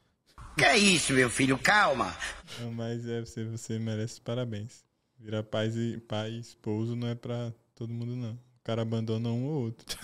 Que 0.57 0.73
isso, 0.77 1.13
meu 1.13 1.29
filho? 1.29 1.59
Calma. 1.59 2.17
Não, 2.61 2.71
Mas 2.71 3.05
é, 3.09 3.21
você, 3.21 3.45
você 3.45 3.77
merece 3.77 4.21
parabéns. 4.21 4.85
Virar 5.19 5.43
pai 5.43 5.69
e, 5.75 5.99
pai 5.99 6.31
e 6.31 6.39
esposo 6.39 6.95
não 6.95 7.09
é 7.09 7.15
pra 7.17 7.53
todo 7.75 7.93
mundo, 7.93 8.15
não. 8.15 8.39
Cara 8.65 8.83
abandona 8.83 9.29
um 9.29 9.45
ou 9.45 9.65
outro. 9.65 9.99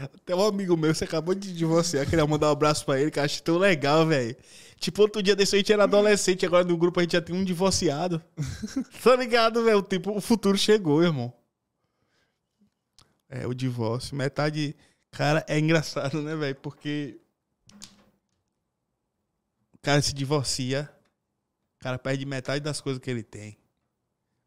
Até 0.00 0.34
um 0.34 0.46
amigo 0.46 0.76
meu, 0.76 0.94
você 0.94 1.04
acabou 1.04 1.34
de 1.34 1.52
divorciar, 1.52 2.08
queria 2.08 2.26
mandar 2.26 2.48
um 2.48 2.52
abraço 2.52 2.86
pra 2.86 3.00
ele, 3.00 3.10
que 3.10 3.18
eu 3.18 3.24
acho 3.24 3.42
tão 3.42 3.58
legal, 3.58 4.06
velho. 4.06 4.36
Tipo, 4.78 5.02
outro 5.02 5.22
dia 5.22 5.34
desse 5.34 5.56
a 5.56 5.58
gente 5.58 5.72
era 5.72 5.84
adolescente, 5.84 6.46
agora 6.46 6.64
no 6.64 6.76
grupo 6.78 7.00
a 7.00 7.02
gente 7.02 7.12
já 7.12 7.20
tem 7.20 7.34
um 7.34 7.44
divorciado. 7.44 8.22
tá 9.02 9.16
ligado, 9.16 9.64
velho? 9.64 9.82
Tipo, 9.82 10.16
o 10.16 10.20
futuro 10.20 10.56
chegou, 10.56 11.02
irmão. 11.02 11.32
É, 13.28 13.46
o 13.46 13.52
divórcio. 13.52 14.16
Metade. 14.16 14.74
Cara, 15.10 15.44
é 15.48 15.58
engraçado, 15.58 16.22
né, 16.22 16.36
velho? 16.36 16.54
Porque. 16.56 17.20
O 19.74 19.78
cara 19.82 20.00
se 20.00 20.14
divorcia. 20.14 20.88
O 21.76 21.82
cara 21.82 21.98
perde 21.98 22.24
metade 22.24 22.64
das 22.64 22.80
coisas 22.80 23.02
que 23.02 23.10
ele 23.10 23.22
tem. 23.22 23.57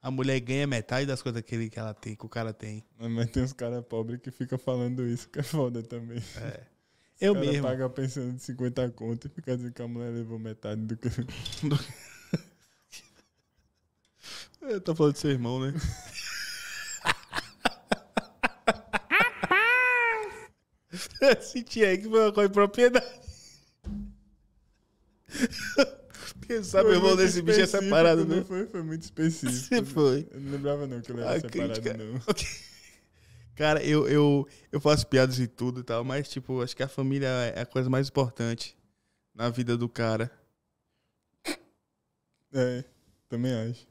A 0.02 0.10
mulher 0.10 0.40
ganha 0.40 0.66
metade 0.66 1.06
das 1.06 1.22
coisas 1.22 1.42
que, 1.44 1.54
ele, 1.54 1.70
que 1.70 1.78
ela 1.78 1.94
tem, 1.94 2.16
que 2.16 2.26
o 2.26 2.30
cara 2.30 2.52
tem. 2.52 2.84
Mas 2.98 3.30
tem 3.30 3.44
uns 3.44 3.54
caras 3.54 3.86
pobres 3.86 4.20
que 4.20 4.32
ficam 4.32 4.58
falando 4.58 5.06
isso, 5.06 5.30
que 5.30 5.40
é 5.40 5.44
foda 5.44 5.84
também. 5.84 6.24
É. 6.38 6.62
Eu 7.20 7.36
mesmo. 7.36 7.62
paga 7.62 7.88
pensando 7.88 8.34
de 8.34 8.42
50 8.42 8.90
conto 8.92 9.28
e 9.28 9.30
fica 9.30 9.56
dizendo 9.56 9.74
que 9.74 9.82
a 9.82 9.88
mulher 9.88 10.10
levou 10.12 10.40
metade 10.40 10.82
do 10.82 10.98
que. 10.98 11.08
Eu 14.62 14.82
tô 14.82 14.96
falando 14.96 15.14
de 15.14 15.20
seu 15.20 15.30
irmão, 15.30 15.60
né? 15.60 15.74
Eu 21.22 21.42
senti 21.42 21.84
aí 21.84 21.98
que 21.98 22.10
foi 22.10 22.20
uma 22.20 22.32
coisa 22.32 22.50
de 22.50 22.54
propriedade. 22.54 23.22
Quem 26.48 26.64
sabe 26.64 26.90
o 26.90 26.94
irmão 26.94 27.16
desse 27.16 27.42
bicho 27.42 27.62
é 27.62 27.66
separado, 27.66 28.26
não 28.26 28.38
né? 28.38 28.44
Foi, 28.44 28.66
foi 28.68 28.84
muito 28.84 29.04
específico. 29.04 29.52
Você 29.76 29.84
foi. 29.86 30.28
Eu 30.32 30.40
não 30.42 30.52
lembrava 30.52 30.88
não 30.88 31.02
que 31.02 31.12
ele 31.12 31.22
era 31.22 31.32
A 31.36 31.40
separado, 31.40 31.82
crítica- 31.82 31.98
não. 31.98 32.20
Cara, 33.56 33.84
eu, 33.84 34.08
eu, 34.08 34.48
eu 34.72 34.80
faço 34.82 35.06
piadas 35.08 35.38
e 35.38 35.46
tudo 35.48 35.82
e 35.82 35.84
tal, 35.84 36.04
mas, 36.04 36.28
tipo, 36.30 36.62
acho 36.62 36.76
que 36.76 36.82
a 36.82 36.88
família 36.88 37.28
é 37.28 37.62
a 37.62 37.66
coisa 37.66 37.90
mais 37.90 38.08
importante 38.10 38.76
na 39.36 39.50
vida 39.50 39.78
do 39.78 39.88
cara. 39.88 40.32
É, 42.54 42.84
também 43.30 43.54
acho. 43.54 43.88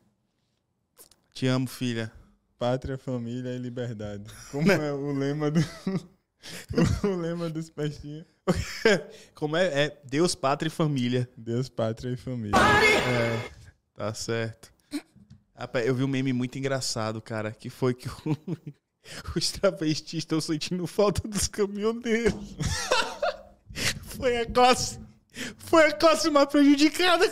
Te 1.33 1.47
amo, 1.47 1.67
filha. 1.67 2.11
Pátria, 2.59 2.99
família 2.99 3.51
e 3.55 3.59
liberdade. 3.59 4.25
Como 4.51 4.71
é 4.71 4.93
o 4.93 5.13
lema 5.13 5.51
do. 5.51 5.61
o 7.05 7.09
lema 7.17 7.49
dos 7.51 7.69
pestinhos? 7.71 8.25
Como 9.35 9.57
é? 9.57 9.85
É 9.87 10.01
Deus, 10.05 10.35
pátria 10.35 10.69
e 10.69 10.71
família. 10.71 11.29
Deus, 11.37 11.69
pátria 11.69 12.11
e 12.11 12.17
família. 12.17 12.57
É, 12.57 13.51
tá 13.95 14.13
certo. 14.15 14.73
Rapaz, 15.55 15.87
eu 15.87 15.95
vi 15.95 16.03
um 16.03 16.09
meme 16.09 16.33
muito 16.33 16.59
engraçado, 16.59 17.21
cara, 17.21 17.53
que 17.53 17.69
foi 17.69 17.93
que 17.93 18.09
o- 18.09 18.37
os 19.37 19.51
travestis 19.51 20.21
estão 20.21 20.41
sentindo 20.41 20.87
falta 20.87 21.27
dos 21.29 21.47
caminhoneiros. 21.47 22.35
foi 24.05 24.39
a 24.39 24.47
classe. 24.47 24.99
Foi 25.59 25.85
a 25.87 25.93
classe 25.93 26.31
mais 26.31 26.49
prejudicada. 26.49 27.27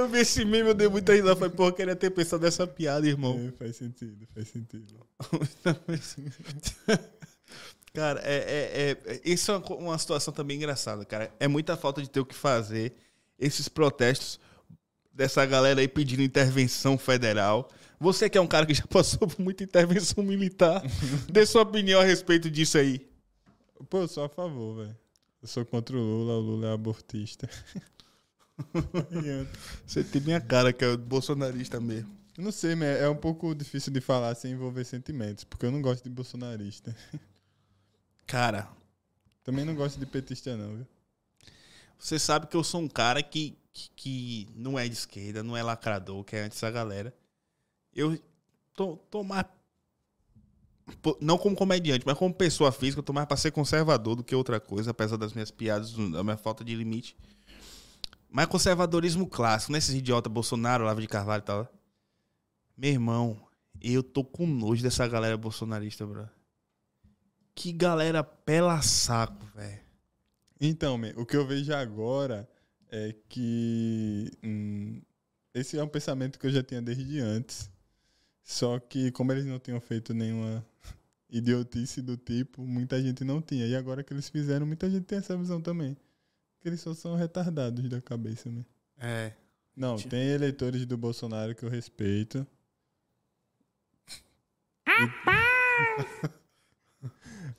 Eu 0.00 0.08
vi 0.08 0.18
esse 0.20 0.44
meme, 0.44 0.68
eu 0.70 0.74
dei 0.74 0.88
muita 0.88 1.12
risada. 1.14 1.36
Falei, 1.36 1.52
eu 1.58 1.72
queria 1.72 1.96
ter 1.96 2.10
pensado 2.10 2.42
nessa 2.42 2.66
piada, 2.66 3.06
irmão. 3.06 3.38
É, 3.48 3.52
faz 3.52 3.76
sentido, 3.76 4.26
faz 4.34 4.48
sentido. 4.48 4.94
Cara, 7.92 8.20
é, 8.22 8.36
é, 9.06 9.12
é- 9.14 9.20
isso 9.24 9.50
é 9.50 9.54
uma, 9.54 9.60
co- 9.60 9.74
uma 9.74 9.98
situação 9.98 10.32
também 10.32 10.56
engraçada, 10.56 11.04
cara. 11.04 11.32
É 11.40 11.48
muita 11.48 11.76
falta 11.76 12.00
de 12.00 12.08
ter 12.08 12.20
o 12.20 12.24
que 12.24 12.34
fazer. 12.36 12.92
Esses 13.38 13.68
protestos 13.68 14.38
dessa 15.12 15.44
galera 15.44 15.80
aí 15.80 15.88
pedindo 15.88 16.22
intervenção 16.22 16.96
federal. 16.96 17.68
Você 17.98 18.30
que 18.30 18.38
é 18.38 18.40
um 18.40 18.46
cara 18.46 18.64
que 18.64 18.74
já 18.74 18.86
passou 18.88 19.26
por 19.26 19.40
muita 19.40 19.64
intervenção 19.64 20.22
militar, 20.22 20.82
dê 21.28 21.44
sua 21.44 21.62
opinião 21.62 22.00
a 22.00 22.04
respeito 22.04 22.48
disso 22.48 22.78
aí. 22.78 23.06
Pô, 23.88 23.98
eu 24.02 24.08
sou 24.08 24.24
a 24.24 24.28
favor, 24.28 24.76
velho. 24.76 24.96
Eu 25.42 25.48
sou 25.48 25.64
contra 25.64 25.96
o 25.96 26.00
Lula, 26.00 26.34
o 26.34 26.40
Lula 26.40 26.68
é 26.68 26.72
abortista. 26.74 27.48
Você 29.86 30.04
tem 30.04 30.20
minha 30.22 30.40
cara, 30.40 30.72
que 30.72 30.84
é 30.84 30.96
bolsonarista 30.96 31.80
mesmo. 31.80 32.10
Eu 32.36 32.44
não 32.44 32.52
sei, 32.52 32.74
mas 32.74 32.88
é 33.00 33.08
um 33.08 33.16
pouco 33.16 33.54
difícil 33.54 33.92
de 33.92 34.00
falar 34.00 34.34
sem 34.34 34.52
envolver 34.52 34.84
sentimentos, 34.84 35.44
porque 35.44 35.66
eu 35.66 35.70
não 35.70 35.82
gosto 35.82 36.04
de 36.04 36.10
bolsonarista. 36.10 36.94
Cara, 38.26 38.68
Também 39.42 39.64
não 39.64 39.74
gosto 39.74 39.98
de 39.98 40.06
petista, 40.06 40.56
não, 40.56 40.76
viu? 40.76 40.86
você 41.98 42.18
sabe 42.18 42.46
que 42.46 42.56
eu 42.56 42.64
sou 42.64 42.80
um 42.80 42.88
cara 42.88 43.22
que, 43.22 43.58
que, 43.72 43.90
que 43.94 44.48
não 44.54 44.78
é 44.78 44.88
de 44.88 44.94
esquerda, 44.94 45.42
não 45.42 45.56
é 45.56 45.62
lacrador, 45.62 46.24
que 46.24 46.34
é 46.34 46.44
antes 46.44 46.58
da 46.60 46.70
galera. 46.70 47.14
Eu 47.94 48.18
tô, 48.74 48.96
tô 48.96 49.22
mais. 49.22 49.44
Não 51.20 51.36
como 51.38 51.54
comediante, 51.54 52.04
mas 52.06 52.16
como 52.16 52.34
pessoa 52.34 52.72
física, 52.72 53.00
eu 53.00 53.04
tô 53.04 53.12
mais 53.12 53.26
pra 53.26 53.36
ser 53.36 53.50
conservador 53.50 54.16
do 54.16 54.24
que 54.24 54.34
outra 54.34 54.58
coisa, 54.58 54.90
apesar 54.92 55.16
das 55.16 55.32
minhas 55.34 55.50
piadas, 55.50 55.92
da 55.92 56.24
minha 56.24 56.36
falta 56.36 56.64
de 56.64 56.74
limite. 56.74 57.16
Mas 58.30 58.46
conservadorismo 58.46 59.26
clássico, 59.26 59.72
né? 59.72 59.78
Esses 59.78 59.94
idiotas 59.94 60.32
Bolsonaro, 60.32 60.84
Lava 60.84 61.00
de 61.00 61.08
Carvalho 61.08 61.40
e 61.40 61.44
tal. 61.44 61.80
Meu 62.76 62.90
irmão, 62.90 63.48
eu 63.80 64.02
tô 64.02 64.24
com 64.24 64.46
nojo 64.46 64.82
dessa 64.82 65.06
galera 65.08 65.36
bolsonarista, 65.36 66.06
bro. 66.06 66.28
Que 67.54 67.72
galera 67.72 68.22
pela 68.22 68.80
saco, 68.82 69.44
velho. 69.54 69.80
Então, 70.60 71.00
o 71.16 71.26
que 71.26 71.36
eu 71.36 71.46
vejo 71.46 71.74
agora 71.74 72.48
é 72.90 73.14
que 73.28 74.30
hum, 74.44 75.02
esse 75.52 75.78
é 75.78 75.82
um 75.82 75.88
pensamento 75.88 76.38
que 76.38 76.46
eu 76.46 76.50
já 76.50 76.62
tinha 76.62 76.80
desde 76.80 77.18
antes. 77.18 77.70
Só 78.42 78.78
que 78.78 79.10
como 79.10 79.32
eles 79.32 79.46
não 79.46 79.58
tinham 79.58 79.80
feito 79.80 80.14
nenhuma 80.14 80.64
idiotice 81.28 82.00
do 82.00 82.16
tipo, 82.16 82.62
muita 82.66 83.02
gente 83.02 83.24
não 83.24 83.42
tinha. 83.42 83.66
E 83.66 83.74
agora 83.74 84.02
que 84.02 84.12
eles 84.12 84.28
fizeram, 84.28 84.66
muita 84.66 84.88
gente 84.88 85.04
tem 85.04 85.18
essa 85.18 85.36
visão 85.36 85.60
também. 85.60 85.96
Que 86.60 86.68
eles 86.68 86.80
só 86.80 86.94
são 86.94 87.16
retardados 87.16 87.88
da 87.88 88.00
cabeça, 88.00 88.50
né? 88.50 88.64
É. 88.98 89.32
Não, 89.74 89.96
tem 89.96 90.28
eleitores 90.28 90.84
do 90.84 90.96
Bolsonaro 90.96 91.54
que 91.54 91.64
eu 91.64 91.70
respeito. 91.70 92.46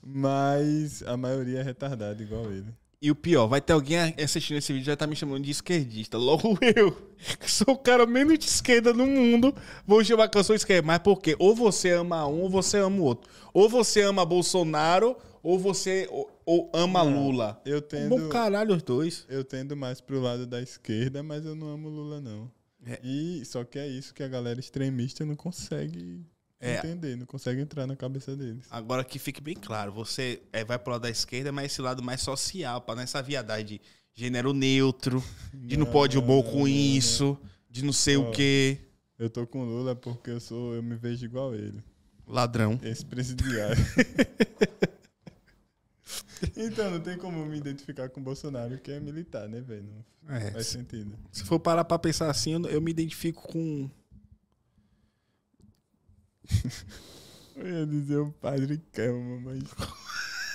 Mas 0.04 1.02
a 1.04 1.18
maioria 1.18 1.60
é 1.60 1.64
retardada 1.64 2.22
igual 2.22 2.52
ele. 2.52 2.74
E 3.02 3.10
o 3.10 3.16
pior, 3.16 3.48
vai 3.48 3.60
ter 3.60 3.74
alguém 3.74 3.98
assistindo 4.24 4.58
esse 4.58 4.72
vídeo 4.72 4.86
já 4.86 4.96
tá 4.96 5.08
me 5.08 5.16
chamando 5.16 5.44
de 5.44 5.50
esquerdista. 5.50 6.20
Logo 6.20 6.56
eu, 6.76 6.92
que 7.40 7.50
sou 7.50 7.74
o 7.74 7.78
cara 7.78 8.06
menos 8.06 8.38
de 8.38 8.46
esquerda 8.46 8.94
do 8.94 9.08
mundo, 9.08 9.56
vou 9.88 10.04
chamar 10.04 10.30
que 10.30 10.38
eu 10.38 10.44
sou 10.44 10.56
esquerda. 10.56 10.86
Mas 10.86 11.00
por 11.00 11.20
quê? 11.20 11.36
Ou 11.40 11.56
você 11.56 11.90
ama 11.90 12.28
um 12.28 12.42
ou 12.42 12.50
você 12.50 12.78
ama 12.78 12.98
o 12.98 13.04
outro. 13.04 13.32
Ou 13.52 13.68
você 13.68 14.04
ama 14.04 14.24
Bolsonaro 14.24 15.18
ou 15.44 15.58
você 15.60 16.08
ou, 16.12 16.30
ou 16.46 16.70
ama 16.74 17.02
Lula. 17.02 17.62
Eu 17.66 17.82
tendo, 17.82 18.10
Bom 18.18 18.30
caralho 18.30 18.76
os 18.76 18.84
dois. 18.84 19.26
eu 19.30 19.44
tendo 19.44 19.76
mais 19.76 20.00
pro 20.02 20.20
lado 20.22 20.46
da 20.46 20.62
esquerda, 20.62 21.22
mas 21.24 21.46
eu 21.46 21.56
não 21.56 21.68
amo 21.70 21.90
Lula, 21.90 22.20
não. 22.22 22.52
É. 22.86 23.00
E 23.04 23.44
só 23.46 23.64
que 23.64 23.78
é 23.78 23.88
isso 23.88 24.14
que 24.14 24.24
a 24.24 24.28
galera 24.28 24.60
extremista 24.60 25.24
não 25.24 25.36
consegue 25.36 26.26
É. 26.60 26.78
entender, 26.78 27.16
não 27.16 27.26
consegue 27.26 27.62
entrar 27.62 27.86
na 27.86 27.96
cabeça 27.96 28.36
deles. 28.36 28.66
Agora 28.72 29.04
que 29.04 29.20
fique 29.20 29.40
bem 29.42 29.56
claro, 29.56 29.92
você 29.92 30.42
é, 30.52 30.64
vai 30.64 30.80
pro 30.80 30.94
lado 30.94 31.02
da 31.04 31.10
esquerda, 31.10 31.52
mas 31.52 31.72
esse 31.72 31.82
lado 31.82 32.02
mais 32.02 32.22
social, 32.22 32.82
para 32.82 32.96
nessa 32.96 33.22
viadagem 33.22 33.66
de 33.66 33.82
gênero 34.14 34.52
neutro, 34.54 35.24
de 35.54 35.78
não, 35.78 35.86
Não, 35.86 35.92
pode 35.92 36.18
humor 36.18 36.44
não, 36.44 36.52
com 36.52 36.60
não, 36.60 36.68
isso, 36.68 37.38
de 37.70 37.84
não 37.84 37.94
sei 37.94 38.18
o 38.18 38.30
Ó. 38.30 38.32
quê. 38.32 38.78
Eu 39.20 39.30
tô 39.30 39.46
com 39.46 39.64
Lula 39.64 39.96
porque 39.96 40.32
eu 40.32 40.40
sou, 40.40 40.74
eu 40.74 40.82
me 40.82 40.96
vejo 40.96 41.24
igual 41.24 41.54
ele. 41.54 41.84
Ladrão. 42.28 42.80
Esse 42.82 43.06
presidiário. 43.06 43.78
então, 46.58 46.92
não 46.92 47.00
tem 47.00 47.18
como 47.18 47.46
me 47.46 47.58
identificar 47.58 48.10
com 48.10 48.20
o 48.20 48.24
Bolsonaro, 48.24 48.78
que 48.80 48.92
é 48.92 49.00
militar, 49.00 49.48
né, 49.48 49.62
velho? 49.62 49.86
Não 50.24 50.36
É, 50.36 50.52
faz 50.52 50.68
sentido. 50.68 51.18
Se 51.32 51.44
for 51.44 51.60
parar 51.60 51.84
pra 51.84 52.00
pensar 52.00 52.30
assim, 52.30 52.54
eu, 52.54 52.62
eu 52.66 52.82
me 52.82 52.92
identifico 52.92 53.42
com. 53.48 53.90
Eu 57.56 57.68
ia 57.68 57.86
dizer 57.86 58.18
o 58.18 58.32
padre 58.32 58.82
Kelma, 58.92 59.40
mas 59.42 59.62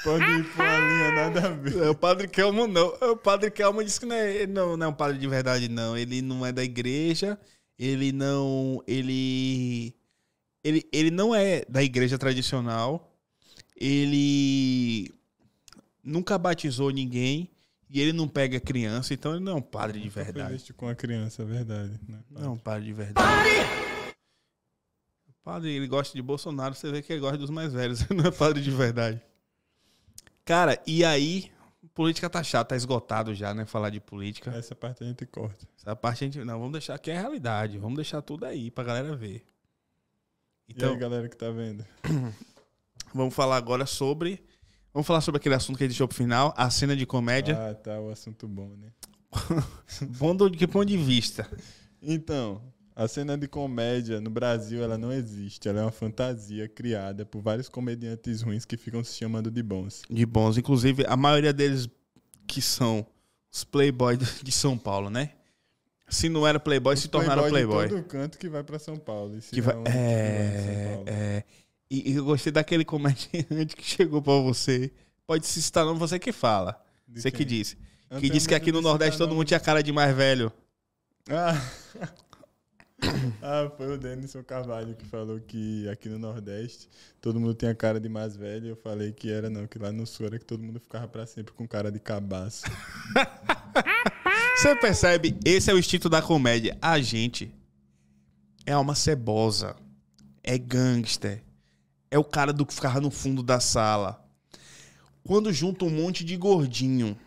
pode 0.02 0.24
ir 0.24 0.44
pra 0.54 0.64
uma 0.64 0.78
linha 0.78 1.12
nada 1.12 1.46
a 1.46 1.50
ver. 1.52 1.76
É, 1.76 1.90
o 1.90 1.94
padre 1.94 2.26
Kelmo 2.26 2.66
não. 2.66 2.88
O 2.88 3.16
padre 3.16 3.50
Kelmo 3.50 3.84
disse 3.84 4.00
que 4.00 4.06
não 4.06 4.16
é, 4.16 4.46
não, 4.46 4.76
não 4.76 4.86
é 4.86 4.88
um 4.88 4.94
padre 4.94 5.18
de 5.18 5.28
verdade, 5.28 5.68
não. 5.68 5.96
Ele 5.96 6.22
não 6.22 6.44
é 6.44 6.50
da 6.52 6.64
igreja. 6.64 7.38
Ele 7.78 8.12
não. 8.12 8.82
Ele. 8.86 9.94
Ele, 10.64 10.88
ele 10.90 11.10
não 11.10 11.34
é 11.34 11.64
da 11.68 11.82
igreja 11.82 12.18
tradicional. 12.18 13.14
Ele 13.76 15.12
nunca 16.06 16.38
batizou 16.38 16.90
ninguém. 16.90 17.50
E 17.88 18.00
ele 18.00 18.12
não 18.12 18.26
pega 18.26 18.58
criança, 18.58 19.14
então 19.14 19.32
ele 19.32 19.44
não 19.44 19.52
é 19.52 19.54
um 19.54 19.62
padre 19.62 20.00
de 20.00 20.08
verdade. 20.08 20.72
com 20.72 20.88
a 20.88 20.94
criança, 20.94 21.42
é 21.42 21.44
verdade. 21.44 22.00
Né? 22.08 22.18
Não 22.28 22.44
é 22.44 22.48
um 22.48 22.58
padre 22.58 22.86
de 22.86 22.92
verdade. 22.92 23.28
O 25.28 25.32
padre, 25.44 25.70
ele 25.70 25.86
gosta 25.86 26.12
de 26.12 26.20
Bolsonaro, 26.20 26.74
você 26.74 26.90
vê 26.90 27.00
que 27.00 27.12
ele 27.12 27.20
gosta 27.20 27.38
dos 27.38 27.50
mais 27.50 27.72
velhos. 27.72 28.00
Ele 28.10 28.20
não 28.20 28.28
é 28.28 28.32
padre 28.32 28.60
de 28.60 28.72
verdade. 28.72 29.22
Cara, 30.44 30.82
e 30.84 31.04
aí, 31.04 31.52
política 31.94 32.28
tá 32.28 32.42
chata, 32.42 32.70
tá 32.70 32.76
esgotado 32.76 33.32
já, 33.32 33.54
né? 33.54 33.64
Falar 33.64 33.90
de 33.90 34.00
política. 34.00 34.50
Essa 34.50 34.74
parte 34.74 35.04
a 35.04 35.06
gente 35.06 35.24
corta. 35.24 35.64
Essa 35.78 35.94
parte 35.94 36.24
a 36.24 36.26
gente. 36.26 36.44
Não, 36.44 36.58
vamos 36.58 36.72
deixar 36.72 36.96
aqui 36.96 37.12
é 37.12 37.16
a 37.16 37.20
realidade. 37.20 37.78
Vamos 37.78 37.94
deixar 37.94 38.20
tudo 38.20 38.46
aí 38.46 38.68
pra 38.68 38.82
galera 38.82 39.14
ver. 39.14 39.46
e 40.68 40.72
Então, 40.72 40.92
aí, 40.92 40.98
galera 40.98 41.28
que 41.28 41.36
tá 41.36 41.50
vendo? 41.50 41.86
vamos 43.14 43.32
falar 43.32 43.56
agora 43.56 43.86
sobre. 43.86 44.44
Vamos 44.96 45.06
falar 45.06 45.20
sobre 45.20 45.36
aquele 45.36 45.54
assunto 45.54 45.76
que 45.76 45.84
a 45.84 45.86
gente 45.86 45.90
deixou 45.92 46.08
pro 46.08 46.16
final, 46.16 46.54
a 46.56 46.70
cena 46.70 46.96
de 46.96 47.04
comédia. 47.04 47.54
Ah, 47.54 47.74
tá, 47.74 48.00
o 48.00 48.08
assunto 48.08 48.48
bom, 48.48 48.74
né? 48.78 48.88
Bom 50.18 50.34
do 50.34 50.50
que 50.50 50.66
ponto 50.66 50.86
de 50.86 50.96
vista? 50.96 51.46
Então, 52.00 52.62
a 52.94 53.06
cena 53.06 53.36
de 53.36 53.46
comédia 53.46 54.22
no 54.22 54.30
Brasil, 54.30 54.82
ela 54.82 54.96
não 54.96 55.12
existe. 55.12 55.68
Ela 55.68 55.80
é 55.80 55.82
uma 55.82 55.92
fantasia 55.92 56.66
criada 56.66 57.26
por 57.26 57.42
vários 57.42 57.68
comediantes 57.68 58.40
ruins 58.40 58.64
que 58.64 58.78
ficam 58.78 59.04
se 59.04 59.14
chamando 59.18 59.50
de 59.50 59.62
bons. 59.62 60.00
De 60.08 60.24
bons. 60.24 60.56
Inclusive, 60.56 61.04
a 61.06 61.14
maioria 61.14 61.52
deles 61.52 61.86
que 62.46 62.62
são 62.62 63.06
os 63.52 63.64
playboys 63.64 64.18
de 64.42 64.50
São 64.50 64.78
Paulo, 64.78 65.10
né? 65.10 65.32
Se 66.08 66.30
não 66.30 66.46
era 66.46 66.58
playboy, 66.58 66.96
se 66.96 67.08
tornaram 67.08 67.46
playboy. 67.50 67.86
de 67.86 67.94
todo 67.96 68.04
canto 68.04 68.38
que 68.38 68.48
vai 68.48 68.64
pra 68.64 68.78
São 68.78 68.96
Paulo. 68.96 69.36
E 69.36 69.42
se 69.42 69.50
Que 69.50 69.60
vai- 69.60 69.74
é, 69.84 70.88
Paulo. 70.94 71.04
é. 71.06 71.44
E, 71.90 72.12
e 72.12 72.14
eu 72.16 72.24
gostei 72.24 72.52
daquele 72.52 72.84
comediante 72.84 73.76
que 73.76 73.84
chegou 73.84 74.20
pra 74.20 74.34
você. 74.34 74.92
Pode 75.26 75.46
se 75.46 75.62
citar 75.62 75.84
nome, 75.84 75.98
você 75.98 76.18
que 76.18 76.32
fala. 76.32 76.80
De 77.06 77.20
você 77.20 77.30
que 77.30 77.38
quem? 77.38 77.46
disse. 77.46 77.76
Eu 78.10 78.14
não 78.14 78.20
Que 78.20 78.30
disse 78.30 78.48
que 78.48 78.54
aqui 78.54 78.70
no 78.70 78.78
de 78.78 78.84
Nordeste 78.84 79.18
todo 79.18 79.34
mundo 79.34 79.46
tinha 79.46 79.60
cara 79.60 79.82
de 79.82 79.92
mais 79.92 80.14
velho. 80.14 80.52
Ah. 81.28 81.60
ah, 83.42 83.70
foi 83.76 83.94
o 83.94 83.98
Denison 83.98 84.42
Carvalho 84.42 84.94
que 84.94 85.04
falou 85.04 85.40
que 85.40 85.88
aqui 85.88 86.08
no 86.08 86.18
Nordeste 86.18 86.88
todo 87.20 87.38
mundo 87.40 87.54
tem 87.54 87.68
a 87.68 87.74
cara 87.74 88.00
de 88.00 88.08
mais 88.08 88.36
velho. 88.36 88.68
Eu 88.68 88.76
falei 88.76 89.12
que 89.12 89.30
era 89.30 89.50
não, 89.50 89.66
que 89.66 89.78
lá 89.78 89.92
no 89.92 90.06
Sul 90.06 90.26
era 90.26 90.38
que 90.38 90.44
todo 90.44 90.62
mundo 90.62 90.80
ficava 90.80 91.06
pra 91.08 91.26
sempre 91.26 91.52
com 91.52 91.66
cara 91.66 91.90
de 91.90 91.98
cabaço. 91.98 92.64
Você 94.56 94.74
percebe? 94.76 95.36
Esse 95.44 95.70
é 95.70 95.74
o 95.74 95.78
instinto 95.78 96.08
da 96.08 96.22
comédia. 96.22 96.78
A 96.80 96.98
gente 97.00 97.52
é 98.64 98.72
alma 98.72 98.94
cebosa. 98.94 99.76
É 100.42 100.56
gangster. 100.56 101.42
É 102.10 102.18
o 102.18 102.24
cara 102.24 102.52
do 102.52 102.64
que 102.64 102.74
ficava 102.74 103.00
no 103.00 103.10
fundo 103.10 103.42
da 103.42 103.60
sala. 103.60 104.24
Quando 105.24 105.52
junta 105.52 105.84
um 105.84 105.90
monte 105.90 106.24
de 106.24 106.36
gordinho 106.36 107.18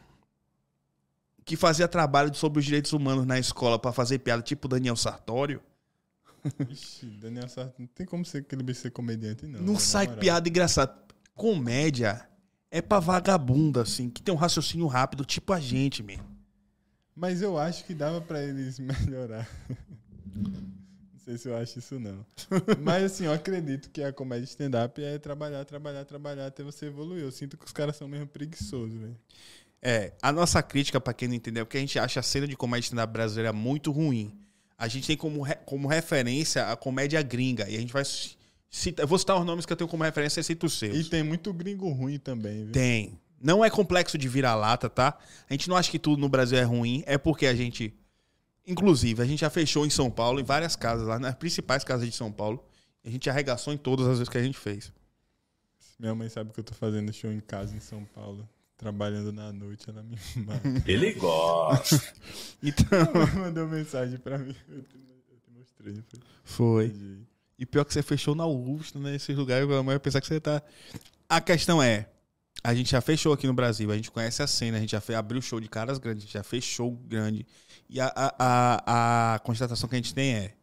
que 1.44 1.56
fazia 1.58 1.88
trabalho 1.88 2.34
sobre 2.34 2.60
os 2.60 2.65
direitos 2.65 2.94
humanos 2.94 3.26
na 3.26 3.39
escola 3.39 3.78
pra 3.80 3.92
fazer 3.92 4.20
piada, 4.20 4.42
tipo 4.42 4.68
Daniel 4.68 4.96
Sartório, 4.96 5.62
Ixi, 6.70 7.06
Daniel 7.20 7.50
Sarto, 7.50 7.76
não 7.80 7.88
tem 7.88 8.06
como 8.06 8.24
ser 8.24 8.39
aquele 8.39 8.63
bicho 8.63 8.82
ser 8.82 8.92
comediante, 8.92 9.46
não. 9.46 9.60
não 9.62 9.74
na 9.74 9.80
sai 9.80 10.06
moral. 10.06 10.20
piada 10.20 10.48
engraçada. 10.50 10.98
Comédia 11.36 12.28
é 12.72 12.82
pra 12.82 13.00
vagabunda, 13.00 13.82
assim, 13.82 14.10
que 14.10 14.22
tem 14.22 14.34
um 14.34 14.38
raciocínio 14.38 14.88
rápido, 14.88 15.26
tipo 15.26 15.52
a 15.54 15.60
gente 15.60 16.04
mesmo. 16.04 16.26
Mas 17.15 17.42
eu 17.42 17.58
acho 17.58 17.84
que 17.84 17.94
dava 17.94 18.22
pra 18.22 18.42
eles 18.42 18.80
melhorar. 18.80 19.50
Sei 21.30 21.38
se 21.38 21.48
eu 21.48 21.56
acho 21.56 21.78
isso, 21.78 22.00
não. 22.00 22.26
Mas 22.82 23.04
assim, 23.04 23.26
eu 23.26 23.32
acredito 23.32 23.92
que 23.92 24.02
a 24.02 24.12
comédia 24.12 24.46
stand-up 24.46 25.00
é 25.00 25.20
trabalhar, 25.20 25.63
trabalhar, 25.63 26.04
trabalhar 26.04 26.48
até 26.48 26.63
você 26.63 26.88
evoluir. 26.88 27.22
Eu 27.24 27.32
sinto 27.32 27.56
que 27.56 27.65
os 27.68 27.72
caras 27.72 27.96
são 27.96 28.08
mesmo 28.08 28.26
preguiçosos, 28.26 28.96
velho. 29.00 29.15
É, 29.80 30.13
a 30.24 30.32
nossa 30.32 30.63
crítica, 30.63 31.00
pra 31.00 31.13
quem 31.13 31.28
não 31.28 31.36
entendeu, 31.36 31.62
é 31.62 31.65
porque 31.65 31.78
a 31.78 31.82
gente 31.82 32.00
acha 32.00 32.20
a 32.20 32.24
cena 32.24 32.48
de 32.48 32.58
comédia 32.58 32.86
stand-up 32.88 33.13
brasileira 33.13 33.54
muito 33.54 33.92
ruim. 33.92 34.34
A 34.76 34.88
gente 34.88 35.06
tem 35.06 35.15
como, 35.15 35.44
re- 35.44 35.60
como 35.68 35.88
referência 35.88 36.65
a 36.72 36.76
comédia 36.76 37.22
gringa. 37.22 37.70
E 37.70 37.76
a 37.78 37.80
gente 37.80 37.94
vai 37.94 38.04
citar. 38.72 39.04
Eu 39.04 39.08
vou 39.08 39.20
citar 39.20 39.39
os 39.39 39.46
nomes 39.46 39.68
que 39.68 39.72
eu 39.74 39.78
tenho 39.78 39.88
como 39.88 40.04
referência 40.04 40.39
e 40.39 40.44
cito 40.44 40.65
os 40.65 40.80
seus. 40.80 40.98
E 40.98 41.10
tem 41.12 41.22
muito 41.22 41.54
gringo 41.54 41.88
ruim 41.92 42.18
também, 42.18 42.63
viu? 42.63 42.72
Tem. 42.72 43.20
Não 43.39 43.63
é 43.63 43.70
complexo 43.70 44.18
de 44.18 44.28
vira-lata, 44.28 44.89
tá? 44.89 45.15
A 45.48 45.54
gente 45.54 45.70
não 45.70 45.76
acha 45.78 45.92
que 45.92 46.00
tudo 46.00 46.20
no 46.20 46.28
Brasil 46.28 46.58
é 46.58 46.63
ruim. 46.63 47.04
É 47.06 47.20
porque 47.20 47.46
a 47.46 47.54
gente. 47.54 47.94
Inclusive, 48.70 49.22
a 49.24 49.26
gente 49.26 49.40
já 49.40 49.50
fechou 49.50 49.84
em 49.84 49.90
São 49.90 50.12
Paulo, 50.12 50.40
em 50.40 50.44
várias 50.44 50.76
casas 50.76 51.08
lá, 51.08 51.18
nas 51.18 51.34
principais 51.34 51.84
casas 51.84 52.08
de 52.08 52.16
São 52.16 52.32
Paulo. 52.32 52.64
E 53.04 53.10
a 53.10 53.12
gente 53.12 53.28
arregaçou 53.28 53.74
em 53.74 53.78
todas 53.78 54.06
as 54.06 54.20
vezes 54.20 54.30
que 54.30 54.38
a 54.38 54.44
gente 54.44 54.60
fez. 54.60 54.94
Minha 55.98 56.14
mãe 56.14 56.30
sabe 56.30 56.54
que 56.54 56.60
eu 56.60 56.64
tô 56.64 56.76
fazendo 56.76 57.12
show 57.12 57.32
em 57.32 57.40
casa 57.40 57.76
em 57.76 57.80
São 57.80 58.06
Paulo. 58.06 58.48
Trabalhando 58.78 59.34
na 59.34 59.52
noite, 59.52 59.90
ela 59.90 60.04
me 60.04 60.16
mata. 60.46 60.84
Ele 60.86 61.14
gosta. 61.14 62.00
Então. 62.62 63.00
Ela 63.00 63.26
mandou 63.36 63.68
mensagem 63.68 64.20
pra 64.20 64.38
mim. 64.38 64.56
Eu 64.70 64.84
te, 64.84 64.98
eu 65.32 65.38
te 65.40 65.52
mostrei, 65.52 66.04
foi? 66.08 66.20
Foi. 66.44 67.26
E 67.58 67.66
pior 67.66 67.84
que 67.84 67.94
você 67.94 68.04
fechou 68.04 68.36
na 68.36 68.44
Augusta, 68.44 69.00
né? 69.00 69.16
Esses 69.16 69.36
lugares, 69.36 69.66
a 69.66 69.84
mãe 69.84 69.96
vai 69.96 70.00
pensar 70.00 70.22
que 70.22 70.28
você 70.28 70.40
tá. 70.40 70.62
A 71.28 71.42
questão 71.42 71.82
é: 71.82 72.08
a 72.63 72.74
gente 72.74 72.91
já 72.91 73.02
fechou 73.02 73.34
aqui 73.34 73.48
no 73.48 73.54
Brasil, 73.54 73.91
a 73.91 73.95
gente 73.95 74.12
conhece 74.12 74.41
a 74.41 74.48
cena, 74.48 74.78
a 74.78 74.80
gente 74.82 74.91
já 74.91 75.02
abriu 75.17 75.41
show 75.41 75.60
de 75.60 75.67
caras 75.67 75.98
grandes, 75.98 76.24
a 76.24 76.26
gente 76.26 76.34
já 76.34 76.43
fechou 76.43 76.91
grande. 76.91 77.45
E 77.89 78.00
a, 78.00 78.12
a, 78.15 78.36
a, 78.39 79.36
a 79.36 79.39
constatação 79.39 79.88
que 79.88 79.95
a 79.95 79.98
gente 79.98 80.13
tem 80.13 80.34
é: 80.36 80.54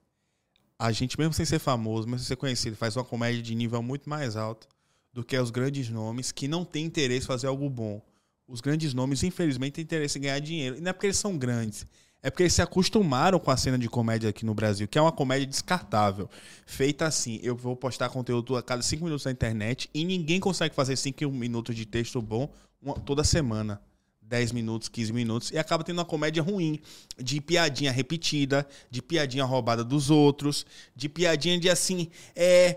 a 0.78 0.92
gente, 0.92 1.18
mesmo 1.18 1.32
sem 1.32 1.46
ser 1.46 1.58
famoso, 1.58 2.06
mesmo 2.06 2.20
sem 2.20 2.28
ser 2.28 2.36
conhecido, 2.36 2.76
faz 2.76 2.96
uma 2.96 3.04
comédia 3.04 3.42
de 3.42 3.54
nível 3.54 3.82
muito 3.82 4.08
mais 4.08 4.36
alto 4.36 4.68
do 5.12 5.24
que 5.24 5.38
os 5.38 5.50
grandes 5.50 5.88
nomes 5.88 6.30
que 6.30 6.46
não 6.46 6.64
têm 6.64 6.84
interesse 6.84 7.24
em 7.24 7.28
fazer 7.28 7.46
algo 7.46 7.68
bom. 7.70 8.02
Os 8.46 8.60
grandes 8.60 8.92
nomes, 8.94 9.22
infelizmente, 9.22 9.72
têm 9.74 9.82
interesse 9.82 10.18
em 10.18 10.22
ganhar 10.22 10.38
dinheiro. 10.38 10.76
E 10.76 10.80
não 10.80 10.90
é 10.90 10.92
porque 10.92 11.06
eles 11.06 11.16
são 11.16 11.36
grandes. 11.36 11.86
É 12.26 12.30
porque 12.30 12.42
eles 12.42 12.54
se 12.54 12.60
acostumaram 12.60 13.38
com 13.38 13.52
a 13.52 13.56
cena 13.56 13.78
de 13.78 13.88
comédia 13.88 14.30
aqui 14.30 14.44
no 14.44 14.52
Brasil, 14.52 14.88
que 14.88 14.98
é 14.98 15.00
uma 15.00 15.12
comédia 15.12 15.46
descartável. 15.46 16.28
Feita 16.66 17.06
assim, 17.06 17.38
eu 17.40 17.54
vou 17.54 17.76
postar 17.76 18.08
conteúdo 18.08 18.56
a 18.56 18.62
cada 18.64 18.82
cinco 18.82 19.04
minutos 19.04 19.24
na 19.24 19.30
internet 19.30 19.88
e 19.94 20.04
ninguém 20.04 20.40
consegue 20.40 20.74
fazer 20.74 20.96
cinco 20.96 21.24
minutos 21.30 21.76
de 21.76 21.86
texto 21.86 22.20
bom 22.20 22.52
uma- 22.82 22.94
toda 22.94 23.22
semana. 23.22 23.80
10 24.20 24.50
minutos, 24.50 24.88
15 24.88 25.12
minutos, 25.12 25.52
e 25.52 25.56
acaba 25.56 25.84
tendo 25.84 26.00
uma 26.00 26.04
comédia 26.04 26.42
ruim, 26.42 26.80
de 27.16 27.40
piadinha 27.40 27.92
repetida, 27.92 28.66
de 28.90 29.00
piadinha 29.00 29.44
roubada 29.44 29.84
dos 29.84 30.10
outros, 30.10 30.66
de 30.96 31.08
piadinha 31.08 31.60
de 31.60 31.70
assim, 31.70 32.08
é. 32.34 32.76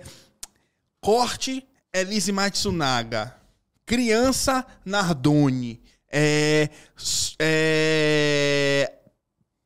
Corte 1.02 1.66
Elise 1.92 2.32
Matsunaga. 2.32 3.36
Criança 3.84 4.64
Nardoni. 4.86 5.82
É, 6.12 6.70
é, 7.40 8.89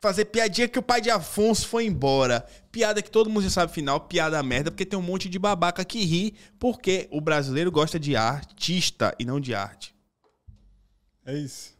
fazer 0.03 0.25
piadinha 0.25 0.67
que 0.67 0.77
o 0.77 0.83
pai 0.83 0.99
de 0.99 1.09
Afonso 1.09 1.65
foi 1.65 1.85
embora. 1.85 2.45
Piada 2.73 3.01
que 3.01 3.09
todo 3.09 3.29
mundo 3.29 3.43
já 3.43 3.49
sabe 3.49 3.71
final, 3.71 4.01
piada 4.01 4.43
merda, 4.43 4.69
porque 4.69 4.85
tem 4.85 4.99
um 4.99 5.01
monte 5.01 5.29
de 5.29 5.39
babaca 5.39 5.85
que 5.85 6.03
ri, 6.03 6.35
porque 6.59 7.07
o 7.09 7.21
brasileiro 7.21 7.71
gosta 7.71 7.97
de 7.97 8.13
artista 8.13 9.15
e 9.17 9.23
não 9.23 9.39
de 9.39 9.55
arte. 9.55 9.95
É 11.25 11.37
isso. 11.37 11.71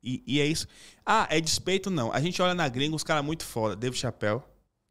E, 0.00 0.22
e 0.24 0.40
é 0.40 0.46
isso. 0.46 0.68
Ah, 1.04 1.26
é 1.28 1.40
despeito? 1.40 1.90
Não. 1.90 2.12
A 2.12 2.20
gente 2.20 2.40
olha 2.40 2.54
na 2.54 2.68
gringa, 2.68 2.94
os 2.94 3.02
caras 3.02 3.24
muito 3.24 3.44
foda. 3.44 3.74
Dave 3.74 3.96
Chappelle. 3.96 4.42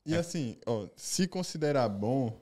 E 0.05 0.13
assim, 0.13 0.57
ó, 0.65 0.89
se 0.97 1.29
considerar 1.29 1.87
bom, 1.87 2.37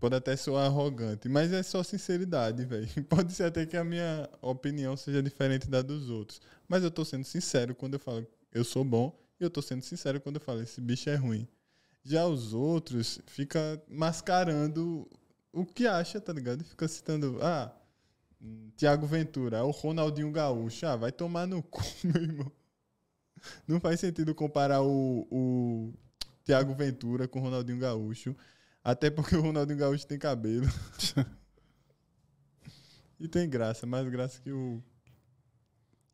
pode 0.00 0.16
até 0.16 0.34
soar 0.34 0.66
arrogante, 0.66 1.28
mas 1.28 1.52
é 1.52 1.62
só 1.62 1.84
sinceridade, 1.84 2.64
velho. 2.64 2.88
Pode 3.08 3.32
ser 3.32 3.44
até 3.44 3.64
que 3.64 3.76
a 3.76 3.84
minha 3.84 4.28
opinião 4.42 4.96
seja 4.96 5.22
diferente 5.22 5.70
da 5.70 5.80
dos 5.80 6.10
outros. 6.10 6.40
Mas 6.68 6.82
eu 6.82 6.90
tô 6.90 7.04
sendo 7.04 7.24
sincero 7.24 7.74
quando 7.76 7.94
eu 7.94 8.00
falo 8.00 8.26
eu 8.52 8.64
sou 8.64 8.84
bom, 8.84 9.18
e 9.40 9.44
eu 9.44 9.50
tô 9.50 9.60
sendo 9.62 9.82
sincero 9.82 10.20
quando 10.20 10.36
eu 10.36 10.40
falo 10.40 10.60
esse 10.62 10.80
bicho 10.80 11.08
é 11.10 11.16
ruim. 11.16 11.46
Já 12.04 12.26
os 12.26 12.52
outros 12.52 13.20
fica 13.26 13.80
mascarando 13.88 15.08
o 15.52 15.64
que 15.64 15.86
acha, 15.86 16.20
tá 16.20 16.32
ligado? 16.32 16.64
Fica 16.64 16.88
citando, 16.88 17.38
ah, 17.42 17.72
Tiago 18.76 19.06
Ventura, 19.06 19.64
o 19.64 19.70
Ronaldinho 19.70 20.30
Gaúcho. 20.32 20.86
Ah, 20.86 20.96
vai 20.96 21.12
tomar 21.12 21.46
no 21.46 21.62
cu, 21.62 21.82
meu 22.04 22.22
irmão. 22.22 22.52
Não 23.66 23.80
faz 23.80 24.00
sentido 24.00 24.34
comparar 24.34 24.82
o, 24.82 25.26
o 25.30 25.92
Tiago 26.44 26.74
Ventura 26.74 27.28
com 27.28 27.38
o 27.40 27.42
Ronaldinho 27.42 27.78
Gaúcho. 27.78 28.36
Até 28.82 29.10
porque 29.10 29.36
o 29.36 29.40
Ronaldinho 29.40 29.78
Gaúcho 29.78 30.06
tem 30.06 30.18
cabelo. 30.18 30.66
e 33.18 33.28
tem 33.28 33.48
graça, 33.48 33.86
mais 33.86 34.08
graça 34.08 34.40
que 34.40 34.50
o. 34.50 34.82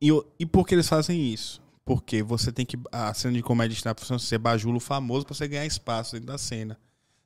E, 0.01 0.13
o- 0.13 0.25
e 0.39 0.47
por 0.47 0.67
que 0.67 0.75
eles 0.75 0.89
fazem 0.89 1.33
isso? 1.33 1.61
Porque 1.89 2.23
você 2.23 2.53
tem 2.53 2.67
que. 2.67 2.79
A 2.93 3.15
cena 3.15 3.33
de 3.33 3.43
comédia 3.43 3.75
está 3.75 3.95
funcionando 3.95 4.21
ser 4.21 4.37
bajulo 4.37 4.79
famoso 4.79 5.25
pra 5.25 5.35
você 5.35 5.49
ganhar 5.49 5.65
espaço 5.65 6.13
dentro 6.13 6.27
da 6.27 6.37
cena. 6.37 6.79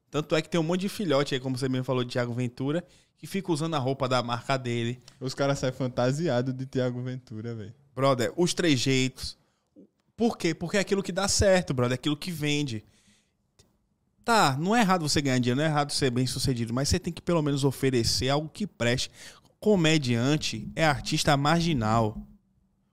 Tanto 0.08 0.36
é 0.36 0.40
que 0.40 0.48
tem 0.48 0.60
um 0.60 0.62
monte 0.62 0.82
de 0.82 0.88
filhote 0.88 1.34
aí, 1.34 1.40
como 1.40 1.58
você 1.58 1.68
mesmo 1.68 1.82
falou, 1.82 2.04
de 2.04 2.12
Thiago 2.12 2.32
Ventura, 2.32 2.86
que 3.18 3.26
fica 3.26 3.50
usando 3.50 3.74
a 3.74 3.78
roupa 3.78 4.08
da 4.08 4.22
marca 4.22 4.56
dele. 4.56 5.02
Os 5.18 5.34
caras 5.34 5.58
saem 5.58 5.72
fantasiados 5.72 6.54
de 6.54 6.64
Tiago 6.64 7.02
Ventura, 7.02 7.56
velho. 7.56 7.74
Brother, 7.92 8.32
os 8.36 8.54
trejeitos. 8.54 9.36
Por 10.16 10.38
quê? 10.38 10.54
Porque 10.54 10.76
é 10.76 10.80
aquilo 10.80 11.02
que 11.02 11.10
dá 11.10 11.26
certo, 11.26 11.74
brother. 11.74 11.94
É 11.94 11.98
aquilo 11.98 12.16
que 12.16 12.30
vende. 12.30 12.84
Tá, 14.24 14.56
não 14.56 14.76
é 14.76 14.82
errado 14.82 15.08
você 15.08 15.20
ganhar 15.20 15.40
dinheiro, 15.40 15.58
não 15.58 15.64
é 15.64 15.68
errado 15.68 15.90
ser 15.90 16.12
bem 16.12 16.24
sucedido, 16.24 16.72
mas 16.72 16.88
você 16.88 17.00
tem 17.00 17.12
que 17.12 17.20
pelo 17.20 17.42
menos 17.42 17.64
oferecer 17.64 18.28
algo 18.28 18.48
que 18.48 18.64
preste. 18.64 19.10
Comediante 19.58 20.70
é 20.76 20.84
artista 20.84 21.36
marginal. 21.36 22.16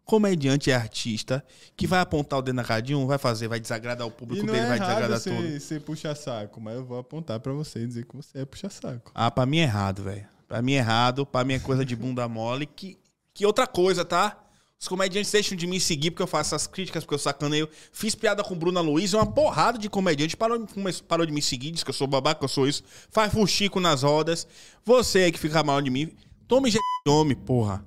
Comediante 0.10 0.72
é 0.72 0.76
artista 0.76 1.46
que 1.78 1.86
vai 1.86 2.00
apontar 2.00 2.40
o 2.40 2.42
dedo 2.42 2.56
na 2.56 2.64
cara 2.64 2.82
de 2.82 2.96
um, 2.96 3.06
vai 3.06 3.20
fazer, 3.20 3.48
vai 3.48 3.60
desagradar 3.60 4.08
o 4.08 4.10
público 4.10 4.44
dele, 4.44 4.58
é 4.58 4.68
vai 4.68 4.80
desagradar 4.80 5.22
todo. 5.22 5.36
você, 5.36 5.60
você 5.60 5.80
puxa 5.80 6.16
saco, 6.16 6.60
mas 6.60 6.78
eu 6.78 6.84
vou 6.84 6.98
apontar 6.98 7.40
pra 7.40 7.54
você 7.54 7.84
e 7.84 7.86
dizer 7.86 8.08
que 8.08 8.16
você 8.16 8.40
é 8.40 8.46
puxa 8.46 8.72
saco. 8.72 9.12
Ah, 9.14 9.30
pra 9.30 9.46
mim 9.46 9.60
é 9.60 9.66
errado, 9.66 10.02
velho. 10.02 10.26
Pra 10.48 10.64
mim 10.64 10.74
é 10.74 10.78
errado, 10.78 11.28
pra 11.28 11.44
mim 11.44 11.54
é 11.54 11.60
coisa 11.60 11.86
de 11.86 11.96
bunda 11.96 12.26
mole. 12.28 12.66
Que, 12.66 12.98
que 13.36 13.46
outra 13.46 13.68
coisa, 13.68 14.04
tá? 14.04 14.36
Os 14.80 14.88
comediantes 14.88 15.32
deixam 15.32 15.56
de 15.56 15.68
me 15.68 15.80
seguir 15.80 16.10
porque 16.10 16.24
eu 16.24 16.28
faço 16.28 16.56
essas 16.56 16.66
críticas, 16.66 17.04
porque 17.04 17.14
eu 17.14 17.20
sacaneio. 17.20 17.70
Fiz 17.94 18.16
piada 18.16 18.44
com 18.44 18.58
Bruna 18.58 18.82
Luiz, 18.82 19.14
uma 19.14 19.28
porrada 19.32 19.78
de 19.78 19.92
comediante 19.92 20.36
parou, 20.36 20.66
parou 21.08 21.24
de 21.24 21.32
me 21.32 21.42
seguir, 21.44 21.70
diz 21.70 21.84
que 21.84 21.92
eu 21.92 21.94
sou 21.94 22.08
babaca, 22.08 22.40
que 22.40 22.46
eu 22.46 22.50
sou 22.50 22.68
isso. 22.68 22.82
Faz 23.12 23.32
fuxico 23.32 23.80
nas 23.80 24.02
rodas. 24.02 24.48
Você 24.84 25.20
aí 25.20 25.32
que 25.32 25.38
fica 25.38 25.64
mal 25.64 25.80
de 25.84 25.92
mim, 25.92 26.12
tome 26.48 26.72
jeito 26.72 26.84
de 27.06 27.12
homem, 27.12 27.36
porra. 27.36 27.86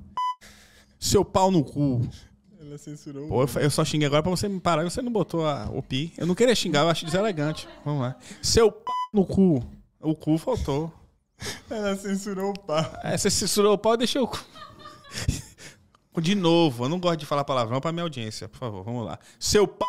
Seu 1.03 1.25
pau 1.25 1.51
no 1.51 1.65
cu. 1.65 2.01
Ela 2.61 2.79
censurou. 2.79 3.27
Pô, 3.27 3.43
eu 3.59 3.71
só 3.71 3.85
xinguei 3.85 4.07
agora 4.07 4.23
pra 4.23 4.31
você 4.31 4.49
me 4.49 4.61
parar 4.61 4.83
e 4.83 4.85
você 4.89 5.03
não 5.03 5.11
botou 5.11 5.45
a, 5.45 5.69
o 5.69 5.83
pi. 5.83 6.13
Eu 6.17 6.29
não 6.29 6.35
queria 6.35 6.55
xingar, 6.55 6.83
eu 6.83 6.89
acho 6.89 7.05
deselegante. 7.05 7.69
Vamos 7.85 8.03
lá. 8.03 8.17
Seu 8.41 8.71
pau 8.71 8.95
no 9.13 9.27
cu. 9.27 9.65
O 10.01 10.15
cu 10.15 10.39
faltou. 10.39 10.93
Ela 11.69 11.97
censurou 11.97 12.51
o 12.51 12.61
pau. 12.61 13.01
É, 13.03 13.19
você 13.19 13.29
censurou 13.31 13.75
o 13.75 13.79
pau 13.79 13.95
e 13.95 13.97
deixou 13.97 14.23
o 14.23 14.29
cu. 14.29 14.39
De 16.21 16.37
novo, 16.37 16.85
eu 16.85 16.89
não 16.89 17.01
gosto 17.01 17.19
de 17.19 17.27
falar 17.27 17.43
palavrão 17.43 17.81
pra 17.81 17.91
minha 17.91 18.05
audiência, 18.05 18.49
por 18.49 18.59
favor, 18.59 18.85
vamos 18.85 19.05
lá. 19.05 19.19
Seu 19.41 19.67
pau. 19.67 19.89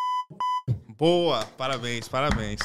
Boa, 0.97 1.45
parabéns, 1.57 2.07
parabéns. 2.07 2.59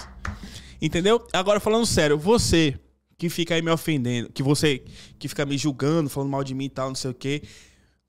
Entendeu? 0.81 1.23
Agora 1.35 1.61
falando 1.61 1.85
sério, 1.85 2.17
você 2.17 2.81
que 3.19 3.29
fica 3.29 3.55
aí 3.55 3.61
me 3.61 3.71
ofendendo, 3.71 4.33
que 4.33 4.43
você 4.43 4.83
que 5.19 5.29
fica 5.29 5.45
me 5.45 5.59
julgando, 5.59 6.09
falando 6.09 6.31
mal 6.31 6.43
de 6.43 6.55
mim 6.55 6.65
e 6.65 6.71
tal, 6.71 6.89
não 6.89 6.95
sei 6.95 7.11
o 7.11 7.15
quê. 7.15 7.43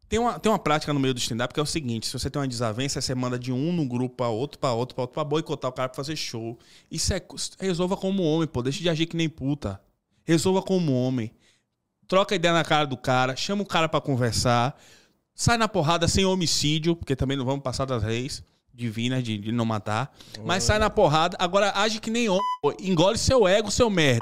Tem 0.10 0.17
uma, 0.17 0.39
tem 0.39 0.52
uma 0.52 0.58
prática 0.58 0.91
no 0.91 1.00
meio 1.00 1.13
do 1.13 1.19
stand-up 1.19 1.54
que 1.54 1.60
é 1.60 1.63
o 1.63 1.67
seguinte: 1.67 2.08
se 2.08 2.13
você 2.13 2.30
tem 2.30 2.41
uma 2.41 2.48
desavença, 2.48 3.00
você 3.00 3.13
manda 3.13 3.38
de 3.38 3.54
um 3.54 3.72
num 3.72 3.88
grupo 3.88 4.15
pra 4.15 4.28
outro, 4.28 4.58
pra 4.58 4.74
outro, 4.74 4.95
pra 4.95 5.04
outro, 5.04 5.13
pra 5.13 5.24
boicotar 5.24 5.69
o 5.69 5.74
cara 5.74 5.88
pra 5.88 5.95
fazer 5.95 6.15
show. 6.15 6.58
Isso 6.89 7.13
é. 7.13 7.22
Resolva 7.60 7.95
como 7.95 8.24
homem, 8.24 8.48
pô. 8.48 8.63
Deixa 8.63 8.80
de 8.80 8.89
agir 8.89 9.06
que 9.06 9.15
nem 9.15 9.30
puta. 9.30 9.80
Resolva 10.26 10.63
como 10.63 10.91
homem. 10.93 11.32
Troca 12.08 12.34
ideia 12.34 12.54
na 12.54 12.63
cara 12.63 12.86
do 12.86 12.98
cara, 12.98 13.36
chama 13.36 13.62
o 13.62 13.65
cara 13.65 13.88
pra 13.88 14.02
conversar. 14.02 14.76
Sai 15.36 15.58
na 15.58 15.67
porrada 15.67 16.08
sem 16.08 16.26
homicídio, 16.26 16.95
porque 16.95 17.15
também 17.15 17.38
não 17.38 17.45
vamos 17.45 17.62
passar 17.62 17.86
das 17.86 18.04
leis 18.04 18.43
divinas 18.74 19.24
de, 19.24 19.38
de 19.38 19.52
não 19.52 19.65
matar. 19.65 20.15
Mas 20.45 20.63
sai 20.63 20.80
na 20.80 20.89
porrada. 20.89 21.36
Agora 21.39 21.72
age 21.76 22.00
que 22.00 22.10
nem 22.10 22.30
homem. 22.30 22.41
pô. 22.62 22.74
Engole 22.80 23.17
seu 23.17 23.48
ego, 23.48 23.69
seu 23.69 23.89
merda. 23.89 24.19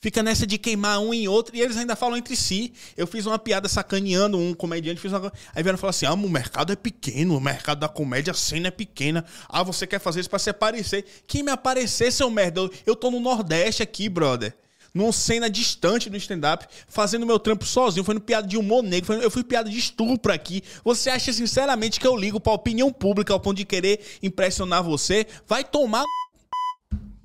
Fica 0.00 0.22
nessa 0.22 0.46
de 0.46 0.58
queimar 0.58 1.00
um 1.00 1.12
em 1.12 1.26
outro 1.26 1.56
e 1.56 1.60
eles 1.60 1.76
ainda 1.76 1.96
falam 1.96 2.16
entre 2.16 2.36
si. 2.36 2.72
Eu 2.96 3.06
fiz 3.06 3.26
uma 3.26 3.38
piada 3.38 3.68
sacaneando 3.68 4.38
um 4.38 4.54
comediante, 4.54 5.00
fiz 5.00 5.12
uma... 5.12 5.32
aí 5.54 5.62
vieram 5.62 5.78
falar 5.78 5.90
assim: 5.90 6.06
ah, 6.06 6.14
o 6.14 6.28
mercado 6.28 6.72
é 6.72 6.76
pequeno, 6.76 7.36
o 7.36 7.40
mercado 7.40 7.80
da 7.80 7.88
comédia, 7.88 8.30
a 8.30 8.34
cena 8.34 8.68
é 8.68 8.70
pequena. 8.70 9.24
Ah, 9.48 9.62
você 9.62 9.86
quer 9.86 9.98
fazer 9.98 10.20
isso 10.20 10.30
pra 10.30 10.38
se 10.38 10.50
aparecer. 10.50 11.04
Quem 11.26 11.42
me 11.42 11.50
aparecer, 11.50 12.12
seu 12.12 12.30
merda? 12.30 12.60
Eu, 12.60 12.70
eu 12.86 12.96
tô 12.96 13.10
no 13.10 13.18
Nordeste 13.18 13.82
aqui, 13.82 14.08
brother. 14.08 14.54
Numa 14.94 15.12
cena 15.12 15.50
distante 15.50 16.08
do 16.08 16.16
stand-up, 16.16 16.66
fazendo 16.88 17.26
meu 17.26 17.38
trampo 17.38 17.64
sozinho, 17.64 18.04
fazendo 18.04 18.22
piada 18.22 18.48
de 18.48 18.56
humor 18.56 18.82
negro, 18.82 19.12
eu 19.14 19.30
fui 19.30 19.44
piada 19.44 19.68
de 19.68 19.78
estupro 19.78 20.32
aqui. 20.32 20.62
Você 20.82 21.10
acha 21.10 21.32
sinceramente 21.32 22.00
que 22.00 22.06
eu 22.06 22.16
ligo 22.16 22.40
pra 22.40 22.52
opinião 22.52 22.90
pública 22.92 23.32
ao 23.32 23.38
ponto 23.38 23.58
de 23.58 23.64
querer 23.64 24.00
impressionar 24.22 24.82
você? 24.82 25.26
Vai 25.46 25.62
tomar. 25.62 26.04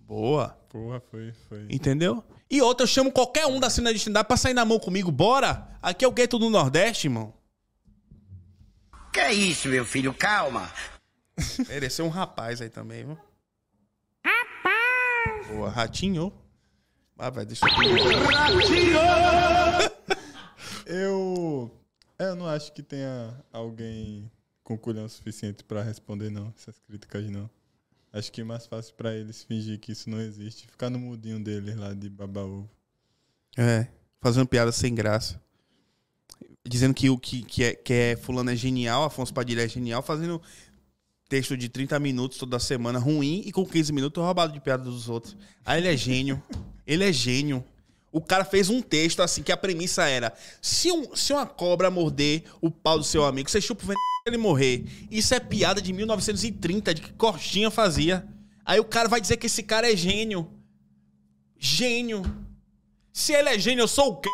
Boa. 0.05 0.49
Porra, 0.69 1.01
foi, 1.09 1.33
foi. 1.47 1.65
Entendeu? 1.69 2.23
E 2.53 2.61
outra, 2.61 2.83
eu 2.83 2.87
chamo 2.87 3.11
qualquer 3.11 3.47
um 3.47 3.59
da 3.59 3.67
cena 3.67 3.91
de 3.91 3.97
stand-up 3.97 4.27
pra 4.27 4.37
sair 4.37 4.53
na 4.53 4.63
mão 4.63 4.77
comigo. 4.77 5.11
Bora! 5.11 5.75
Aqui 5.81 6.05
é 6.05 6.07
o 6.07 6.11
gueto 6.11 6.37
do 6.37 6.51
Nordeste, 6.51 7.07
irmão. 7.07 7.33
Que 9.11 9.21
é 9.21 9.33
isso, 9.33 9.67
meu 9.69 9.83
filho? 9.83 10.13
Calma. 10.13 10.71
Mereceu 11.67 12.05
um 12.05 12.09
rapaz 12.09 12.61
aí 12.61 12.69
também, 12.69 13.05
viu? 13.05 13.17
Rapaz! 14.23 15.47
Boa, 15.47 15.67
ratinho. 15.67 16.31
Ah, 17.17 17.31
vai, 17.31 17.43
deixa 17.43 17.65
eu... 17.65 17.71
Eu. 20.85 21.71
é, 22.19 22.25
Eu 22.25 22.35
não 22.35 22.47
acho 22.47 22.71
que 22.71 22.83
tenha 22.83 23.35
alguém 23.51 24.29
com 24.63 24.77
culhão 24.77 25.09
suficiente 25.09 25.63
pra 25.63 25.81
responder, 25.81 26.29
não, 26.29 26.53
essas 26.55 26.77
críticas, 26.77 27.27
não. 27.31 27.49
Acho 28.13 28.31
que 28.31 28.41
é 28.41 28.43
mais 28.43 28.67
fácil 28.67 28.93
pra 28.93 29.15
eles 29.15 29.43
fingir 29.43 29.79
que 29.79 29.91
isso 29.91 30.07
não 30.07 30.21
existe. 30.21 30.67
Ficar 30.67 30.91
no 30.91 30.99
mudinho 30.99 31.43
deles 31.43 31.75
lá 31.75 31.95
de 31.95 32.07
babaú. 32.07 32.69
É, 33.57 33.87
fazendo 34.21 34.47
piada 34.47 34.71
sem 34.71 34.93
graça. 34.93 35.41
Dizendo 36.63 36.93
que 36.93 37.09
o 37.09 37.17
que, 37.17 37.41
que, 37.41 37.63
é, 37.63 37.73
que 37.73 37.91
é 37.91 38.15
fulano 38.15 38.51
é 38.51 38.55
genial, 38.55 39.03
Afonso 39.03 39.33
Padilha 39.33 39.65
é 39.65 39.67
genial, 39.67 40.03
fazendo 40.03 40.39
texto 41.27 41.57
de 41.57 41.67
30 41.67 41.99
minutos 41.99 42.37
toda 42.37 42.59
semana 42.59 42.99
ruim 42.99 43.41
e 43.43 43.51
com 43.51 43.65
15 43.65 43.91
minutos 43.91 44.23
roubado 44.23 44.53
de 44.53 44.59
piada 44.59 44.83
dos 44.83 45.09
outros. 45.09 45.35
Aí 45.65 45.81
ele 45.81 45.87
é 45.87 45.97
gênio. 45.97 46.41
Ele 46.85 47.03
é 47.03 47.11
gênio. 47.11 47.65
O 48.11 48.21
cara 48.21 48.45
fez 48.45 48.69
um 48.69 48.79
texto 48.79 49.21
assim 49.21 49.41
que 49.41 49.51
a 49.51 49.57
premissa 49.57 50.07
era: 50.07 50.31
se, 50.61 50.91
um, 50.91 51.15
se 51.15 51.33
uma 51.33 51.47
cobra 51.47 51.89
morder 51.89 52.43
o 52.61 52.69
pau 52.69 52.99
do 52.99 53.03
seu 53.03 53.25
amigo, 53.25 53.49
você 53.49 53.59
chupa 53.59 53.83
o 53.83 53.87
veneno 53.87 54.12
ele 54.25 54.37
morrer. 54.37 54.85
Isso 55.11 55.33
é 55.33 55.39
piada 55.39 55.81
de 55.81 55.91
1930, 55.91 56.93
de 56.93 57.01
que 57.01 57.13
Coxinha 57.13 57.69
fazia. 57.69 58.25
Aí 58.65 58.79
o 58.79 58.85
cara 58.85 59.09
vai 59.09 59.19
dizer 59.19 59.35
que 59.35 59.47
esse 59.47 59.61
cara 59.61 59.91
é 59.91 59.95
gênio. 59.95 60.49
Gênio. 61.59 62.23
Se 63.11 63.33
ele 63.33 63.49
é 63.49 63.59
gênio, 63.59 63.83
eu 63.83 63.87
sou 63.87 64.13
o 64.13 64.15
quê? 64.17 64.29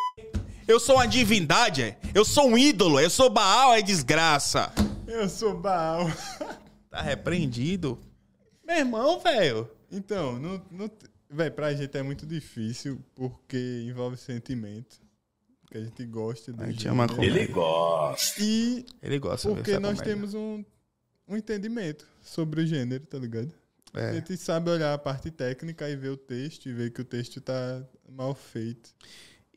Eu 0.68 0.78
sou 0.78 0.94
uma 0.94 1.08
divindade, 1.08 1.82
é? 1.82 1.98
Eu 2.14 2.24
sou 2.24 2.48
um 2.48 2.56
ídolo, 2.56 3.00
eu 3.00 3.10
sou 3.10 3.28
Baal, 3.28 3.74
é 3.74 3.82
desgraça. 3.82 4.72
Eu 5.06 5.28
sou 5.28 5.56
Baal. 5.56 6.06
Tá 6.90 7.00
repreendido? 7.00 8.00
Meu 8.66 8.78
irmão, 8.78 9.20
velho. 9.20 9.70
Então, 9.92 10.40
não, 10.40 10.60
não, 10.72 10.90
véi, 11.30 11.48
pra 11.48 11.72
gente 11.72 11.96
é 11.96 12.02
muito 12.02 12.26
difícil 12.26 13.00
porque 13.14 13.84
envolve 13.86 14.16
sentimento. 14.16 15.00
Que 15.70 15.78
a 15.78 15.80
gente 15.82 16.04
gosta 16.06 16.52
do 16.52 16.62
A 16.62 16.66
gente 16.66 16.82
gênero. 16.82 16.94
ama 17.02 17.08
comédia. 17.08 17.38
Ele 17.42 17.52
gosta. 17.52 18.42
E 18.42 18.84
Ele 19.02 19.18
gosta 19.18 19.48
porque 19.48 19.78
nós 19.78 19.98
comédia. 19.98 20.04
temos 20.04 20.34
um, 20.34 20.64
um 21.28 21.36
entendimento 21.36 22.06
sobre 22.20 22.62
o 22.62 22.66
gênero, 22.66 23.06
tá 23.06 23.18
ligado? 23.18 23.52
A 23.94 24.00
É. 24.00 24.14
gente 24.14 24.36
sabe 24.36 24.70
olhar 24.70 24.92
a 24.94 24.98
parte 24.98 25.30
técnica 25.30 25.88
e 25.88 25.96
ver 25.96 26.08
o 26.10 26.16
texto 26.16 26.66
e 26.68 26.72
ver 26.72 26.90
que 26.92 27.00
o 27.00 27.04
texto 27.04 27.40
tá 27.40 27.82
mal 28.08 28.34
feito. 28.34 28.90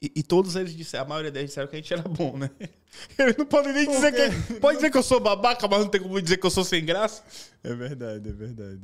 E, 0.01 0.11
e 0.17 0.23
todos 0.23 0.55
eles 0.55 0.75
disseram, 0.75 1.05
a 1.05 1.07
maioria 1.07 1.31
deles 1.31 1.49
disseram 1.49 1.67
que 1.67 1.75
a 1.75 1.79
gente 1.79 1.93
era 1.93 2.01
bom, 2.03 2.37
né? 2.37 2.49
Eles 3.17 3.37
não 3.37 3.45
podem 3.45 3.71
nem 3.73 3.89
dizer 3.89 4.11
que. 4.11 4.53
Pode 4.59 4.77
dizer 4.77 4.91
que 4.91 4.97
eu 4.97 5.01
sou 5.03 5.19
babaca, 5.19 5.67
mas 5.67 5.79
não 5.79 5.87
tem 5.89 6.01
como 6.01 6.21
dizer 6.21 6.37
que 6.37 6.45
eu 6.45 6.51
sou 6.51 6.63
sem 6.63 6.83
graça. 6.85 7.23
É 7.63 7.73
verdade, 7.73 8.27
é 8.29 8.31
verdade. 8.33 8.81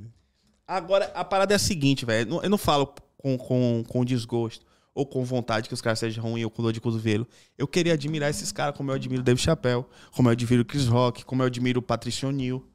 Agora, 0.66 1.06
a 1.14 1.24
parada 1.26 1.54
é 1.54 1.58
a 1.58 1.60
seguinte, 1.60 2.06
velho. 2.06 2.40
Eu 2.42 2.50
não 2.50 2.58
falo 2.58 2.88
com, 3.18 3.38
com, 3.38 3.84
com 3.88 4.06
desgosto 4.06 4.66
ou 5.00 5.06
com 5.06 5.24
vontade 5.24 5.70
que 5.70 5.74
os 5.74 5.82
caras 5.82 5.98
sejam 5.98 6.22
ruins 6.22 6.44
ou 6.44 6.52
com 6.52 6.62
dor 6.62 6.74
de 6.74 6.82
cotovelo. 6.82 7.26
Eu 7.58 7.66
queria 7.66 7.94
admirar 7.94 8.30
esses 8.30 8.52
caras 8.52 8.76
como 8.76 8.92
eu 8.92 8.96
admiro 8.96 9.22
o 9.22 9.24
Dave 9.24 9.40
Chappelle, 9.40 9.86
como 10.12 10.28
eu 10.28 10.34
admiro 10.34 10.62
o 10.62 10.66
Chris 10.66 10.88
Rock, 10.88 11.24
como 11.24 11.42
eu 11.42 11.48
admiro 11.48 11.80
o 11.80 11.82
Patricio 11.82 12.28
O'Neill. 12.28 12.68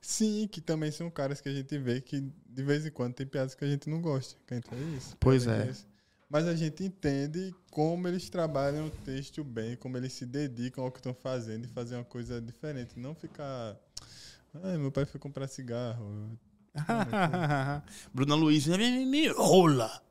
Sim, 0.00 0.48
que 0.50 0.60
também 0.60 0.90
são 0.90 1.08
caras 1.08 1.40
que 1.40 1.48
a 1.48 1.54
gente 1.54 1.78
vê 1.78 2.00
que 2.00 2.20
de 2.20 2.62
vez 2.64 2.84
em 2.84 2.90
quando 2.90 3.14
tem 3.14 3.24
piadas 3.24 3.54
que 3.54 3.64
a 3.64 3.68
gente 3.68 3.88
não 3.88 4.00
gosta. 4.00 4.36
Que 4.44 4.54
a 4.54 4.56
gente 4.56 4.68
fala, 4.68 4.80
isso. 4.96 5.16
Pois 5.20 5.46
é. 5.46 5.70
isso. 5.70 5.86
Mas 6.28 6.48
a 6.48 6.56
gente 6.56 6.82
entende 6.82 7.54
como 7.70 8.08
eles 8.08 8.28
trabalham 8.28 8.88
o 8.88 8.90
texto 8.90 9.44
bem, 9.44 9.76
como 9.76 9.96
eles 9.96 10.12
se 10.12 10.26
dedicam 10.26 10.82
ao 10.82 10.90
que 10.90 10.98
estão 10.98 11.14
fazendo 11.14 11.64
e 11.64 11.68
fazer 11.68 11.94
uma 11.94 12.04
coisa 12.04 12.40
diferente. 12.40 12.98
Não 12.98 13.14
ficar. 13.14 13.76
Ah, 14.52 14.76
meu 14.76 14.90
pai 14.90 15.06
foi 15.06 15.20
comprar 15.20 15.46
cigarro. 15.46 16.36
Bruna 18.12 18.34
Luiz, 18.34 18.66
rola. 19.36 20.07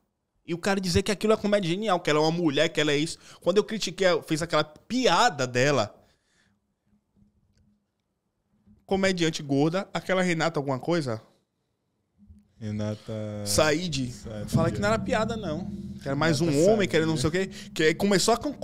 E 0.47 0.53
o 0.53 0.57
cara 0.57 0.79
dizer 0.79 1.03
que 1.03 1.11
aquilo 1.11 1.33
é 1.33 1.37
comédia 1.37 1.69
genial, 1.69 1.99
que 1.99 2.09
ela 2.09 2.19
é 2.19 2.21
uma 2.21 2.31
mulher, 2.31 2.69
que 2.69 2.79
ela 2.79 2.93
é 2.93 2.97
isso. 2.97 3.19
Quando 3.41 3.57
eu 3.57 3.63
critiquei, 3.65 4.07
eu 4.07 4.23
fiz 4.23 4.41
aquela 4.41 4.63
piada 4.63 5.45
dela. 5.45 5.93
Comediante 8.85 9.43
gorda, 9.43 9.89
aquela 9.93 10.21
Renata 10.21 10.57
alguma 10.57 10.79
coisa? 10.79 11.21
Renata. 12.59 13.13
Said. 13.45 14.11
Said, 14.13 14.49
Fala 14.49 14.71
que 14.71 14.79
não 14.79 14.87
era 14.87 14.97
piada, 14.97 15.35
não. 15.35 15.69
Que 16.01 16.07
era 16.07 16.15
mais 16.15 16.39
um 16.39 16.45
Renata 16.45 16.63
homem, 16.71 16.77
Said, 16.77 16.89
que 16.89 16.95
era 16.95 17.05
não 17.05 17.17
sei 17.17 17.27
o 17.27 17.31
quê. 17.31 17.47
Que 17.73 17.93
começou 17.95 18.33
a 18.33 18.37
can- 18.37 18.55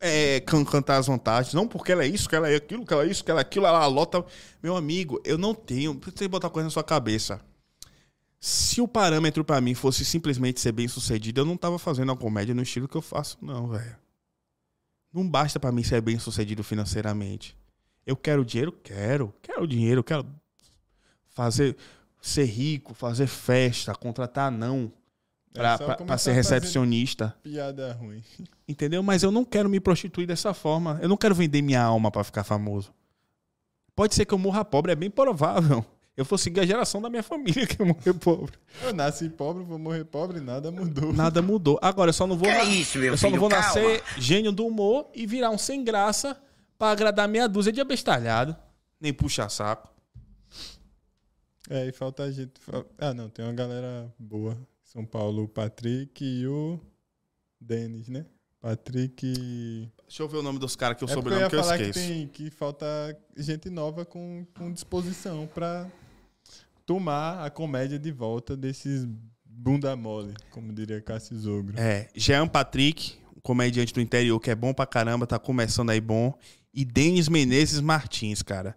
é, 0.00 0.40
can- 0.40 0.64
cantar 0.64 0.98
as 0.98 1.06
vantagens. 1.06 1.54
Não 1.54 1.66
porque 1.66 1.90
ela 1.92 2.04
é 2.04 2.06
isso, 2.06 2.28
que 2.28 2.36
ela 2.36 2.50
é 2.50 2.56
aquilo, 2.56 2.84
que 2.84 2.92
ela 2.92 3.02
é 3.04 3.06
isso, 3.06 3.24
que 3.24 3.30
ela 3.30 3.40
é 3.40 3.42
aquilo, 3.42 3.64
ela 3.66 3.86
lota. 3.86 4.22
Meu 4.62 4.76
amigo, 4.76 5.18
eu 5.24 5.38
não 5.38 5.54
tenho. 5.54 5.98
Que 5.98 6.28
botar 6.28 6.50
coisa 6.50 6.66
na 6.66 6.70
sua 6.70 6.84
cabeça. 6.84 7.40
Se 8.46 8.78
o 8.78 8.86
parâmetro 8.86 9.42
pra 9.42 9.58
mim 9.58 9.72
fosse 9.72 10.04
simplesmente 10.04 10.60
ser 10.60 10.70
bem 10.70 10.86
sucedido, 10.86 11.40
eu 11.40 11.44
não 11.46 11.56
tava 11.56 11.78
fazendo 11.78 12.12
a 12.12 12.16
comédia 12.16 12.54
no 12.54 12.60
estilo 12.60 12.86
que 12.86 12.94
eu 12.94 13.00
faço, 13.00 13.38
não, 13.40 13.68
velho. 13.68 13.96
Não 15.10 15.26
basta 15.26 15.58
pra 15.58 15.72
mim 15.72 15.82
ser 15.82 16.02
bem 16.02 16.18
sucedido 16.18 16.62
financeiramente. 16.62 17.56
Eu 18.04 18.14
quero 18.14 18.44
dinheiro? 18.44 18.70
Quero. 18.70 19.32
Quero 19.40 19.66
dinheiro, 19.66 20.04
quero 20.04 20.26
fazer 21.30 21.74
ser 22.20 22.44
rico, 22.44 22.92
fazer 22.92 23.28
festa, 23.28 23.94
contratar 23.94 24.52
não 24.52 24.92
pra, 25.50 25.72
É 25.72 25.78
pra- 25.78 25.96
pra 25.96 26.18
ser 26.18 26.32
recepcionista. 26.32 27.34
Piada 27.42 27.94
ruim. 27.94 28.22
Entendeu? 28.68 29.02
Mas 29.02 29.22
eu 29.22 29.30
não 29.30 29.42
quero 29.42 29.70
me 29.70 29.80
prostituir 29.80 30.26
dessa 30.26 30.52
forma. 30.52 30.98
Eu 31.00 31.08
não 31.08 31.16
quero 31.16 31.34
vender 31.34 31.62
minha 31.62 31.82
alma 31.82 32.10
pra 32.10 32.22
ficar 32.22 32.44
famoso. 32.44 32.92
Pode 33.96 34.14
ser 34.14 34.26
que 34.26 34.34
eu 34.34 34.38
morra 34.38 34.62
pobre, 34.66 34.92
é 34.92 34.94
bem 34.94 35.10
provável. 35.10 35.82
Eu 36.16 36.24
vou 36.24 36.38
seguir 36.38 36.60
a 36.60 36.66
geração 36.66 37.02
da 37.02 37.10
minha 37.10 37.22
família 37.24 37.66
que 37.66 37.80
eu 37.82 37.86
morrer 37.86 38.14
pobre. 38.14 38.52
Eu 38.82 38.92
nasci 38.94 39.28
pobre, 39.28 39.64
vou 39.64 39.78
morrer 39.78 40.04
pobre, 40.04 40.40
nada 40.40 40.70
mudou. 40.70 41.12
Nada 41.12 41.42
mudou. 41.42 41.78
Agora, 41.82 42.10
eu 42.10 42.12
só 42.14 42.26
não 42.26 42.36
vou. 42.36 42.46
Que 42.48 42.54
na- 42.54 42.60
é 42.60 42.64
isso, 42.66 42.98
meu 42.98 43.12
eu 43.12 43.16
só 43.18 43.28
não 43.28 43.38
vou 43.38 43.48
Calma. 43.48 43.66
nascer 43.66 44.02
gênio 44.18 44.52
do 44.52 44.64
humor 44.66 45.08
e 45.14 45.26
virar 45.26 45.50
um 45.50 45.58
sem 45.58 45.82
graça 45.82 46.40
pra 46.78 46.90
agradar 46.90 47.28
meia 47.28 47.48
dúzia 47.48 47.72
de 47.72 47.80
abestalhado. 47.80 48.56
Nem 49.00 49.12
puxa 49.12 49.48
saco. 49.48 49.92
É, 51.68 51.86
e 51.88 51.92
falta 51.92 52.30
gente. 52.30 52.52
Ah, 52.98 53.12
não, 53.14 53.28
tem 53.28 53.44
uma 53.44 53.52
galera 53.54 54.12
boa. 54.18 54.56
São 54.84 55.04
Paulo, 55.04 55.44
o 55.44 55.48
Patrick 55.48 56.24
e 56.24 56.46
o 56.46 56.78
Denis, 57.60 58.08
né? 58.08 58.24
Patrick. 58.60 59.26
e- 59.26 59.88
Deixa 60.06 60.22
eu 60.22 60.28
ver 60.28 60.36
o 60.38 60.42
nome 60.42 60.58
dos 60.58 60.76
caras 60.76 60.96
que 60.96 61.02
eu 61.02 61.08
É 61.08 61.10
eu 61.10 61.14
sobrenome 61.16 61.42
ia 61.42 61.50
que 61.50 61.56
eu 61.56 61.60
falar 61.62 61.76
que, 61.78 61.84
esqueço. 61.84 62.06
tem, 62.06 62.28
que 62.28 62.50
falta 62.50 62.86
gente 63.36 63.68
nova 63.68 64.04
com, 64.04 64.46
com 64.56 64.70
disposição 64.72 65.46
pra 65.52 65.90
tomar 66.86 67.44
a 67.44 67.50
comédia 67.50 67.98
de 67.98 68.10
volta 68.12 68.56
desses 68.56 69.06
bunda 69.44 69.94
mole, 69.96 70.34
como 70.50 70.72
diria 70.72 71.00
Cássio 71.00 71.38
Zogro. 71.38 71.78
É, 71.78 72.08
Jean 72.14 72.46
Patrick, 72.46 73.14
um 73.36 73.40
comediante 73.40 73.92
do 73.94 74.00
interior 74.00 74.38
que 74.40 74.50
é 74.50 74.54
bom 74.54 74.74
pra 74.74 74.86
caramba, 74.86 75.26
tá 75.26 75.38
começando 75.38 75.90
aí 75.90 76.00
bom. 76.00 76.36
E 76.72 76.84
Denis 76.84 77.28
Menezes 77.28 77.80
Martins, 77.80 78.42
cara. 78.42 78.76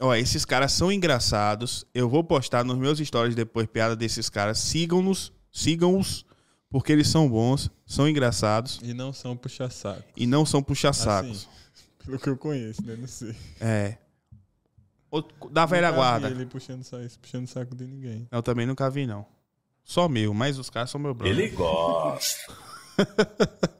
Ó, 0.00 0.14
esses 0.14 0.44
caras 0.44 0.72
são 0.72 0.92
engraçados. 0.92 1.84
Eu 1.92 2.08
vou 2.08 2.22
postar 2.22 2.64
nos 2.64 2.76
meus 2.76 2.98
stories 2.98 3.34
depois 3.34 3.66
piada 3.66 3.96
desses 3.96 4.28
caras. 4.28 4.58
Sigam-nos, 4.58 5.32
sigam-os, 5.50 6.24
porque 6.70 6.92
eles 6.92 7.08
são 7.08 7.28
bons, 7.28 7.70
são 7.86 8.08
engraçados 8.08 8.78
E 8.82 8.92
não 8.92 9.12
são 9.12 9.36
puxa-saco. 9.36 10.04
e 10.16 10.26
não 10.26 10.44
são 10.46 10.62
puxa-sacos. 10.62 11.30
Assim, 11.30 11.48
pelo 12.04 12.18
que 12.18 12.28
eu 12.28 12.36
conheço, 12.36 12.84
né? 12.86 12.96
Não 12.96 13.08
sei. 13.08 13.34
É. 13.60 13.96
Outro- 15.10 15.48
Da 15.50 15.64
velha 15.66 15.88
Nunca 15.88 15.92
vi 15.92 15.96
guarda. 15.98 16.28
Ele 16.30 16.46
puxando, 16.46 16.84
puxando 17.20 17.46
saco 17.46 17.74
de 17.74 17.86
ninguém. 17.86 18.26
Eu 18.30 18.42
também 18.42 18.66
nunca 18.66 18.90
vi, 18.90 19.06
não. 19.06 19.24
Só 19.84 20.08
meu, 20.08 20.34
mas 20.34 20.58
os 20.58 20.68
caras 20.68 20.90
são 20.90 21.00
meu 21.00 21.14
brother. 21.14 21.36
Ele 21.38 21.48
gosta. 21.48 22.52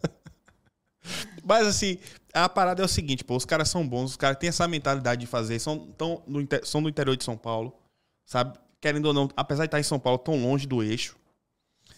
Mas 1.44 1.66
assim, 1.66 1.98
a 2.34 2.46
parada 2.46 2.82
é 2.82 2.84
o 2.84 2.88
seguinte, 2.88 3.24
pô, 3.24 3.34
os 3.34 3.46
caras 3.46 3.70
são 3.70 3.86
bons, 3.88 4.10
os 4.10 4.16
caras 4.18 4.36
têm 4.38 4.48
essa 4.50 4.68
mentalidade 4.68 5.22
de 5.22 5.26
fazer, 5.26 5.58
são, 5.58 5.86
tão 5.96 6.22
no, 6.26 6.46
são 6.62 6.82
do 6.82 6.90
interior 6.90 7.16
de 7.16 7.24
São 7.24 7.38
Paulo, 7.38 7.72
sabe? 8.26 8.58
Querendo 8.80 9.06
ou 9.06 9.14
não, 9.14 9.30
apesar 9.34 9.62
de 9.64 9.68
estar 9.68 9.80
em 9.80 9.84
São 9.84 9.98
Paulo, 9.98 10.18
tão 10.18 10.40
longe 10.42 10.66
do 10.66 10.82
eixo. 10.82 11.16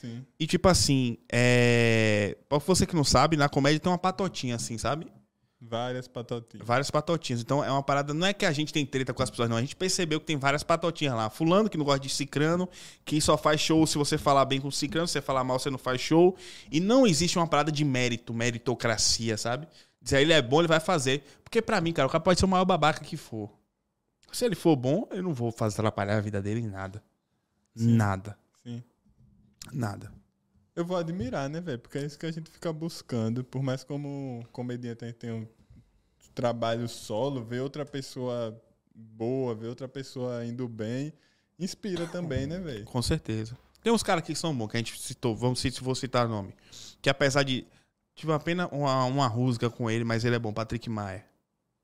Sim. 0.00 0.24
E 0.38 0.46
tipo 0.46 0.68
assim, 0.68 1.18
é. 1.30 2.36
Pra 2.48 2.58
você 2.58 2.86
que 2.86 2.94
não 2.94 3.02
sabe, 3.02 3.36
na 3.36 3.48
comédia 3.48 3.80
tem 3.80 3.90
uma 3.90 3.98
patotinha, 3.98 4.54
assim, 4.54 4.78
sabe? 4.78 5.08
Várias 5.60 6.08
patotinhas. 6.08 6.66
Várias 6.66 6.90
patotinhas. 6.90 7.42
Então 7.42 7.62
é 7.62 7.70
uma 7.70 7.82
parada. 7.82 8.14
Não 8.14 8.26
é 8.26 8.32
que 8.32 8.46
a 8.46 8.52
gente 8.52 8.72
tem 8.72 8.86
treta 8.86 9.12
com 9.12 9.22
as 9.22 9.28
pessoas, 9.28 9.48
não. 9.50 9.58
A 9.58 9.60
gente 9.60 9.76
percebeu 9.76 10.18
que 10.18 10.24
tem 10.24 10.38
várias 10.38 10.62
patotinhas 10.62 11.14
lá. 11.14 11.28
Fulano 11.28 11.68
que 11.68 11.76
não 11.76 11.84
gosta 11.84 12.00
de 12.00 12.08
cicrano, 12.08 12.66
que 13.04 13.20
só 13.20 13.36
faz 13.36 13.60
show 13.60 13.86
se 13.86 13.98
você 13.98 14.16
falar 14.16 14.46
bem 14.46 14.58
com 14.58 14.68
o 14.68 14.72
cicrano, 14.72 15.06
se 15.06 15.12
você 15.12 15.20
falar 15.20 15.44
mal, 15.44 15.58
você 15.58 15.68
não 15.68 15.78
faz 15.78 16.00
show. 16.00 16.34
E 16.70 16.80
não 16.80 17.06
existe 17.06 17.38
uma 17.38 17.46
parada 17.46 17.70
de 17.70 17.84
mérito, 17.84 18.32
meritocracia, 18.32 19.36
sabe? 19.36 19.68
Dizer 20.00 20.22
ele 20.22 20.32
é 20.32 20.40
bom, 20.40 20.60
ele 20.60 20.68
vai 20.68 20.80
fazer. 20.80 21.24
Porque 21.44 21.60
pra 21.60 21.78
mim, 21.80 21.92
cara, 21.92 22.08
o 22.08 22.10
cara 22.10 22.24
pode 22.24 22.38
ser 22.38 22.46
o 22.46 22.48
maior 22.48 22.64
babaca 22.64 23.04
que 23.04 23.18
for. 23.18 23.50
Se 24.32 24.46
ele 24.46 24.54
for 24.54 24.76
bom, 24.76 25.06
eu 25.10 25.22
não 25.22 25.34
vou 25.34 25.52
fazer 25.52 25.74
atrapalhar 25.74 26.16
a 26.16 26.20
vida 26.20 26.40
dele 26.40 26.60
em 26.60 26.68
nada. 26.68 27.02
Nada. 27.76 28.38
Sim. 28.62 28.82
Nada. 29.72 30.10
Eu 30.80 30.84
vou 30.86 30.96
admirar, 30.96 31.46
né, 31.50 31.60
velho? 31.60 31.78
Porque 31.78 31.98
é 31.98 32.06
isso 32.06 32.18
que 32.18 32.24
a 32.24 32.32
gente 32.32 32.50
fica 32.50 32.72
buscando. 32.72 33.44
Por 33.44 33.62
mais 33.62 33.84
como 33.84 34.42
comediante 34.50 35.04
a 35.04 35.08
gente 35.08 35.18
tem 35.18 35.30
um 35.30 35.46
trabalho 36.34 36.88
solo, 36.88 37.44
ver 37.44 37.60
outra 37.60 37.84
pessoa 37.84 38.58
boa, 38.94 39.54
ver 39.54 39.68
outra 39.68 39.86
pessoa 39.86 40.42
indo 40.42 40.66
bem, 40.66 41.12
inspira 41.58 42.06
também, 42.06 42.46
né, 42.46 42.58
velho? 42.58 42.86
Com 42.86 43.02
certeza. 43.02 43.58
Tem 43.82 43.92
uns 43.92 44.02
caras 44.02 44.22
aqui 44.22 44.32
que 44.32 44.38
são 44.38 44.56
bons, 44.56 44.68
que 44.68 44.76
a 44.78 44.80
gente 44.80 44.98
citou, 44.98 45.36
vamos 45.36 45.60
se 45.60 45.68
vou 45.82 45.94
citar 45.94 46.26
nome. 46.26 46.54
Que 47.02 47.10
apesar 47.10 47.42
de. 47.42 47.66
Tive 48.14 48.32
apenas 48.32 48.66
uma, 48.72 49.04
uma 49.04 49.26
rusga 49.26 49.68
com 49.68 49.90
ele, 49.90 50.02
mas 50.04 50.24
ele 50.24 50.36
é 50.36 50.38
bom, 50.38 50.50
Patrick 50.50 50.88
Maia. 50.88 51.26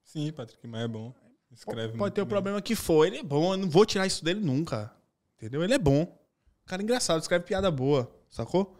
Sim, 0.04 0.32
Patrick 0.32 0.66
Maia 0.66 0.84
é 0.84 0.88
bom. 0.88 1.14
Escreve 1.52 1.98
Pode 1.98 2.14
ter 2.14 2.22
o 2.22 2.24
bem. 2.24 2.30
problema 2.30 2.62
que 2.62 2.74
for, 2.74 3.06
ele 3.06 3.18
é 3.18 3.22
bom, 3.22 3.52
eu 3.52 3.58
não 3.58 3.68
vou 3.68 3.84
tirar 3.84 4.06
isso 4.06 4.24
dele 4.24 4.40
nunca. 4.40 4.90
Entendeu? 5.36 5.62
Ele 5.62 5.74
é 5.74 5.78
bom. 5.78 6.18
Cara 6.64 6.82
engraçado, 6.82 7.20
escreve 7.20 7.44
piada 7.44 7.70
boa, 7.70 8.10
sacou? 8.30 8.74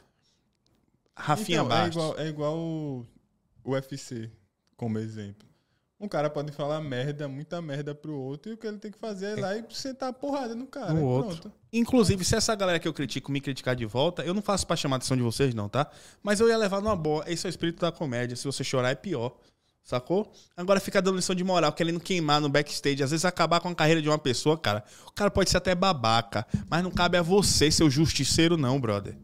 Rafinha 1.17 1.61
então, 1.61 1.67
é 1.67 1.69
Bastos. 1.69 1.95
igual, 1.95 2.19
é 2.19 2.29
igual 2.29 2.59
o 2.59 3.07
UFC, 3.65 4.31
como 4.77 4.99
exemplo. 4.99 5.47
Um 5.99 6.09
cara 6.09 6.29
pode 6.29 6.53
falar 6.53 6.79
merda, 6.83 7.27
muita 7.27 7.63
merda 7.63 7.95
pro 7.95 8.15
outro, 8.15 8.53
e 8.53 8.55
o 8.55 8.59
que 8.59 8.67
ele 8.67 8.77
tem 8.77 8.91
que 8.91 8.99
fazer 8.99 9.29
é 9.29 9.33
ir 9.33 9.41
lá 9.41 9.57
e 9.57 9.65
sentar 9.71 10.11
a 10.11 10.13
porrada 10.13 10.55
no 10.55 10.67
cara. 10.67 10.93
No 10.93 11.07
outro. 11.07 11.41
Pronto. 11.41 11.53
Inclusive, 11.73 12.23
se 12.23 12.37
essa 12.37 12.55
galera 12.55 12.79
que 12.79 12.87
eu 12.87 12.93
critico 12.93 13.33
me 13.33 13.41
criticar 13.41 13.75
de 13.75 13.87
volta, 13.87 14.23
eu 14.23 14.35
não 14.35 14.43
faço 14.43 14.67
pra 14.67 14.77
chamar 14.77 14.97
a 14.97 14.99
atenção 14.99 15.17
de 15.17 15.23
vocês, 15.23 15.55
não, 15.55 15.71
tá? 15.71 15.91
Mas 16.23 16.39
eu 16.39 16.49
ia 16.49 16.59
levar 16.59 16.83
numa 16.83 16.95
boa. 16.95 17.25
Esse 17.27 17.47
é 17.47 17.49
o 17.49 17.51
espírito 17.51 17.81
da 17.81 17.91
comédia. 17.91 18.37
Se 18.37 18.45
você 18.45 18.63
chorar, 18.63 18.91
é 18.91 18.95
pior. 18.95 19.39
Sacou? 19.83 20.31
Agora 20.55 20.81
fica 20.81 21.01
dando 21.01 21.17
lição 21.17 21.35
de 21.35 21.45
moral, 21.45 21.73
querendo 21.73 22.01
queimar 22.01 22.43
no 22.43 22.49
backstage. 22.51 23.03
Às 23.03 23.13
vezes 23.13 23.25
acabar 23.25 23.61
com 23.61 23.69
a 23.69 23.75
carreira 23.75 24.03
de 24.03 24.09
uma 24.09 24.19
pessoa, 24.19 24.59
cara. 24.59 24.85
O 25.07 25.13
cara 25.13 25.31
pode 25.31 25.49
ser 25.49 25.57
até 25.57 25.75
babaca, 25.75 26.47
mas 26.69 26.83
não 26.83 26.91
cabe 26.91 27.17
a 27.17 27.23
você 27.23 27.71
ser 27.71 27.85
o 27.85 27.91
justiceiro, 27.91 28.57
não, 28.59 28.79
brother. 28.79 29.17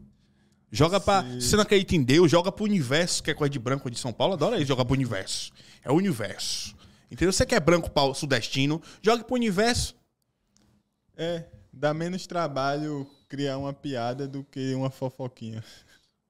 Joga 0.73 0.99
pra. 0.99 1.23
Se 1.39 1.49
você 1.49 1.55
não 1.55 1.61
acredita 1.61 1.95
em 1.95 2.01
Deus, 2.01 2.31
joga 2.31 2.51
pro 2.51 2.63
universo, 2.63 3.21
que 3.21 3.29
é 3.29 3.33
coisa 3.35 3.51
de 3.51 3.59
branco 3.59 3.91
de 3.91 3.99
São 3.99 4.11
Paulo. 4.11 4.33
Adora 4.33 4.57
isso, 4.57 4.65
jogar 4.65 4.83
pro 4.83 4.95
universo. 4.95 5.53
É 5.83 5.91
o 5.91 5.95
universo. 5.95 6.75
Entendeu? 7.11 7.31
Você 7.31 7.45
que 7.45 7.53
é 7.53 7.59
branco 7.59 7.91
pau 7.91 8.15
sudestino, 8.15 8.81
joga 8.99 9.23
pro 9.23 9.35
universo. 9.35 9.95
É, 11.15 11.43
dá 11.71 11.93
menos 11.93 12.25
trabalho 12.25 13.07
criar 13.29 13.59
uma 13.59 13.71
piada 13.71 14.27
do 14.27 14.43
que 14.43 14.73
uma 14.73 14.89
fofoquinha. 14.89 15.63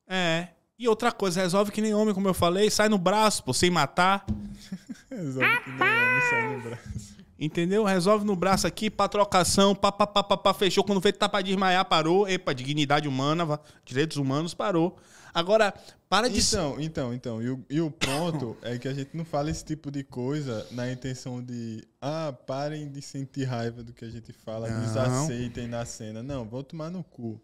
É. 0.05 0.49
E 0.77 0.89
outra 0.89 1.13
coisa, 1.13 1.39
resolve 1.41 1.71
que 1.71 1.79
nem 1.79 1.93
homem, 1.93 2.13
como 2.13 2.27
eu 2.27 2.33
falei, 2.33 2.69
sai 2.69 2.89
no 2.89 2.97
braço, 2.97 3.45
pô, 3.45 3.53
sem 3.53 3.69
matar. 3.69 4.25
Resolve 5.09 5.63
que 5.63 5.69
nem 5.69 5.81
homem 5.81 6.21
sai 6.29 6.55
no 6.57 6.63
braço. 6.63 7.22
Entendeu? 7.43 7.83
Resolve 7.83 8.25
no 8.25 8.37
braço 8.37 8.65
aqui, 8.65 8.89
pra 8.89 9.09
trocação, 9.09 9.75
pá, 9.75 9.91
pá, 9.91 10.07
pá, 10.07 10.23
pá, 10.23 10.37
pá, 10.37 10.53
fechou. 10.53 10.81
Quando 10.81 11.01
veio 11.01 11.13
tá 11.13 11.27
pra 11.27 11.41
desmaiar, 11.41 11.83
parou. 11.83 12.25
Epa, 12.25 12.55
dignidade 12.55 13.05
humana, 13.05 13.59
direitos 13.83 14.15
humanos, 14.15 14.53
parou. 14.53 14.95
Agora, 15.33 15.73
para 16.07 16.29
de. 16.29 16.39
Então, 16.39 16.79
então, 16.79 17.13
então. 17.13 17.41
E 17.41 17.49
o, 17.49 17.65
e 17.69 17.81
o 17.81 17.91
ponto 17.91 18.55
é 18.63 18.77
que 18.77 18.87
a 18.87 18.93
gente 18.93 19.17
não 19.17 19.25
fala 19.25 19.51
esse 19.51 19.65
tipo 19.65 19.91
de 19.91 20.05
coisa 20.05 20.65
na 20.71 20.89
intenção 20.89 21.43
de 21.43 21.85
ah, 22.01 22.33
parem 22.47 22.89
de 22.89 23.01
sentir 23.01 23.43
raiva 23.43 23.83
do 23.83 23.91
que 23.91 24.05
a 24.05 24.09
gente 24.09 24.31
fala, 24.31 24.69
Não. 24.69 24.81
nos 24.81 24.95
aceitem 24.95 25.67
na 25.67 25.85
cena. 25.85 26.23
Não, 26.23 26.45
vou 26.45 26.63
tomar 26.63 26.89
no 26.89 27.03
cu. 27.03 27.41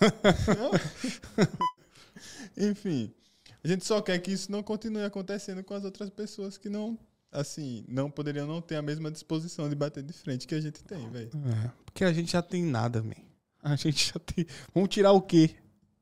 Enfim, 2.56 3.12
a 3.62 3.68
gente 3.68 3.84
só 3.84 4.00
quer 4.00 4.18
que 4.18 4.32
isso 4.32 4.50
não 4.50 4.62
continue 4.62 5.04
acontecendo 5.04 5.62
com 5.62 5.74
as 5.74 5.84
outras 5.84 6.08
pessoas 6.08 6.56
que 6.56 6.70
não, 6.70 6.98
assim, 7.32 7.84
não 7.88 8.10
poderiam 8.10 8.46
não 8.46 8.60
ter 8.60 8.76
a 8.76 8.82
mesma 8.82 9.10
disposição 9.10 9.68
de 9.68 9.74
bater 9.74 10.02
de 10.02 10.12
frente 10.12 10.46
que 10.46 10.54
a 10.54 10.60
gente 10.60 10.84
tem, 10.84 11.10
velho. 11.10 11.30
É, 11.34 11.70
porque 11.84 12.04
a 12.04 12.12
gente 12.12 12.32
já 12.32 12.42
tem 12.42 12.62
nada, 12.62 13.02
man. 13.02 13.14
A 13.62 13.74
gente 13.76 14.12
já 14.12 14.20
tem. 14.20 14.46
Vamos 14.74 14.90
tirar 14.90 15.12
o 15.12 15.22
quê? 15.22 15.50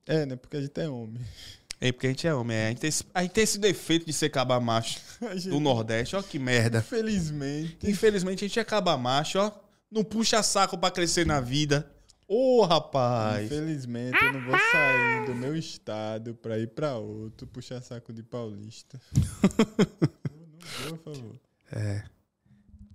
É, 0.06 0.26
né? 0.26 0.34
Porque 0.34 0.56
a 0.56 0.60
gente 0.60 0.80
é 0.80 0.88
homem. 0.88 1.22
É, 1.80 1.92
porque 1.92 2.06
a 2.06 2.10
gente 2.10 2.26
é 2.26 2.34
homem. 2.34 2.56
é. 2.56 2.66
A, 2.66 2.68
gente 2.70 2.80
tem 2.80 2.88
esse, 2.88 3.04
a 3.14 3.22
gente 3.22 3.32
tem 3.32 3.44
esse 3.44 3.58
defeito 3.58 4.06
de 4.06 4.12
ser 4.12 4.28
caba 4.28 4.58
macho 4.60 5.00
A 5.22 5.36
gente, 5.36 5.50
do 5.50 5.60
Nordeste. 5.60 6.16
Ó, 6.16 6.22
que 6.22 6.38
merda. 6.38 6.78
Infelizmente. 6.78 7.88
Infelizmente 7.88 8.44
a 8.44 8.48
gente 8.48 8.58
é 8.58 8.64
caba 8.64 8.96
macho, 8.96 9.38
ó. 9.38 9.52
Não 9.90 10.04
puxa 10.04 10.42
saco 10.42 10.76
pra 10.78 10.90
crescer 10.90 11.26
na 11.26 11.40
vida. 11.40 11.90
Ô, 12.32 12.64
rapaz. 12.64 13.46
Infelizmente, 13.46 14.16
eu 14.24 14.32
não 14.34 14.44
vou 14.44 14.56
sair 14.56 15.26
do 15.26 15.34
meu 15.34 15.56
estado 15.56 16.32
pra 16.36 16.56
ir 16.60 16.68
pra 16.68 16.96
outro 16.96 17.44
puxar 17.48 17.82
saco 17.82 18.12
de 18.12 18.22
paulista. 18.22 19.00
vou, 20.88 20.96
por 20.98 21.14
favor. 21.14 21.36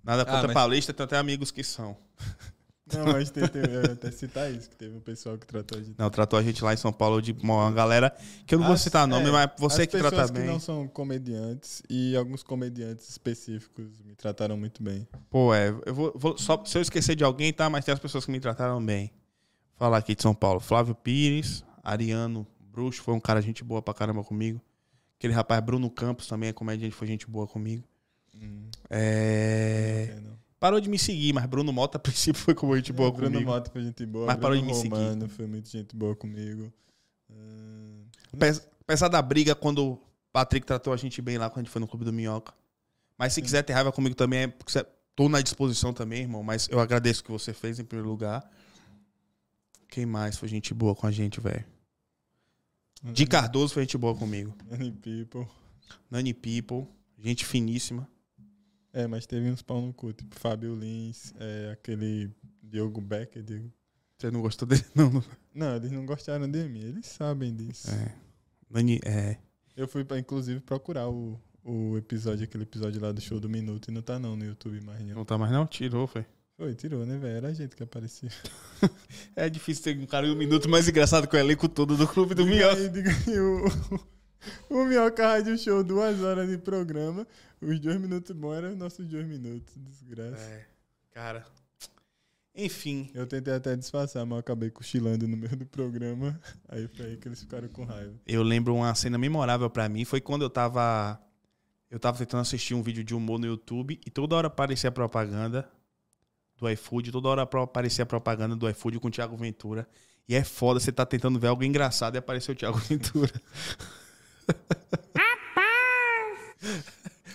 Nada 0.04 0.24
contra 0.24 0.40
Ah, 0.40 0.46
mas- 0.46 0.54
paulista, 0.54 0.92
tem 0.92 1.04
até 1.04 1.16
amigos 1.16 1.50
que 1.50 1.64
são. 1.64 1.96
Não, 2.94 3.04
mas 3.06 3.30
tem, 3.30 3.44
tem, 3.48 3.62
eu 3.62 3.82
até 3.94 4.12
citar 4.12 4.48
isso, 4.52 4.70
que 4.70 4.76
teve 4.76 4.96
um 4.96 5.00
pessoal 5.00 5.36
que 5.36 5.44
tratou 5.44 5.76
a 5.76 5.82
gente. 5.82 5.96
Não, 5.98 6.08
tratou 6.08 6.38
a 6.38 6.42
gente 6.44 6.62
lá 6.62 6.72
em 6.72 6.76
São 6.76 6.92
Paulo 6.92 7.20
de 7.20 7.32
uma 7.42 7.68
galera 7.72 8.16
que 8.46 8.54
eu 8.54 8.60
não 8.60 8.66
vou 8.66 8.74
As- 8.76 8.80
citar 8.82 9.08
nome, 9.08 9.26
é, 9.28 9.32
mas 9.32 9.50
você 9.58 9.82
as 9.82 9.88
que 9.88 9.98
trata 9.98 10.10
pessoas 10.10 10.30
bem. 10.30 10.42
que 10.44 10.48
não 10.48 10.60
são 10.60 10.86
comediantes 10.86 11.82
e 11.90 12.14
alguns 12.16 12.44
comediantes 12.44 13.08
específicos 13.08 14.00
me 14.04 14.14
trataram 14.14 14.56
muito 14.56 14.84
bem. 14.84 15.04
Pô, 15.28 15.52
é, 15.52 15.70
eu 15.84 15.92
vou, 15.92 16.12
vou- 16.14 16.38
só 16.38 16.64
se 16.64 16.78
eu 16.78 16.82
esquecer 16.82 17.16
de 17.16 17.24
alguém, 17.24 17.52
tá? 17.52 17.68
Mas 17.68 17.84
tem 17.84 17.92
as 17.92 17.98
pessoas 17.98 18.24
que 18.24 18.30
me 18.30 18.38
trataram 18.38 18.80
bem. 18.84 19.10
Falar 19.74 19.98
aqui 19.98 20.14
de 20.14 20.22
São 20.22 20.32
Paulo. 20.32 20.60
Flávio 20.60 20.94
Pires, 20.94 21.64
Ariano 21.82 22.46
Bruxo, 22.70 23.02
foi 23.02 23.14
um 23.14 23.20
cara 23.20 23.42
gente 23.42 23.64
boa 23.64 23.82
pra 23.82 23.92
caramba 23.94 24.22
comigo. 24.22 24.60
Aquele 25.18 25.32
rapaz 25.32 25.60
Bruno 25.64 25.90
Campos 25.90 26.26
também 26.26 26.50
é 26.50 26.52
comediante, 26.52 26.94
foi 26.94 27.06
gente 27.06 27.26
boa 27.26 27.46
comigo. 27.46 27.84
É... 28.90 30.08
É, 30.16 30.20
não. 30.20 30.36
Parou 30.60 30.80
de 30.80 30.88
me 30.88 30.98
seguir, 30.98 31.32
mas 31.32 31.46
Bruno 31.46 31.72
Mota 31.72 31.96
a 31.98 32.00
princípio 32.00 32.40
foi 32.40 32.54
como 32.54 32.74
gente 32.76 32.92
boa 32.92 33.10
Bruno 33.10 33.32
comigo. 33.32 33.50
Mota 33.50 33.70
foi 33.70 33.82
gente 33.82 34.04
boa. 34.06 34.26
Mas 34.26 34.36
Bruno 34.36 34.42
parou 34.48 34.58
de 34.60 34.64
me 34.66 34.74
seguir. 34.74 34.94
Romano 34.94 35.28
foi 35.28 35.46
muito 35.46 35.68
gente 35.70 35.94
boa 35.96 36.14
comigo. 36.16 36.72
Hum, 37.30 38.04
Apes- 38.32 38.66
Apesar 38.82 39.08
da 39.08 39.20
briga 39.20 39.54
quando 39.54 39.84
o 39.84 40.02
Patrick 40.32 40.64
tratou 40.66 40.92
a 40.92 40.96
gente 40.96 41.20
bem 41.20 41.38
lá 41.38 41.50
quando 41.50 41.58
a 41.58 41.62
gente 41.64 41.70
foi 41.72 41.80
no 41.80 41.88
Clube 41.88 42.04
do 42.04 42.12
Minhoca. 42.12 42.54
Mas 43.18 43.32
se 43.32 43.42
quiser 43.42 43.62
ter 43.62 43.72
raiva 43.72 43.90
comigo 43.90 44.14
também, 44.14 44.40
é 44.40 44.46
porque 44.48 44.70
você- 44.70 44.86
tô 45.14 45.28
na 45.28 45.40
disposição 45.40 45.92
também, 45.92 46.20
irmão. 46.22 46.42
Mas 46.42 46.68
eu 46.70 46.78
agradeço 46.78 47.22
o 47.22 47.24
que 47.24 47.32
você 47.32 47.52
fez 47.52 47.78
em 47.78 47.84
primeiro 47.84 48.08
lugar. 48.08 48.48
Quem 49.88 50.04
mais 50.06 50.36
foi 50.36 50.48
gente 50.48 50.72
boa 50.74 50.94
com 50.94 51.06
a 51.06 51.10
gente, 51.10 51.40
velho? 51.40 51.64
De 53.02 53.26
Cardoso 53.26 53.74
foi 53.74 53.82
gente 53.84 53.98
boa 53.98 54.16
comigo. 54.16 54.56
Many 54.70 54.92
people. 54.92 55.46
Nani 56.10 56.34
People, 56.34 56.86
gente 57.18 57.44
finíssima. 57.44 58.08
É, 58.92 59.06
mas 59.06 59.26
teve 59.26 59.50
uns 59.50 59.62
pau 59.62 59.80
no 59.80 59.92
cu, 59.92 60.12
tipo 60.12 60.34
Fábio 60.38 60.74
Lins, 60.74 61.34
é, 61.38 61.70
aquele 61.72 62.30
Diogo 62.62 63.00
Becker. 63.00 63.42
Diogo... 63.42 63.70
Você 64.18 64.30
não 64.30 64.40
gostou 64.40 64.66
dele? 64.66 64.84
Não, 64.94 65.22
não. 65.54 65.76
Eles 65.76 65.92
não 65.92 66.06
gostaram 66.06 66.50
de 66.50 66.68
mim, 66.68 66.80
eles 66.80 67.06
sabem 67.06 67.54
disso. 67.54 67.90
É. 67.90 68.14
Dani, 68.70 68.98
é. 69.04 69.36
Eu 69.76 69.86
fui, 69.86 70.04
pra, 70.04 70.18
inclusive, 70.18 70.60
procurar 70.60 71.08
o, 71.10 71.38
o 71.62 71.98
episódio, 71.98 72.44
aquele 72.44 72.64
episódio 72.64 73.00
lá 73.00 73.12
do 73.12 73.20
show 73.20 73.38
do 73.38 73.48
Minuto, 73.48 73.88
e 73.88 73.92
não 73.92 74.00
tá 74.00 74.18
não 74.18 74.34
no 74.34 74.44
YouTube 74.44 74.80
mais 74.80 75.04
não. 75.04 75.16
Não 75.16 75.24
tá 75.24 75.36
mais 75.36 75.52
não? 75.52 75.66
Tirou, 75.66 76.06
foi. 76.06 76.24
Foi, 76.56 76.74
tirou, 76.74 77.04
né, 77.04 77.18
velho? 77.18 77.36
Era 77.36 77.48
a 77.48 77.52
gente 77.52 77.76
que 77.76 77.82
aparecia. 77.82 78.30
É 79.34 79.48
difícil 79.48 79.84
ter 79.84 79.98
um 79.98 80.06
cara 80.06 80.26
em 80.26 80.30
um 80.30 80.36
minuto 80.36 80.68
mais 80.68 80.88
engraçado 80.88 81.26
que 81.26 81.36
o 81.36 81.38
elenco 81.38 81.68
todo 81.68 81.96
do 81.96 82.06
Clube 82.06 82.34
do 82.34 82.46
Minhoca. 82.46 82.80
o, 84.70 84.74
o 84.74 84.84
Minhoca 84.84 85.26
Rádio 85.26 85.58
Show, 85.58 85.82
duas 85.82 86.20
horas 86.22 86.48
de 86.48 86.58
programa. 86.58 87.26
Os 87.60 87.80
dois 87.80 87.98
minutos 87.98 88.34
bons 88.36 88.54
eram 88.54 88.70
os 88.70 88.76
nossos 88.76 89.06
dois 89.06 89.26
minutos, 89.26 89.74
desgraça. 89.76 90.42
É, 90.42 90.66
cara. 91.10 91.44
Enfim, 92.54 93.10
Eu 93.14 93.26
tentei 93.26 93.52
até 93.52 93.76
disfarçar, 93.76 94.24
mas 94.24 94.36
eu 94.36 94.40
acabei 94.40 94.70
cochilando 94.70 95.28
no 95.28 95.36
meio 95.36 95.56
do 95.56 95.66
programa. 95.66 96.38
Aí 96.68 96.88
foi 96.88 97.06
aí 97.06 97.16
que 97.18 97.28
eles 97.28 97.40
ficaram 97.40 97.68
com 97.68 97.84
raiva. 97.84 98.14
eu 98.26 98.42
lembro 98.42 98.74
uma 98.74 98.94
cena 98.94 99.18
memorável 99.18 99.68
pra 99.68 99.88
mim. 99.88 100.04
Foi 100.06 100.20
quando 100.22 100.42
eu 100.42 100.50
tava. 100.50 101.20
Eu 101.90 101.98
tava 102.00 102.18
tentando 102.18 102.40
assistir 102.40 102.74
um 102.74 102.82
vídeo 102.82 103.04
de 103.04 103.14
humor 103.14 103.38
no 103.38 103.46
YouTube 103.46 104.00
e 104.04 104.10
toda 104.10 104.36
hora 104.36 104.46
aparecia 104.48 104.88
a 104.88 104.92
propaganda 104.92 105.68
do 106.58 106.68
iFood, 106.70 107.12
toda 107.12 107.28
hora 107.28 107.42
aparecia 107.42 108.02
a 108.02 108.06
propaganda 108.06 108.56
do 108.56 108.68
iFood 108.68 108.98
com 108.98 109.08
o 109.08 109.10
Thiago 109.10 109.36
Ventura. 109.36 109.86
E 110.28 110.34
é 110.34 110.42
foda, 110.42 110.80
você 110.80 110.90
tá 110.90 111.06
tentando 111.06 111.38
ver 111.38 111.48
algo 111.48 111.62
engraçado 111.62 112.16
e 112.16 112.18
apareceu 112.18 112.52
o 112.52 112.56
Thiago 112.56 112.78
Ventura. 112.88 113.32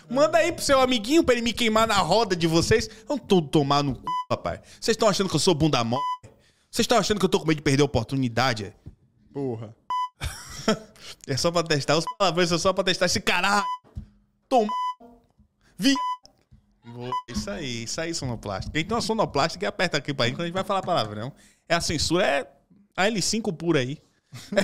Manda 0.09 0.39
aí 0.39 0.51
pro 0.51 0.63
seu 0.63 0.82
amiguinho 0.82 1.24
pra 1.24 1.34
ele 1.34 1.41
me 1.41 1.53
queimar 1.53 1.88
na 1.88 1.97
roda 1.97 2.36
de 2.36 2.47
vocês. 2.47 2.89
Vão 3.07 3.17
tudo 3.17 3.47
tomar 3.47 3.82
no 3.82 3.95
cu, 3.95 4.03
rapaz. 4.30 4.59
Vocês 4.80 4.95
estão 4.95 5.07
achando 5.07 5.30
que 5.30 5.36
eu 5.36 5.39
sou 5.39 5.55
bunda 5.55 5.82
mole? 5.84 6.03
Vocês 6.69 6.84
estão 6.84 6.97
achando 6.97 7.19
que 7.19 7.26
eu 7.26 7.30
tô 7.30 7.39
com 7.39 7.47
medo 7.47 7.57
de 7.57 7.63
perder 7.63 7.82
a 7.82 7.86
oportunidade? 7.86 8.65
é? 8.65 8.74
Porra. 9.34 9.76
É 11.28 11.38
só 11.38 11.51
pra 11.51 11.61
testar. 11.61 11.97
Os 11.97 12.05
palavrões 12.17 12.49
são 12.49 12.57
só 12.57 12.74
pra 12.74 12.84
testar 12.84 13.05
esse 13.05 13.22
caralho. 13.22 13.63
Toma. 14.49 14.72
Vi. 15.78 15.93
Boa, 16.86 17.11
Isso 17.29 17.49
aí, 17.49 17.84
isso 17.84 18.01
aí, 18.01 18.13
sonoplástica. 18.13 18.79
Então 18.79 18.97
a 18.97 19.01
sonoplástica 19.01 19.67
aperta 19.67 19.97
aqui 19.97 20.13
pra 20.13 20.25
gente 20.25 20.36
quando 20.36 20.41
a 20.43 20.45
gente 20.47 20.53
vai 20.53 20.63
falar 20.63 20.82
palavrão. 20.82 21.32
É 21.69 21.75
a 21.75 21.82
censura, 21.82 22.25
é 22.25 22.47
a 22.97 23.03
L5 23.07 23.55
pura 23.55 23.79
aí. 23.79 23.97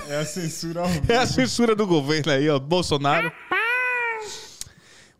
É 0.09 0.17
a 0.17 0.25
censura 0.25 0.81
ao 0.81 0.87
vivo. 0.87 1.11
É 1.11 1.17
a 1.17 1.27
censura 1.27 1.75
do 1.75 1.85
governo 1.85 2.31
aí, 2.31 2.49
ó. 2.49 2.57
Bolsonaro. 2.59 3.31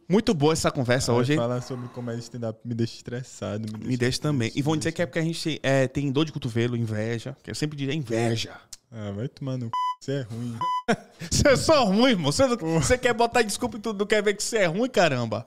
Muito 0.10 0.34
boa 0.34 0.54
essa 0.54 0.72
conversa 0.72 1.12
hoje. 1.12 1.34
hein? 1.34 1.38
Falar 1.38 1.62
sobre 1.62 1.88
comédia 1.90 2.22
stand-up 2.22 2.60
me 2.64 2.74
deixa 2.74 2.96
estressado. 2.96 3.64
Me 3.64 3.72
deixa, 3.74 3.88
Me 3.90 3.98
deixa 3.98 4.22
também. 4.22 4.52
E 4.56 4.62
vão 4.62 4.78
dizer 4.78 4.94
que 4.94 5.02
é 5.02 5.06
porque 5.06 5.20
a 5.20 5.24
gente 5.24 5.60
é, 5.62 5.86
tem 5.88 6.10
dor 6.12 6.24
de 6.26 6.32
cotovelo, 6.32 6.78
inveja. 6.78 7.36
Que 7.44 7.52
eu 7.52 7.56
sempre 7.56 7.78
digo, 7.78 7.92
é 7.92 7.96
inveja. 7.96 8.56
Ah, 8.90 9.12
vai 9.12 9.28
tomar 9.28 9.58
no 9.58 9.66
c... 9.66 9.72
Você 10.00 10.12
é 10.14 10.22
ruim. 10.22 10.56
Você 11.30 11.48
é 11.50 11.56
só 11.58 11.84
ruim, 11.84 12.12
irmão. 12.12 12.32
Você, 12.32 12.46
não- 12.48 12.80
você 12.80 12.98
quer 12.98 13.14
botar 13.14 13.42
desculpa 13.42 13.78
em 13.78 13.82
tudo, 13.82 14.00
não 14.00 14.06
quer 14.06 14.24
ver 14.24 14.34
que 14.36 14.42
você 14.44 14.60
é 14.60 14.66
ruim, 14.66 14.88
caramba. 14.90 15.46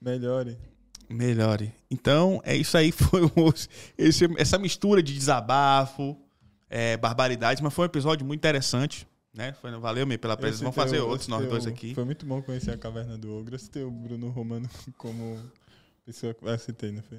Melhore. 0.00 0.56
Melhore. 1.08 1.72
Então, 1.90 2.40
é 2.44 2.56
isso 2.56 2.76
aí. 2.76 2.90
Foi 2.92 3.20
esse- 3.98 4.28
essa 4.38 4.58
mistura 4.58 5.02
de 5.02 5.12
desabafo, 5.12 6.16
é, 6.68 6.96
barbaridades, 6.96 7.60
mas 7.60 7.74
foi 7.74 7.84
um 7.84 7.86
episódio 7.86 8.24
muito 8.24 8.38
interessante. 8.40 9.06
Né? 9.34 9.52
Foi, 9.60 9.70
valeu, 9.78 10.06
me 10.06 10.16
pela 10.18 10.36
presença. 10.36 10.62
Vamos 10.64 10.76
fazer 10.76 11.00
outros, 11.00 11.28
nós 11.28 11.46
dois 11.48 11.66
aqui. 11.66 11.94
Foi 11.94 12.04
muito 12.04 12.24
bom 12.26 12.40
conhecer 12.42 12.70
a 12.72 12.76
Caverna 12.78 13.16
do 13.18 13.36
Ogro. 13.36 13.56
Você 13.58 13.68
tem 13.70 13.82
o 13.84 13.90
Bruno 13.90 14.28
Romano 14.30 14.68
como 14.98 15.38
pessoa 16.04 16.34
que. 16.34 16.48
Ah, 16.48 16.58
citei, 16.58 16.90
não 16.92 17.02
foi? 17.02 17.18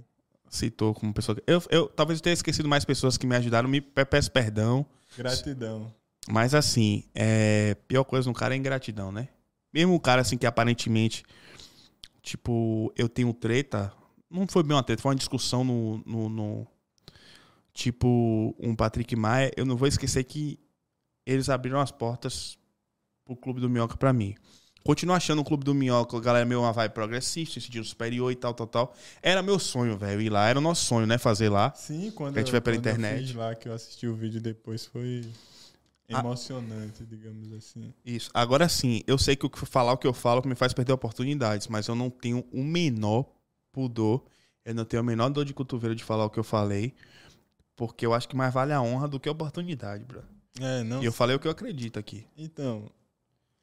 Citou 0.49 0.93
como 0.93 1.13
pessoa. 1.13 1.37
Eu, 1.47 1.61
eu 1.69 1.87
talvez 1.87 2.19
eu 2.19 2.23
tenha 2.23 2.33
esquecido 2.33 2.67
mais 2.67 2.83
pessoas 2.83 3.17
que 3.17 3.25
me 3.25 3.35
ajudaram. 3.35 3.69
Me 3.69 3.79
pe- 3.79 4.03
peço 4.05 4.29
perdão. 4.31 4.85
Gratidão. 5.17 5.93
Mas 6.29 6.53
assim, 6.53 7.03
é, 7.15 7.75
pior 7.87 8.03
coisa 8.03 8.27
no 8.29 8.33
cara 8.35 8.53
é 8.53 8.57
ingratidão, 8.57 9.11
né? 9.11 9.29
Mesmo 9.73 9.95
o 9.95 9.99
cara 9.99 10.21
assim 10.21 10.37
que 10.37 10.45
aparentemente, 10.45 11.23
tipo, 12.21 12.93
eu 12.97 13.07
tenho 13.09 13.33
treta, 13.33 13.91
não 14.29 14.47
foi 14.47 14.63
bem 14.63 14.75
uma 14.75 14.83
treta, 14.83 15.01
foi 15.01 15.09
uma 15.11 15.15
discussão 15.17 15.63
no, 15.63 15.97
no, 16.05 16.29
no- 16.29 16.67
tipo, 17.73 18.55
um 18.59 18.75
Patrick 18.75 19.15
Maia, 19.15 19.51
eu 19.55 19.65
não 19.65 19.77
vou 19.77 19.87
esquecer 19.87 20.23
que 20.23 20.59
eles 21.25 21.49
abriram 21.49 21.79
as 21.79 21.91
portas 21.91 22.57
pro 23.25 23.35
Clube 23.35 23.61
do 23.61 23.69
Minhoca 23.69 23.95
pra 23.97 24.11
mim. 24.11 24.35
Continuo 24.83 25.15
achando 25.15 25.41
o 25.41 25.45
Clube 25.45 25.63
do 25.63 25.75
Minhoca, 25.75 26.17
a 26.17 26.19
galera 26.19 26.43
meio 26.45 26.61
uma 26.61 26.73
vibe 26.73 26.91
progressista, 26.93 27.59
sentido 27.59 27.85
superior 27.85 28.31
e 28.31 28.35
tal, 28.35 28.51
tal, 28.51 28.65
tal. 28.65 28.95
Era 29.21 29.43
meu 29.43 29.59
sonho, 29.59 29.95
velho, 29.95 30.19
ir 30.19 30.29
lá. 30.31 30.49
Era 30.49 30.57
o 30.57 30.61
nosso 30.61 30.83
sonho, 30.85 31.05
né, 31.05 31.19
fazer 31.19 31.49
lá. 31.49 31.71
Sim, 31.75 32.09
quando, 32.15 32.35
gente 32.39 32.51
vai 32.51 32.59
pela 32.59 32.75
quando 32.77 32.87
eu 32.87 32.91
internet. 32.93 33.25
fiz 33.27 33.35
lá 33.35 33.53
que 33.53 33.69
eu 33.69 33.73
assisti 33.73 34.07
o 34.07 34.15
vídeo 34.15 34.41
depois 34.41 34.85
foi 34.87 35.23
Emocionante, 36.19 37.05
digamos 37.05 37.51
assim. 37.53 37.93
Isso. 38.05 38.29
Agora 38.33 38.67
sim, 38.69 39.01
eu 39.07 39.17
sei 39.17 39.35
que 39.35 39.45
o 39.45 39.49
falar 39.65 39.93
o 39.93 39.97
que 39.97 40.07
eu 40.07 40.13
falo 40.13 40.41
me 40.45 40.55
faz 40.55 40.73
perder 40.73 40.93
oportunidades, 40.93 41.67
mas 41.67 41.87
eu 41.87 41.95
não 41.95 42.09
tenho 42.09 42.45
o 42.51 42.63
menor 42.63 43.25
pudor, 43.71 44.23
eu 44.65 44.75
não 44.75 44.85
tenho 44.85 45.01
a 45.01 45.03
menor 45.03 45.29
dor 45.29 45.45
de 45.45 45.53
cotovelo 45.53 45.95
de 45.95 46.03
falar 46.03 46.25
o 46.25 46.29
que 46.29 46.39
eu 46.39 46.43
falei, 46.43 46.93
porque 47.75 48.05
eu 48.05 48.13
acho 48.13 48.27
que 48.27 48.35
mais 48.35 48.53
vale 48.53 48.73
a 48.73 48.81
honra 48.81 49.07
do 49.07 49.19
que 49.19 49.29
a 49.29 49.31
oportunidade, 49.31 50.03
bro. 50.03 50.21
É, 50.59 50.83
não. 50.83 51.01
E 51.01 51.05
eu 51.05 51.13
falei 51.13 51.35
o 51.35 51.39
que 51.39 51.47
eu 51.47 51.51
acredito 51.51 51.97
aqui. 51.97 52.27
Então, 52.37 52.91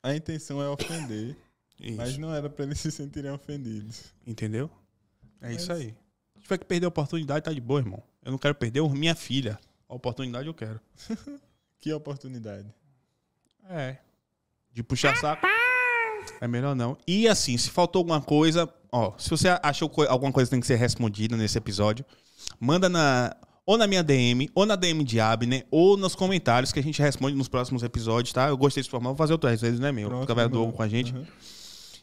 a 0.03 0.15
intenção 0.15 0.63
é 0.63 0.69
ofender, 0.69 1.37
Isso. 1.79 1.97
mas 1.97 2.17
não 2.17 2.35
era 2.35 2.49
pra 2.49 2.65
eles 2.65 2.81
se 2.81 2.91
sentirem 2.91 3.31
ofendidos. 3.31 4.13
Entendeu? 4.27 4.71
É 5.41 5.53
isso 5.53 5.69
Mas- 5.69 5.81
aí. 5.81 5.95
Se 6.35 6.43
tiver 6.43 6.59
que 6.59 6.65
perder 6.65 6.87
a 6.87 6.89
oportunidade, 6.89 7.45
tá 7.45 7.53
de 7.53 7.61
boa, 7.61 7.81
irmão. 7.81 8.03
Eu 8.25 8.31
não 8.33 8.39
quero 8.39 8.55
perder 8.55 8.83
minha 8.91 9.15
filha. 9.15 9.59
A 9.89 9.95
oportunidade 9.95 10.47
eu 10.47 10.55
quero. 10.55 10.81
Que 11.81 11.93
oportunidade. 11.93 12.67
É. 13.71 13.97
De 14.73 14.83
puxar 14.83 15.17
saco. 15.17 15.47
É 16.41 16.47
melhor 16.49 16.75
não. 16.75 16.97
E 17.07 17.27
assim, 17.29 17.57
se 17.57 17.71
faltou 17.71 18.01
alguma 18.01 18.21
coisa, 18.21 18.73
ó, 18.93 19.15
se 19.19 19.31
você 19.31 19.49
achou 19.63 19.89
co- 19.89 20.03
alguma 20.05 20.33
coisa 20.33 20.49
que 20.49 20.53
tem 20.53 20.61
que 20.61 20.67
ser 20.67 20.77
respondida 20.77 21.37
nesse 21.37 21.57
episódio, 21.59 22.05
manda 22.61 22.89
na 22.89 23.35
ou 23.65 23.77
na 23.77 23.87
minha 23.87 24.03
DM, 24.03 24.49
ou 24.55 24.65
na 24.65 24.77
DM 24.77 25.05
de 25.05 25.21
Abner, 25.21 25.67
ou 25.71 25.95
nos 25.95 26.15
comentários 26.15 26.73
que 26.73 26.81
a 26.81 26.83
gente 26.83 27.03
responde 27.03 27.37
nos 27.37 27.49
próximos 27.49 27.83
episódios, 27.83 28.33
tá? 28.33 28.49
Eu 28.49 28.57
gostei 28.57 28.81
desse 28.83 28.89
formato, 28.91 29.15
vou 29.15 29.19
fazer 29.19 29.35
outras 29.35 29.61
vezes, 29.61 29.79
né, 29.79 29.93
meu? 29.93 30.09
Pronto, 30.09 30.27
Caverna 30.27 30.49
do 30.49 30.53
demorou. 30.53 30.69
Ogo 30.69 30.77
com 30.79 30.83
a 30.83 30.89
gente. 30.89 31.13
Uhum. 31.15 31.27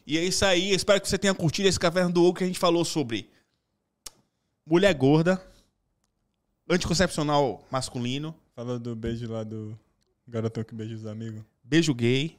E 0.06 0.16
é 0.16 0.22
isso 0.24 0.44
aí, 0.44 0.70
espero 0.70 1.00
que 1.00 1.08
você 1.08 1.18
tenha 1.18 1.34
curtido 1.34 1.68
esse 1.68 1.80
Caverna 1.80 2.10
do 2.12 2.22
Ogo 2.24 2.38
que 2.38 2.44
a 2.44 2.46
gente 2.46 2.58
falou 2.58 2.84
sobre 2.84 3.28
mulher 4.64 4.94
gorda, 4.94 5.44
anticoncepcional 6.70 7.64
masculino, 7.68 8.32
Falou 8.56 8.78
do 8.78 8.96
beijo 8.96 9.30
lá 9.30 9.44
do 9.44 9.78
garotão 10.26 10.64
que 10.64 10.74
beija 10.74 10.94
os 10.94 11.04
amigos. 11.04 11.42
beijo 11.62 11.92
gay, 11.94 12.38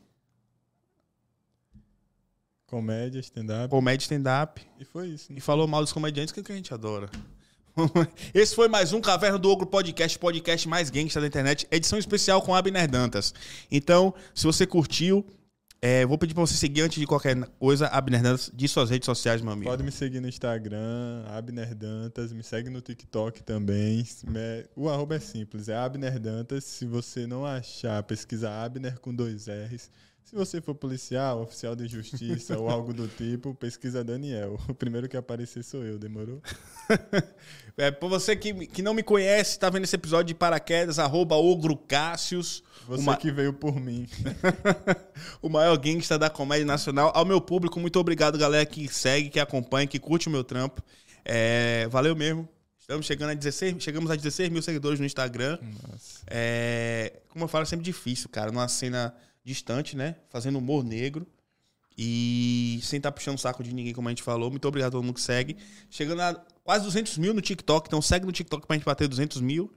Comédia, 2.66 3.20
stand-up. 3.20 3.70
comédia 3.70 4.04
stand-up. 4.04 4.60
E 4.80 4.84
foi 4.84 5.10
isso. 5.10 5.32
né? 5.32 5.38
E 5.38 5.42
falou 5.42 5.68
mal 5.68 5.82
dos 5.82 5.94
comediantes, 5.94 6.34
que 6.34 6.40
é 6.40 6.44
que 6.44 6.52
a 6.52 6.56
gente 6.56 6.74
adora. 6.74 7.08
Esse 8.34 8.56
foi 8.56 8.68
mais 8.68 8.94
um 8.94 9.00
Caverna 9.00 9.38
do 9.38 9.48
Ogro 9.48 9.68
Podcast, 9.68 10.18
podcast 10.18 10.68
mais 10.68 10.90
gangsta 10.90 11.22
da 11.22 11.28
internet, 11.28 11.68
edição 11.70 12.00
especial 12.00 12.42
com 12.42 12.56
Abner 12.56 12.90
Dantas. 12.90 13.32
Então, 13.70 14.12
se 14.34 14.44
você 14.44 14.66
curtiu, 14.66 15.24
é, 15.82 16.06
vou 16.06 16.18
pedir 16.18 16.34
pra 16.34 16.42
você 16.42 16.56
seguir 16.56 16.82
antes 16.82 17.00
de 17.00 17.06
qualquer 17.06 17.36
coisa, 17.60 17.88
Abner 17.88 18.22
Dantas, 18.22 18.52
de 18.54 18.68
suas 18.68 18.90
redes 18.90 19.06
sociais, 19.06 19.42
meu 19.42 19.52
amigo. 19.54 19.70
Pode 19.70 19.84
me 19.84 19.92
seguir 19.92 20.20
no 20.20 20.28
Instagram, 20.28 21.24
Abner 21.28 21.76
Dantas. 21.76 22.34
Me 22.34 22.44
segue 22.44 22.70
no 22.70 22.82
TikTok 22.82 23.44
também. 23.44 24.06
Me- 24.26 24.66
O 24.76 24.90
arroba 24.90 25.16
é 25.16 25.20
simples, 25.20 25.70
é 25.70 25.76
Abner 25.76 26.20
Dantas. 26.20 26.64
Se 26.64 26.86
você 26.86 27.28
não 27.28 27.46
achar, 27.46 28.02
pesquisa 28.04 28.50
Abner 28.50 29.00
com 29.00 29.14
dois 29.14 29.48
R's. 29.48 29.90
Se 30.28 30.36
você 30.36 30.60
for 30.60 30.76
policial, 30.76 31.42
oficial 31.44 31.74
de 31.74 31.88
justiça 31.88 32.60
ou 32.60 32.70
algo 32.70 32.94
do 32.94 33.08
tipo, 33.08 33.56
pesquisa 33.56 34.04
Daniel. 34.04 34.60
O 34.68 34.74
primeiro 34.74 35.08
que 35.08 35.16
aparecer 35.16 35.64
sou 35.64 35.86
eu, 35.86 35.98
demorou? 35.98 36.42
É, 37.80 37.92
pra 37.92 38.10
você 38.10 38.36
que, 38.36 38.66
que 38.66 38.82
não 38.82 38.92
me 38.92 39.04
conhece, 39.04 39.60
tá 39.60 39.70
vendo 39.70 39.84
esse 39.84 39.96
episódio 39.96 40.26
de 40.30 40.34
paraquedas, 40.34 40.98
arroba 40.98 41.36
Ogro 41.36 41.78
Cássius, 41.78 42.64
Você 42.88 43.04
uma- 43.04 43.16
que 43.16 43.32
veio 43.32 43.54
por 43.54 43.80
mim. 43.80 44.08
o 45.44 45.48
maior 45.48 45.78
gangsta 45.78 46.18
da 46.18 46.28
comédia 46.28 46.66
nacional. 46.66 47.12
Ao 47.14 47.24
meu 47.24 47.40
público, 47.40 47.80
muito 47.80 48.00
obrigado, 48.00 48.36
galera 48.36 48.66
que 48.66 48.88
segue, 48.88 49.30
que 49.30 49.40
acompanha, 49.40 49.86
que 49.86 50.00
curte 50.00 50.28
o 50.28 50.32
meu 50.32 50.44
trampo. 50.44 50.82
É, 51.24 51.88
valeu 51.92 52.16
mesmo. 52.16 52.50
Estamos 52.80 53.06
chegando 53.06 53.30
a 53.30 53.34
16, 53.36 53.76
chegamos 53.84 54.10
a 54.10 54.16
16 54.16 54.50
mil 54.50 54.64
seguidores 54.64 55.00
no 55.00 55.06
Instagram. 55.06 55.60
É, 56.26 57.20
como 57.30 57.46
eu 57.46 57.48
falo, 57.48 57.62
é 57.62 57.66
sempre 57.68 57.86
difícil, 57.86 58.28
cara, 58.28 58.52
numa 58.52 58.68
cena 58.68 59.14
distante, 59.48 59.96
né? 59.96 60.16
Fazendo 60.30 60.58
humor 60.60 60.84
negro. 60.84 61.26
E 61.98 62.80
sem 62.84 62.98
estar 62.98 63.12
puxando 63.12 63.38
o 63.38 63.40
saco 63.40 63.64
de 63.64 63.74
ninguém, 63.74 63.94
como 63.94 64.08
a 64.08 64.12
gente 64.12 64.22
falou. 64.22 64.52
Muito 64.52 64.68
obrigado 64.68 64.90
a 64.90 64.92
todo 64.92 65.04
mundo 65.04 65.16
que 65.16 65.22
segue. 65.22 65.58
Chegando 65.90 66.22
a 66.22 66.36
quase 66.64 66.86
200 66.86 67.18
mil 67.18 67.34
no 67.34 67.42
TikTok. 67.42 67.88
Então 67.88 68.02
segue 68.02 68.26
no 68.26 68.32
TikTok 68.32 68.68
pra 68.68 68.76
gente 68.76 68.86
bater 68.86 69.08
200 69.08 69.42
mil. 69.42 69.74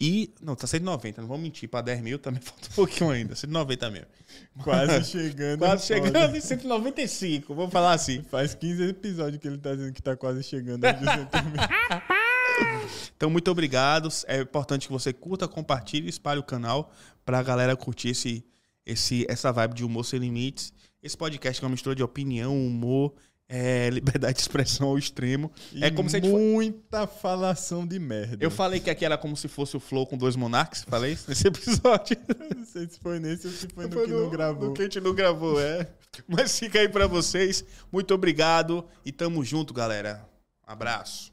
E. 0.00 0.34
Não, 0.42 0.56
tá 0.56 0.66
190, 0.66 1.20
não 1.20 1.28
vamos 1.28 1.44
mentir. 1.44 1.68
Pra 1.68 1.80
10 1.80 2.00
mil 2.00 2.18
também 2.18 2.40
falta 2.42 2.68
um 2.68 2.74
pouquinho 2.74 3.10
ainda. 3.10 3.36
190 3.36 3.90
mil. 3.90 4.02
Quase 4.64 5.04
chegando. 5.08 5.60
Quase 5.60 5.86
foda. 5.86 6.06
chegando 6.06 6.36
em 6.36 6.40
195, 6.40 7.54
vamos 7.54 7.72
falar 7.72 7.92
assim. 7.92 8.24
Faz 8.24 8.52
15 8.54 8.88
episódios 8.88 9.40
que 9.40 9.46
ele 9.46 9.58
tá 9.58 9.74
dizendo 9.74 9.92
que 9.92 10.02
tá 10.02 10.16
quase 10.16 10.42
chegando 10.42 10.84
aos 10.84 10.98
200 10.98 11.42
mil. 11.42 11.62
Então, 13.16 13.30
muito 13.30 13.48
obrigado. 13.48 14.08
É 14.26 14.40
importante 14.40 14.88
que 14.88 14.92
você 14.92 15.12
curta, 15.12 15.46
compartilhe 15.46 16.06
e 16.06 16.10
espalhe 16.10 16.40
o 16.40 16.42
canal 16.42 16.92
pra 17.24 17.40
galera 17.42 17.76
curtir 17.76 18.08
esse, 18.08 18.44
esse, 18.86 19.26
essa 19.28 19.52
vibe 19.52 19.74
de 19.74 19.84
humor 19.84 20.04
sem 20.04 20.18
limites. 20.18 20.72
Esse 21.02 21.16
podcast 21.16 21.62
é 21.62 21.64
uma 21.64 21.70
mistura 21.70 21.96
de 21.96 22.02
opinião, 22.02 22.54
humor, 22.66 23.12
é, 23.48 23.90
liberdade 23.90 24.34
de 24.34 24.40
expressão 24.40 24.88
ao 24.88 24.98
extremo. 24.98 25.50
é 25.80 25.88
E 25.88 25.90
como 25.90 26.08
se 26.08 26.20
muita 26.20 27.06
falação 27.06 27.86
de 27.86 27.98
merda. 27.98 28.38
Eu 28.40 28.50
falei 28.50 28.80
que 28.80 28.88
aqui 28.88 29.04
era 29.04 29.18
como 29.18 29.36
se 29.36 29.48
fosse 29.48 29.76
o 29.76 29.80
Flow 29.80 30.06
com 30.06 30.16
dois 30.16 30.36
monarcas, 30.36 30.84
falei 30.84 31.12
isso 31.12 31.28
nesse 31.28 31.46
episódio. 31.48 32.16
não 32.56 32.64
sei 32.64 32.88
se 32.88 32.98
foi 33.00 33.18
nesse 33.18 33.46
ou 33.46 33.52
se 33.52 33.68
foi 33.68 33.86
no 33.86 33.92
Foi 33.92 34.06
que 34.06 34.12
não 34.12 34.30
gravou. 34.30 34.68
No 34.68 34.74
que 34.74 34.82
a 34.82 34.84
gente 34.84 35.00
não 35.00 35.14
gravou, 35.14 35.60
é. 35.60 35.88
Mas 36.28 36.58
fica 36.58 36.78
aí 36.78 36.88
pra 36.88 37.06
vocês. 37.06 37.64
Muito 37.90 38.14
obrigado 38.14 38.86
e 39.04 39.10
tamo 39.10 39.44
junto, 39.44 39.74
galera. 39.74 40.26
Abraço. 40.66 41.31